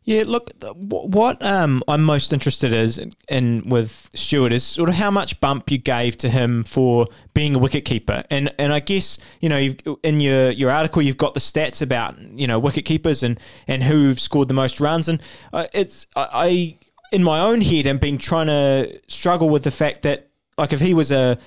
Yeah, 0.05 0.23
look, 0.27 0.51
what 0.61 1.43
um, 1.43 1.81
I'm 1.87 2.03
most 2.03 2.31
interested 2.31 2.71
is 2.71 2.99
in, 3.27 3.63
with 3.67 4.11
Stewart 4.13 4.53
is 4.53 4.63
sort 4.63 4.87
of 4.87 4.93
how 4.93 5.09
much 5.09 5.41
bump 5.41 5.71
you 5.71 5.79
gave 5.79 6.15
to 6.17 6.29
him 6.29 6.63
for 6.63 7.07
being 7.33 7.55
a 7.55 7.59
wicketkeeper, 7.59 8.23
and 8.29 8.53
and 8.59 8.71
I 8.71 8.81
guess 8.81 9.17
you 9.41 9.49
know 9.49 9.97
in 10.03 10.21
your 10.21 10.51
your 10.51 10.69
article 10.69 11.01
you've 11.01 11.17
got 11.17 11.33
the 11.33 11.39
stats 11.39 11.81
about 11.81 12.19
you 12.19 12.45
know 12.45 12.59
wicket 12.59 12.85
keepers 12.85 13.23
and 13.23 13.39
and 13.67 13.83
who've 13.83 14.19
scored 14.19 14.47
the 14.47 14.53
most 14.53 14.79
runs, 14.79 15.09
and 15.09 15.19
uh, 15.51 15.65
it's 15.73 16.05
I, 16.15 16.29
I 16.31 16.77
in 17.11 17.23
my 17.23 17.39
own 17.39 17.61
head 17.61 17.87
I'm 17.87 17.97
been 17.97 18.19
trying 18.19 18.47
to 18.47 19.01
struggle 19.07 19.49
with 19.49 19.63
the 19.63 19.71
fact 19.71 20.03
that 20.03 20.29
like 20.55 20.71
if 20.71 20.81
he 20.81 20.93
was 20.93 21.09
a 21.09 21.39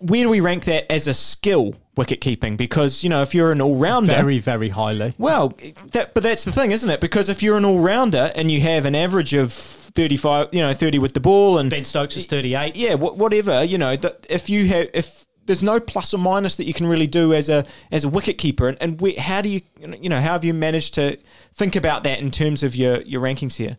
where 0.00 0.22
do 0.24 0.28
we 0.28 0.40
rank 0.40 0.64
that 0.64 0.90
as 0.92 1.06
a 1.06 1.14
skill 1.14 1.74
wicket 1.96 2.20
keeping? 2.20 2.56
Because 2.56 3.02
you 3.02 3.10
know 3.10 3.22
if 3.22 3.34
you're 3.34 3.50
an 3.50 3.60
all 3.60 3.76
rounder, 3.76 4.12
Very, 4.12 4.38
very 4.38 4.68
highly. 4.68 5.14
well, 5.18 5.56
that, 5.92 6.14
but 6.14 6.22
that's 6.22 6.44
the 6.44 6.52
thing, 6.52 6.70
isn't 6.72 6.88
it? 6.90 7.00
Because 7.00 7.28
if 7.28 7.42
you're 7.42 7.56
an 7.56 7.64
all-rounder 7.64 8.32
and 8.34 8.50
you 8.50 8.60
have 8.60 8.86
an 8.86 8.94
average 8.94 9.34
of 9.34 9.52
35, 9.52 10.48
you 10.52 10.60
know, 10.60 10.72
30 10.74 10.98
with 10.98 11.14
the 11.14 11.20
ball 11.20 11.58
and 11.58 11.70
Ben 11.70 11.84
Stokes 11.84 12.16
is 12.16 12.26
38. 12.26 12.76
yeah, 12.76 12.94
wha- 12.94 13.12
whatever, 13.12 13.64
you 13.64 13.78
know, 13.78 13.96
that 13.96 14.26
if 14.30 14.48
you 14.50 14.66
have 14.68 14.88
if 14.94 15.26
there's 15.46 15.62
no 15.62 15.80
plus 15.80 16.12
or 16.12 16.18
minus 16.18 16.56
that 16.56 16.66
you 16.66 16.74
can 16.74 16.86
really 16.86 17.06
do 17.06 17.32
as 17.32 17.48
a 17.48 17.64
as 17.90 18.04
a 18.04 18.08
wicket 18.08 18.36
keeper 18.36 18.68
and, 18.68 18.76
and 18.82 19.00
where, 19.00 19.18
how 19.18 19.40
do 19.40 19.48
you 19.48 19.62
you 19.80 20.08
know, 20.10 20.20
how 20.20 20.32
have 20.32 20.44
you 20.44 20.52
managed 20.52 20.92
to 20.94 21.16
think 21.54 21.74
about 21.74 22.02
that 22.02 22.18
in 22.20 22.30
terms 22.30 22.62
of 22.62 22.76
your 22.76 23.00
your 23.02 23.22
rankings 23.22 23.56
here? 23.56 23.78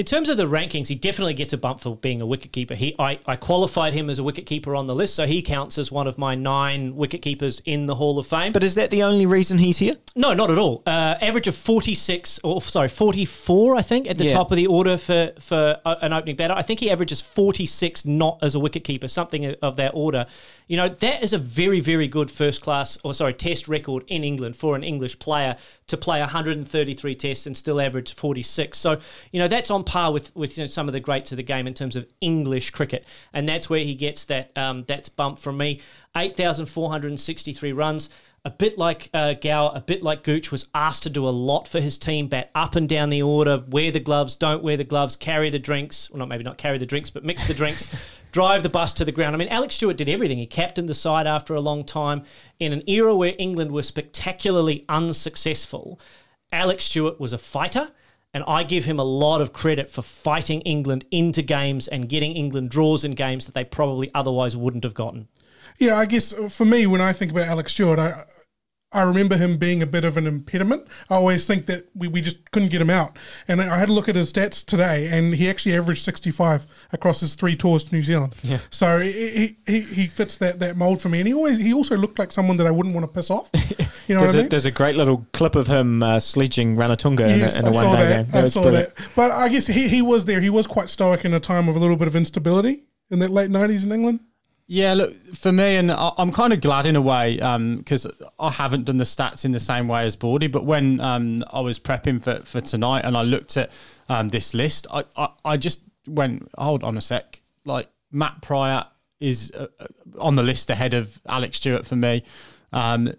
In 0.00 0.06
terms 0.06 0.30
of 0.30 0.38
the 0.38 0.46
rankings, 0.46 0.88
he 0.88 0.94
definitely 0.94 1.34
gets 1.34 1.52
a 1.52 1.58
bump 1.58 1.82
for 1.82 1.94
being 1.94 2.22
a 2.22 2.26
wicketkeeper. 2.26 2.74
He, 2.74 2.96
I, 2.98 3.18
I 3.26 3.36
qualified 3.36 3.92
him 3.92 4.08
as 4.08 4.18
a 4.18 4.22
wicketkeeper 4.22 4.74
on 4.74 4.86
the 4.86 4.94
list, 4.94 5.14
so 5.14 5.26
he 5.26 5.42
counts 5.42 5.76
as 5.76 5.92
one 5.92 6.06
of 6.06 6.16
my 6.16 6.34
nine 6.34 6.94
wicketkeepers 6.94 7.60
in 7.66 7.84
the 7.84 7.96
Hall 7.96 8.18
of 8.18 8.26
Fame. 8.26 8.54
But 8.54 8.62
is 8.62 8.76
that 8.76 8.90
the 8.90 9.02
only 9.02 9.26
reason 9.26 9.58
he's 9.58 9.76
here? 9.76 9.96
No, 10.16 10.32
not 10.32 10.50
at 10.50 10.56
all. 10.56 10.82
Uh, 10.86 11.16
average 11.20 11.48
of 11.48 11.54
46, 11.54 12.40
or 12.42 12.62
sorry, 12.62 12.88
44, 12.88 13.76
I 13.76 13.82
think, 13.82 14.08
at 14.08 14.16
the 14.16 14.24
Yeah. 14.24 14.30
top 14.32 14.50
of 14.50 14.56
the 14.56 14.66
order 14.68 14.96
for, 14.96 15.32
for 15.38 15.78
uh, 15.84 15.96
an 16.00 16.14
opening 16.14 16.36
batter. 16.36 16.54
I 16.54 16.62
think 16.62 16.80
he 16.80 16.90
averages 16.90 17.20
46 17.20 18.06
not 18.06 18.38
as 18.40 18.54
a 18.54 18.58
wicketkeeper, 18.58 19.10
something 19.10 19.54
of 19.60 19.76
that 19.76 19.90
order. 19.94 20.24
You 20.66 20.78
know, 20.78 20.88
that 20.88 21.22
is 21.22 21.34
a 21.34 21.38
very, 21.38 21.80
very 21.80 22.08
good 22.08 22.30
first 22.30 22.62
class, 22.62 22.96
or 23.04 23.12
sorry, 23.12 23.34
test 23.34 23.68
record 23.68 24.04
in 24.06 24.24
England 24.24 24.56
for 24.56 24.76
an 24.76 24.82
English 24.82 25.18
player 25.18 25.56
to 25.88 25.96
play 25.98 26.20
133 26.20 27.14
tests 27.16 27.44
and 27.44 27.54
still 27.54 27.80
average 27.80 28.14
46. 28.14 28.78
So, 28.78 28.98
you 29.32 29.40
know, 29.40 29.48
that's 29.48 29.70
on 29.70 29.82
par 29.90 30.12
with, 30.12 30.34
with 30.36 30.56
you 30.56 30.62
know, 30.62 30.68
some 30.68 30.86
of 30.86 30.92
the 30.92 31.00
greats 31.00 31.32
of 31.32 31.36
the 31.36 31.42
game 31.42 31.66
in 31.66 31.74
terms 31.74 31.96
of 31.96 32.06
English 32.20 32.70
cricket. 32.70 33.04
And 33.32 33.48
that's 33.48 33.68
where 33.68 33.80
he 33.80 33.96
gets 33.96 34.24
that 34.26 34.56
um, 34.56 34.84
that's 34.86 35.08
bump 35.08 35.40
from 35.40 35.56
me. 35.58 35.80
8,463 36.16 37.72
runs 37.72 38.08
a 38.44 38.50
bit 38.50 38.78
like 38.78 39.10
uh, 39.12 39.34
Gower, 39.34 39.72
a 39.74 39.80
bit 39.80 40.04
like 40.04 40.22
Gooch, 40.22 40.52
was 40.52 40.68
asked 40.76 41.02
to 41.02 41.10
do 41.10 41.28
a 41.28 41.30
lot 41.30 41.66
for 41.66 41.80
his 41.80 41.98
team, 41.98 42.28
bat 42.28 42.52
up 42.54 42.76
and 42.76 42.88
down 42.88 43.10
the 43.10 43.20
order, 43.20 43.64
wear 43.68 43.90
the 43.90 43.98
gloves, 43.98 44.36
don't 44.36 44.62
wear 44.62 44.76
the 44.76 44.84
gloves, 44.84 45.16
carry 45.16 45.50
the 45.50 45.58
drinks, 45.58 46.08
well, 46.08 46.20
not 46.20 46.28
maybe 46.28 46.44
not 46.44 46.56
carry 46.56 46.78
the 46.78 46.86
drinks, 46.86 47.10
but 47.10 47.24
mix 47.24 47.44
the 47.46 47.52
drinks, 47.52 47.92
drive 48.32 48.62
the 48.62 48.70
bus 48.70 48.92
to 48.94 49.04
the 49.04 49.10
ground. 49.10 49.34
I 49.34 49.38
mean, 49.38 49.48
Alex 49.48 49.74
Stewart 49.74 49.96
did 49.96 50.08
everything. 50.08 50.38
He 50.38 50.46
captained 50.46 50.88
the 50.88 50.94
side 50.94 51.26
after 51.26 51.52
a 51.54 51.60
long 51.60 51.84
time 51.84 52.22
in 52.60 52.72
an 52.72 52.88
era 52.88 53.14
where 53.14 53.34
England 53.40 53.72
were 53.72 53.82
spectacularly 53.82 54.84
unsuccessful. 54.88 56.00
Alex 56.52 56.84
Stewart 56.84 57.18
was 57.18 57.32
a 57.32 57.38
fighter. 57.38 57.90
And 58.32 58.44
I 58.46 58.62
give 58.62 58.84
him 58.84 59.00
a 59.00 59.04
lot 59.04 59.40
of 59.40 59.52
credit 59.52 59.90
for 59.90 60.02
fighting 60.02 60.60
England 60.60 61.04
into 61.10 61.42
games 61.42 61.88
and 61.88 62.08
getting 62.08 62.32
England 62.32 62.70
draws 62.70 63.04
in 63.04 63.12
games 63.12 63.46
that 63.46 63.54
they 63.54 63.64
probably 63.64 64.10
otherwise 64.14 64.56
wouldn't 64.56 64.84
have 64.84 64.94
gotten. 64.94 65.28
Yeah, 65.78 65.96
I 65.96 66.06
guess 66.06 66.32
uh, 66.32 66.48
for 66.48 66.64
me, 66.64 66.86
when 66.86 67.00
I 67.00 67.12
think 67.12 67.32
about 67.32 67.48
Alex 67.48 67.72
Stewart, 67.72 67.98
I 67.98 68.24
I 68.92 69.02
remember 69.02 69.36
him 69.36 69.56
being 69.56 69.82
a 69.82 69.86
bit 69.86 70.04
of 70.04 70.16
an 70.16 70.26
impediment. 70.26 70.86
I 71.08 71.14
always 71.14 71.46
think 71.46 71.66
that 71.66 71.88
we, 71.94 72.08
we 72.08 72.20
just 72.20 72.50
couldn't 72.50 72.70
get 72.70 72.80
him 72.80 72.90
out. 72.90 73.16
And 73.46 73.62
I 73.62 73.78
had 73.78 73.88
a 73.88 73.92
look 73.92 74.08
at 74.08 74.16
his 74.16 74.32
stats 74.32 74.64
today, 74.64 75.06
and 75.16 75.34
he 75.34 75.48
actually 75.48 75.76
averaged 75.76 76.04
65 76.04 76.66
across 76.92 77.20
his 77.20 77.36
three 77.36 77.54
tours 77.54 77.84
to 77.84 77.94
New 77.94 78.02
Zealand. 78.02 78.34
Yeah. 78.42 78.58
So 78.70 78.98
he, 78.98 79.56
he, 79.64 79.80
he 79.80 80.06
fits 80.08 80.38
that, 80.38 80.58
that 80.58 80.76
mold 80.76 81.00
for 81.00 81.08
me. 81.08 81.20
And 81.20 81.28
he 81.28 81.34
always 81.34 81.58
he 81.58 81.72
also 81.72 81.96
looked 81.96 82.18
like 82.18 82.32
someone 82.32 82.56
that 82.56 82.66
I 82.66 82.72
wouldn't 82.72 82.94
want 82.94 83.06
to 83.06 83.12
piss 83.12 83.30
off. 83.30 83.50
You 84.06 84.16
know 84.16 84.22
there's, 84.22 84.34
I 84.34 84.38
mean? 84.38 84.48
there's 84.48 84.64
a 84.64 84.72
great 84.72 84.96
little 84.96 85.24
clip 85.32 85.54
of 85.54 85.68
him 85.68 86.02
uh, 86.02 86.18
sledging 86.18 86.74
Ranatunga 86.74 87.28
Yes, 87.28 87.60
in 87.60 87.64
a, 87.64 87.68
in 87.68 87.74
a 87.74 87.78
I 87.78 87.84
one 87.84 87.96
day 87.96 88.04
that. 88.08 88.26
game. 88.26 88.34
I 88.34 88.42
was 88.42 88.52
saw 88.54 88.62
brilliant. 88.62 88.96
that. 88.96 89.08
But 89.14 89.30
I 89.30 89.48
guess 89.48 89.68
he, 89.68 89.86
he 89.86 90.02
was 90.02 90.24
there. 90.24 90.40
He 90.40 90.50
was 90.50 90.66
quite 90.66 90.90
stoic 90.90 91.24
in 91.24 91.32
a 91.32 91.38
time 91.38 91.68
of 91.68 91.76
a 91.76 91.78
little 91.78 91.94
bit 91.94 92.08
of 92.08 92.16
instability 92.16 92.82
in 93.08 93.20
that 93.20 93.30
late 93.30 93.50
90s 93.50 93.84
in 93.84 93.92
England. 93.92 94.18
Yeah, 94.72 94.94
look 94.94 95.34
for 95.34 95.50
me, 95.50 95.78
and 95.78 95.90
I'm 95.90 96.30
kind 96.30 96.52
of 96.52 96.60
glad 96.60 96.86
in 96.86 96.94
a 96.94 97.02
way 97.02 97.38
because 97.78 98.06
I 98.38 98.50
haven't 98.50 98.84
done 98.84 98.98
the 98.98 99.04
stats 99.04 99.44
in 99.44 99.50
the 99.50 99.58
same 99.58 99.88
way 99.88 100.04
as 100.04 100.16
Bordy. 100.16 100.50
But 100.50 100.64
when 100.64 101.00
um, 101.00 101.42
I 101.52 101.58
was 101.58 101.80
prepping 101.80 102.22
for, 102.22 102.38
for 102.44 102.60
tonight 102.60 103.00
and 103.00 103.16
I 103.16 103.22
looked 103.22 103.56
at 103.56 103.72
um, 104.08 104.28
this 104.28 104.54
list, 104.54 104.86
I, 104.92 105.02
I, 105.16 105.28
I 105.44 105.56
just 105.56 105.82
went, 106.06 106.48
hold 106.56 106.84
on 106.84 106.96
a 106.96 107.00
sec. 107.00 107.40
Like 107.64 107.88
Matt 108.12 108.42
Prior 108.42 108.84
is 109.18 109.50
uh, 109.56 109.66
uh, 109.80 109.86
on 110.20 110.36
the 110.36 110.44
list 110.44 110.70
ahead 110.70 110.94
of 110.94 111.20
Alex 111.26 111.56
Stewart 111.56 111.84
for 111.84 111.96
me, 111.96 112.22
um, 112.72 113.12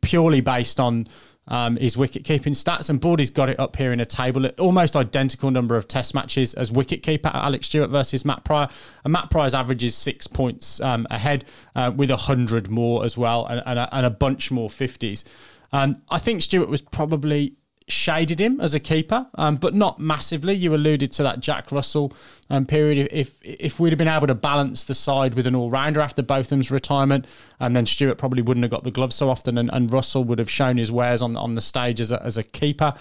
purely 0.00 0.40
based 0.40 0.80
on 0.80 1.06
um, 1.48 1.76
his 1.76 1.96
wicket 1.96 2.24
keeping 2.24 2.52
stats. 2.52 2.90
And 2.90 3.00
Bordy's 3.00 3.30
got 3.30 3.48
it 3.48 3.58
up 3.58 3.76
here 3.76 3.92
in 3.92 4.00
a 4.00 4.06
table, 4.06 4.46
almost 4.58 4.96
identical 4.96 5.50
number 5.50 5.76
of 5.76 5.88
test 5.88 6.14
matches 6.14 6.54
as 6.54 6.72
wicket 6.72 7.02
keeper 7.02 7.30
Alex 7.32 7.66
Stewart 7.66 7.90
versus 7.90 8.24
Matt 8.24 8.44
Prior. 8.44 8.68
And 9.04 9.12
Matt 9.12 9.30
Prior's 9.30 9.54
average 9.54 9.84
is 9.84 9.94
six 9.94 10.26
points 10.26 10.80
um, 10.80 11.06
ahead 11.10 11.44
uh, 11.74 11.92
with 11.94 12.10
a 12.10 12.16
hundred 12.16 12.70
more 12.70 13.04
as 13.04 13.16
well, 13.16 13.46
and, 13.46 13.62
and, 13.66 13.78
a, 13.78 13.88
and 13.94 14.06
a 14.06 14.10
bunch 14.10 14.50
more 14.50 14.70
fifties. 14.70 15.24
Um, 15.72 16.02
I 16.10 16.18
think 16.18 16.42
Stewart 16.42 16.68
was 16.68 16.82
probably 16.82 17.54
shaded 17.88 18.40
him 18.40 18.60
as 18.60 18.74
a 18.74 18.80
keeper, 18.80 19.28
um, 19.34 19.56
but 19.56 19.74
not 19.74 20.00
massively. 20.00 20.54
You 20.54 20.74
alluded 20.74 21.12
to 21.12 21.22
that 21.22 21.38
Jack 21.40 21.70
Russell 21.70 22.12
um, 22.50 22.66
period. 22.66 23.08
If 23.12 23.38
if 23.42 23.78
we'd 23.78 23.90
have 23.90 23.98
been 23.98 24.08
able 24.08 24.26
to 24.26 24.34
balance 24.34 24.84
the 24.84 24.94
side 24.94 25.34
with 25.34 25.46
an 25.46 25.54
all 25.54 25.70
rounder 25.70 26.00
after 26.00 26.22
Botham's 26.22 26.70
retirement, 26.70 27.26
and 27.60 27.76
then 27.76 27.86
Stewart 27.86 28.18
probably 28.18 28.42
wouldn't 28.42 28.64
have 28.64 28.70
got 28.70 28.84
the 28.84 28.90
glove 28.90 29.12
so 29.12 29.28
often, 29.28 29.56
and, 29.56 29.70
and 29.72 29.92
Russell 29.92 30.24
would 30.24 30.38
have 30.38 30.50
shown 30.50 30.78
his 30.78 30.90
wares 30.90 31.22
on 31.22 31.36
on 31.36 31.54
the 31.54 31.60
stage 31.60 32.00
as 32.00 32.10
a, 32.10 32.22
as 32.22 32.36
a 32.36 32.42
keeper. 32.42 32.94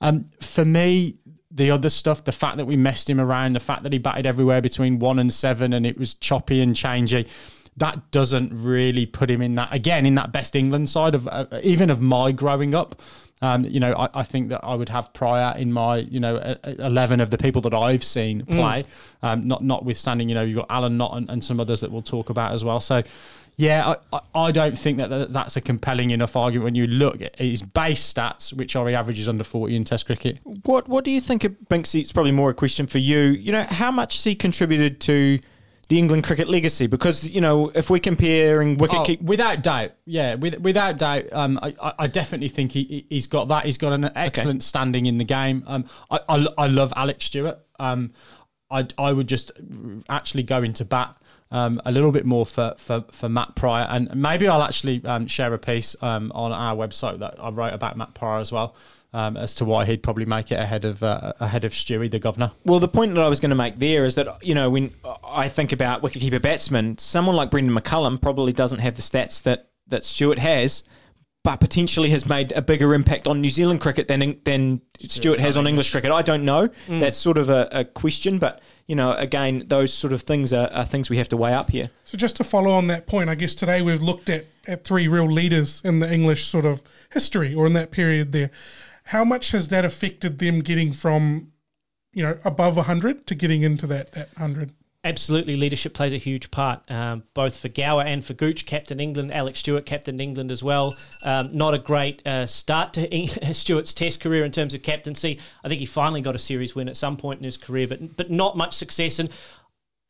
Um, 0.00 0.26
for 0.40 0.64
me, 0.64 1.16
the 1.50 1.70
other 1.72 1.90
stuff, 1.90 2.24
the 2.24 2.32
fact 2.32 2.56
that 2.58 2.66
we 2.66 2.76
messed 2.76 3.10
him 3.10 3.20
around, 3.20 3.54
the 3.54 3.60
fact 3.60 3.82
that 3.82 3.92
he 3.92 3.98
batted 3.98 4.26
everywhere 4.26 4.60
between 4.60 5.00
one 5.00 5.18
and 5.18 5.32
seven, 5.32 5.72
and 5.72 5.84
it 5.84 5.98
was 5.98 6.14
choppy 6.14 6.60
and 6.60 6.76
changey. 6.76 7.26
That 7.76 8.10
doesn't 8.10 8.52
really 8.52 9.06
put 9.06 9.30
him 9.30 9.42
in 9.42 9.54
that 9.56 9.72
again 9.72 10.06
in 10.06 10.14
that 10.16 10.32
best 10.32 10.54
England 10.54 10.88
side 10.88 11.14
of 11.14 11.26
uh, 11.26 11.46
even 11.62 11.90
of 11.90 12.00
my 12.00 12.30
growing 12.30 12.74
up. 12.74 13.00
Um, 13.42 13.64
you 13.64 13.80
know, 13.80 13.94
I, 13.94 14.20
I, 14.20 14.22
think 14.22 14.50
that 14.50 14.60
I 14.62 14.74
would 14.74 14.90
have 14.90 15.14
Prior 15.14 15.56
in 15.56 15.72
my, 15.72 15.98
you 15.98 16.20
know, 16.20 16.56
eleven 16.64 17.20
of 17.20 17.30
the 17.30 17.38
people 17.38 17.62
that 17.62 17.72
I've 17.72 18.04
seen 18.04 18.44
play. 18.44 18.84
Mm. 18.84 18.86
Um, 19.22 19.48
not 19.48 19.64
notwithstanding, 19.64 20.28
you 20.28 20.34
know, 20.34 20.42
you've 20.42 20.56
got 20.56 20.66
Alan 20.68 20.98
Knott 20.98 21.16
and, 21.16 21.30
and, 21.30 21.42
some 21.42 21.58
others 21.58 21.80
that 21.80 21.90
we'll 21.90 22.02
talk 22.02 22.28
about 22.28 22.52
as 22.52 22.64
well. 22.64 22.80
So, 22.80 23.02
yeah, 23.56 23.94
I, 24.12 24.20
I, 24.34 24.52
don't 24.52 24.76
think 24.76 24.98
that 24.98 25.30
that's 25.30 25.56
a 25.56 25.62
compelling 25.62 26.10
enough 26.10 26.36
argument 26.36 26.64
when 26.64 26.74
you 26.74 26.86
look 26.86 27.22
at 27.22 27.38
his 27.38 27.62
base 27.62 28.12
stats, 28.12 28.52
which 28.52 28.76
are 28.76 28.86
he 28.88 28.94
averages 28.94 29.26
under 29.26 29.44
forty 29.44 29.74
in 29.74 29.84
Test 29.84 30.04
cricket. 30.04 30.38
What 30.64 30.86
What 30.88 31.04
do 31.04 31.10
you 31.10 31.20
think 31.22 31.44
of 31.44 31.52
Binksy? 31.70 32.00
It's 32.00 32.12
probably 32.12 32.32
more 32.32 32.50
a 32.50 32.54
question 32.54 32.86
for 32.86 32.98
you. 32.98 33.20
You 33.20 33.52
know, 33.52 33.62
how 33.62 33.90
much 33.90 34.16
has 34.16 34.24
he 34.24 34.34
contributed 34.34 35.00
to? 35.02 35.38
The 35.90 35.98
England 35.98 36.22
cricket 36.22 36.48
legacy? 36.48 36.86
Because 36.86 37.28
you 37.28 37.40
know 37.40 37.70
if 37.74 37.90
we're 37.90 37.98
comparing 37.98 38.78
wicket 38.78 38.98
oh, 39.00 39.04
keep 39.04 39.20
without 39.20 39.62
doubt. 39.62 39.90
Yeah 40.04 40.36
with, 40.36 40.60
without 40.60 40.98
doubt. 40.98 41.24
Um, 41.32 41.58
I, 41.60 41.74
I 41.98 42.06
definitely 42.06 42.48
think 42.48 42.70
he, 42.70 43.06
he's 43.10 43.26
got 43.26 43.48
that. 43.48 43.64
He's 43.66 43.76
got 43.76 43.92
an 43.92 44.04
excellent 44.14 44.60
okay. 44.60 44.64
standing 44.64 45.06
in 45.06 45.18
the 45.18 45.24
game. 45.24 45.64
Um, 45.66 45.86
I, 46.08 46.20
I, 46.28 46.46
I 46.56 46.66
love 46.68 46.92
Alex 46.94 47.24
Stewart. 47.24 47.58
Um, 47.80 48.12
I, 48.70 48.86
I 48.98 49.12
would 49.12 49.26
just 49.26 49.50
actually 50.08 50.44
go 50.44 50.62
into 50.62 50.84
bat 50.84 51.16
um, 51.50 51.82
a 51.84 51.90
little 51.90 52.12
bit 52.12 52.24
more 52.24 52.46
for, 52.46 52.74
for, 52.78 53.04
for 53.10 53.28
Matt 53.28 53.56
Prior. 53.56 53.84
And 53.90 54.14
maybe 54.14 54.46
I'll 54.46 54.62
actually 54.62 55.04
um, 55.04 55.26
share 55.26 55.52
a 55.52 55.58
piece 55.58 55.96
um, 56.02 56.30
on 56.34 56.52
our 56.52 56.76
website 56.76 57.18
that 57.18 57.42
I 57.42 57.50
wrote 57.50 57.74
about 57.74 57.96
Matt 57.96 58.14
Prior 58.14 58.38
as 58.38 58.52
well 58.52 58.76
um, 59.12 59.36
as 59.36 59.54
to 59.56 59.64
why 59.64 59.84
he'd 59.84 60.02
probably 60.02 60.24
make 60.24 60.52
it 60.52 60.58
ahead 60.58 60.84
of 60.84 61.02
uh, 61.02 61.32
ahead 61.40 61.64
of 61.64 61.72
Stewie, 61.72 62.10
the 62.10 62.18
governor. 62.18 62.52
Well, 62.64 62.78
the 62.78 62.88
point 62.88 63.14
that 63.14 63.22
I 63.22 63.28
was 63.28 63.40
going 63.40 63.50
to 63.50 63.56
make 63.56 63.76
there 63.76 64.04
is 64.04 64.14
that 64.14 64.42
you 64.42 64.54
know 64.54 64.70
when 64.70 64.92
I 65.24 65.48
think 65.48 65.72
about 65.72 66.02
wicketkeeper 66.02 66.40
batsmen, 66.40 66.98
someone 66.98 67.36
like 67.36 67.50
Brendon 67.50 67.74
McCullum 67.74 68.20
probably 68.20 68.52
doesn't 68.52 68.80
have 68.80 68.96
the 68.96 69.02
stats 69.02 69.42
that 69.42 69.68
that 69.88 70.04
Stewart 70.04 70.38
has, 70.38 70.84
but 71.42 71.56
potentially 71.56 72.10
has 72.10 72.26
made 72.26 72.52
a 72.52 72.62
bigger 72.62 72.94
impact 72.94 73.26
on 73.26 73.40
New 73.40 73.50
Zealand 73.50 73.80
cricket 73.80 74.06
than 74.06 74.40
than 74.44 74.80
Stewart 75.00 75.40
has 75.40 75.56
on 75.56 75.66
English 75.66 75.90
cricket. 75.90 76.12
I 76.12 76.22
don't 76.22 76.44
know. 76.44 76.68
Mm. 76.86 77.00
That's 77.00 77.16
sort 77.16 77.38
of 77.38 77.48
a, 77.48 77.68
a, 77.72 77.84
question, 77.84 78.38
but 78.38 78.60
you 78.86 78.94
know, 78.94 79.12
again, 79.14 79.64
those 79.66 79.92
sort 79.92 80.12
of 80.12 80.22
things 80.22 80.52
are, 80.52 80.68
are, 80.72 80.84
things 80.84 81.10
we 81.10 81.16
have 81.16 81.28
to 81.30 81.36
weigh 81.36 81.54
up 81.54 81.70
here. 81.70 81.90
So 82.04 82.18
just 82.18 82.36
to 82.36 82.44
follow 82.44 82.72
on 82.72 82.88
that 82.88 83.06
point, 83.06 83.30
I 83.30 83.36
guess 83.36 83.54
today 83.54 83.82
we've 83.82 84.02
looked 84.02 84.28
at, 84.28 84.46
at 84.66 84.84
three 84.84 85.08
real 85.08 85.30
leaders 85.30 85.80
in 85.84 86.00
the 86.00 86.12
English 86.12 86.46
sort 86.46 86.64
of 86.64 86.82
history 87.12 87.54
or 87.54 87.66
in 87.66 87.72
that 87.72 87.90
period 87.90 88.32
there 88.32 88.50
how 89.10 89.24
much 89.24 89.50
has 89.50 89.68
that 89.68 89.84
affected 89.84 90.38
them 90.38 90.60
getting 90.60 90.92
from, 90.92 91.50
you 92.12 92.22
know, 92.22 92.38
above 92.44 92.76
100 92.76 93.26
to 93.26 93.34
getting 93.34 93.62
into 93.62 93.84
that, 93.88 94.12
that 94.12 94.28
100? 94.38 94.70
Absolutely, 95.02 95.56
leadership 95.56 95.94
plays 95.94 96.12
a 96.12 96.16
huge 96.16 96.52
part, 96.52 96.88
um, 96.88 97.24
both 97.34 97.56
for 97.56 97.68
Gower 97.68 98.02
and 98.02 98.24
for 98.24 98.34
Gooch, 98.34 98.66
captain 98.66 99.00
England. 99.00 99.32
Alex 99.32 99.58
Stewart, 99.58 99.84
captain 99.84 100.20
England 100.20 100.52
as 100.52 100.62
well. 100.62 100.94
Um, 101.22 101.56
not 101.56 101.74
a 101.74 101.78
great 101.78 102.24
uh, 102.24 102.46
start 102.46 102.92
to 102.92 103.26
Stewart's 103.52 103.92
Test 103.92 104.20
career 104.20 104.44
in 104.44 104.52
terms 104.52 104.74
of 104.74 104.82
captaincy. 104.82 105.40
I 105.64 105.68
think 105.68 105.80
he 105.80 105.86
finally 105.86 106.20
got 106.20 106.36
a 106.36 106.38
series 106.38 106.76
win 106.76 106.88
at 106.88 106.96
some 106.96 107.16
point 107.16 107.40
in 107.40 107.44
his 107.44 107.56
career, 107.56 107.88
but 107.88 108.16
but 108.16 108.30
not 108.30 108.56
much 108.56 108.76
success. 108.76 109.18
And 109.18 109.30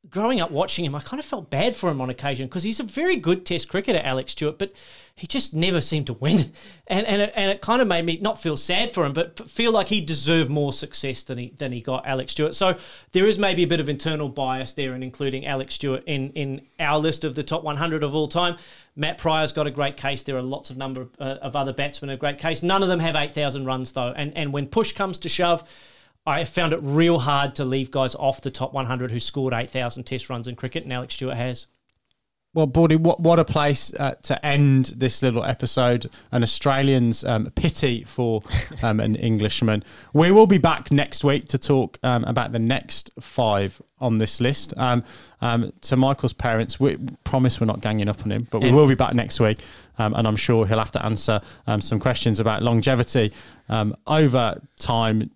growing 0.09 0.41
up 0.41 0.51
watching 0.51 0.85
him, 0.85 0.95
I 0.95 1.01
kind 1.01 1.21
of 1.21 1.27
felt 1.27 1.51
bad 1.51 1.77
for 1.77 1.91
him 1.91 2.01
on 2.01 2.09
occasion 2.09 2.47
because 2.47 2.63
he's 2.63 2.81
a 2.81 2.85
very 2.85 3.17
good 3.17 3.45
Test 3.45 3.69
cricketer, 3.69 4.01
Alex 4.03 4.33
Stewart, 4.33 4.59
but 4.59 4.73
he 5.15 5.27
just 5.27 5.53
never 5.53 5.83
seemed 5.83 6.07
to 6.07 6.15
win, 6.15 6.53
and 6.87 7.07
and 7.07 7.23
it, 7.23 7.33
and 7.37 7.51
it 7.51 7.61
kind 7.61 7.83
of 7.83 7.89
made 7.89 8.07
me 8.07 8.19
not 8.23 8.41
feel 8.41 8.57
sad 8.57 8.93
for 8.93 9.05
him, 9.05 9.13
but 9.13 9.51
feel 9.51 9.73
like 9.73 9.89
he 9.89 10.01
deserved 10.01 10.49
more 10.49 10.73
success 10.73 11.23
than 11.23 11.37
he 11.37 11.53
than 11.59 11.73
he 11.73 11.81
got 11.81 12.07
Alex 12.07 12.33
Stewart. 12.33 12.55
So 12.55 12.77
there 13.13 13.27
is 13.27 13.39
maybe 13.39 13.63
a 13.63 13.67
bit 13.67 13.81
of 13.81 13.89
internal 13.89 14.31
bias 14.31 14.73
there 14.73 14.95
in 14.95 15.03
including 15.03 15.45
Alex 15.45 15.75
Stewart 15.75 16.03
in 16.07 16.31
in 16.31 16.63
our 16.79 16.99
list 16.99 17.23
of 17.25 17.35
the 17.35 17.43
top 17.43 17.63
100 17.63 18.03
of 18.03 18.15
all 18.15 18.27
time. 18.27 18.57
Matt 18.97 19.19
Prior's 19.19 19.53
got 19.53 19.67
a 19.67 19.71
great 19.71 19.97
case. 19.97 20.23
There 20.23 20.37
are 20.37 20.43
lots 20.43 20.71
of 20.71 20.77
number 20.77 21.03
of, 21.03 21.11
uh, 21.19 21.39
of 21.43 21.55
other 21.55 21.73
batsmen 21.73 22.11
a 22.11 22.17
great 22.17 22.39
case. 22.39 22.63
None 22.63 22.83
of 22.83 22.89
them 22.89 23.01
have 23.01 23.15
8,000 23.17 23.65
runs 23.67 23.93
though, 23.93 24.13
and 24.17 24.35
and 24.37 24.53
when 24.53 24.67
push 24.67 24.93
comes 24.93 25.19
to 25.19 25.29
shove. 25.29 25.65
I 26.27 26.45
found 26.45 26.73
it 26.73 26.81
real 26.83 27.21
hard 27.21 27.55
to 27.57 27.65
leave 27.65 27.91
guys 27.91 28.15
off 28.15 28.41
the 28.41 28.51
top 28.51 28.73
100 28.73 29.11
who 29.11 29.19
scored 29.19 29.55
8,000 29.55 30.05
test 30.05 30.29
runs 30.29 30.47
in 30.47 30.57
cricket, 30.57 30.85
and 30.85 30.93
Alex 30.93 31.15
Stewart 31.15 31.37
has. 31.37 31.67
Well, 32.53 32.67
Bordy, 32.67 32.99
what 32.99 33.21
what 33.21 33.39
a 33.39 33.45
place 33.45 33.95
uh, 33.95 34.17
to 34.23 34.45
end 34.45 34.87
this 34.97 35.23
little 35.23 35.45
episode. 35.45 36.11
An 36.33 36.43
Australian's 36.43 37.23
um, 37.23 37.49
pity 37.55 38.03
for 38.03 38.43
um, 38.83 38.99
an 38.99 39.15
Englishman. 39.15 39.85
We 40.15 40.33
will 40.33 40.49
be 40.49 40.59
back 40.59 40.91
next 40.91 41.23
week 41.23 41.47
to 41.49 41.59
talk 41.59 41.97
um, 42.03 42.25
about 42.25 42.51
the 42.51 42.59
next 42.59 43.13
five 43.21 43.81
on 44.01 44.19
this 44.19 44.41
list. 44.41 44.75
Um, 44.77 45.05
um, 45.41 45.73
to 45.83 45.97
Michael's 45.97 46.33
parents, 46.33 46.81
we 46.81 46.99
promise 47.23 47.61
we're 47.61 47.69
not 47.69 47.83
ganging 47.83 48.09
up 48.09 48.21
on 48.23 48.33
him, 48.33 48.49
but 48.51 48.63
we 48.63 48.73
will 48.73 48.89
be 48.89 48.97
back 48.97 49.15
next 49.15 49.39
week, 49.39 49.61
um, 49.99 50.15
and 50.15 50.27
I'm 50.27 50.37
sure 50.37 50.67
he'll 50.67 50.79
have 50.79 50.91
to 50.93 51.05
answer 51.05 51.41
some 51.79 52.01
questions 52.01 52.41
about 52.41 52.65
longevity 52.65 53.33
over 54.09 54.61
time, 54.79 55.31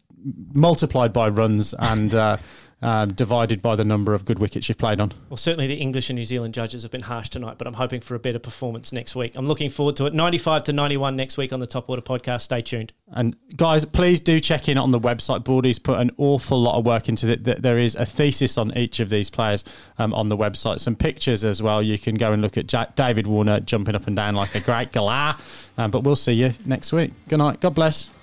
multiplied 0.53 1.13
by 1.13 1.29
runs 1.29 1.75
and. 1.75 2.15
Uh, 2.15 2.37
um, 2.85 3.13
divided 3.15 3.63
by 3.63 3.75
the 3.75 3.85
number 3.85 4.15
of 4.15 4.25
good 4.25 4.39
wickets 4.39 4.69
you've 4.69 4.79
played 4.79 5.01
on. 5.01 5.13
Well, 5.31 5.37
certainly 5.37 5.67
the 5.67 5.75
English 5.75 6.11
and 6.11 6.19
New 6.19 6.25
Zealand 6.25 6.55
judges 6.55 6.83
have 6.83 6.93
been 6.93 7.03
harsh 7.03 7.31
tonight, 7.31 7.57
but 7.59 7.67
I'm 7.67 7.75
hoping 7.75 8.01
for 8.01 8.15
a 8.15 8.19
better 8.19 8.39
performance 8.39 8.93
next 8.93 9.17
week. 9.17 9.33
I'm 9.35 9.49
looking 9.49 9.71
forward 9.71 9.97
to 9.97 10.07
it. 10.07 10.15
95 10.15 10.65
to 10.65 10.73
91 10.73 11.17
next 11.17 11.37
week 11.37 11.53
on 11.53 11.61
the 11.61 11.67
Top 11.67 11.89
Order 11.89 12.03
podcast. 12.03 12.43
Stay 12.43 12.63
tuned. 12.63 12.93
And 13.09 13.37
guys, 13.57 13.85
please 13.85 14.21
do 14.21 14.39
check 14.39 14.69
in 14.69 14.77
on 14.77 14.91
the 14.91 15.01
website. 15.01 15.45
Bordy's 15.45 15.79
put 15.79 15.99
an 15.99 16.11
awful 16.19 16.61
lot 16.61 16.77
of 16.79 16.85
work 16.85 17.09
into 17.09 17.29
it. 17.29 17.63
There 17.63 17.79
is 17.79 17.95
a 17.95 18.05
thesis 18.05 18.59
on 18.59 18.77
each 18.77 19.01
of 19.01 19.09
these 19.09 19.31
players 19.31 19.65
um, 19.99 20.13
on 20.13 20.29
the 20.29 20.37
website, 20.37 20.81
some 20.81 20.97
pictures 20.97 21.43
as 21.43 21.63
well. 21.63 21.83
You 21.83 21.99
can 21.99 22.17
go 22.17 22.33
and 22.33 22.43
look 22.43 22.59
at 22.59 22.67
J- 22.67 22.87
David 22.97 23.27
Warner 23.27 23.61
jumping 23.61 23.95
up 23.95 24.07
and 24.07 24.17
down 24.17 24.35
like 24.35 24.55
a 24.55 24.61
great 24.61 24.93
galah. 24.93 25.39
Um, 25.79 25.91
but 25.91 26.05
we'll 26.05 26.17
see 26.17 26.33
you 26.33 26.53
next 26.65 26.93
week. 26.93 27.13
Good 27.29 27.39
night. 27.39 27.61
God 27.61 27.75
bless. 27.75 28.14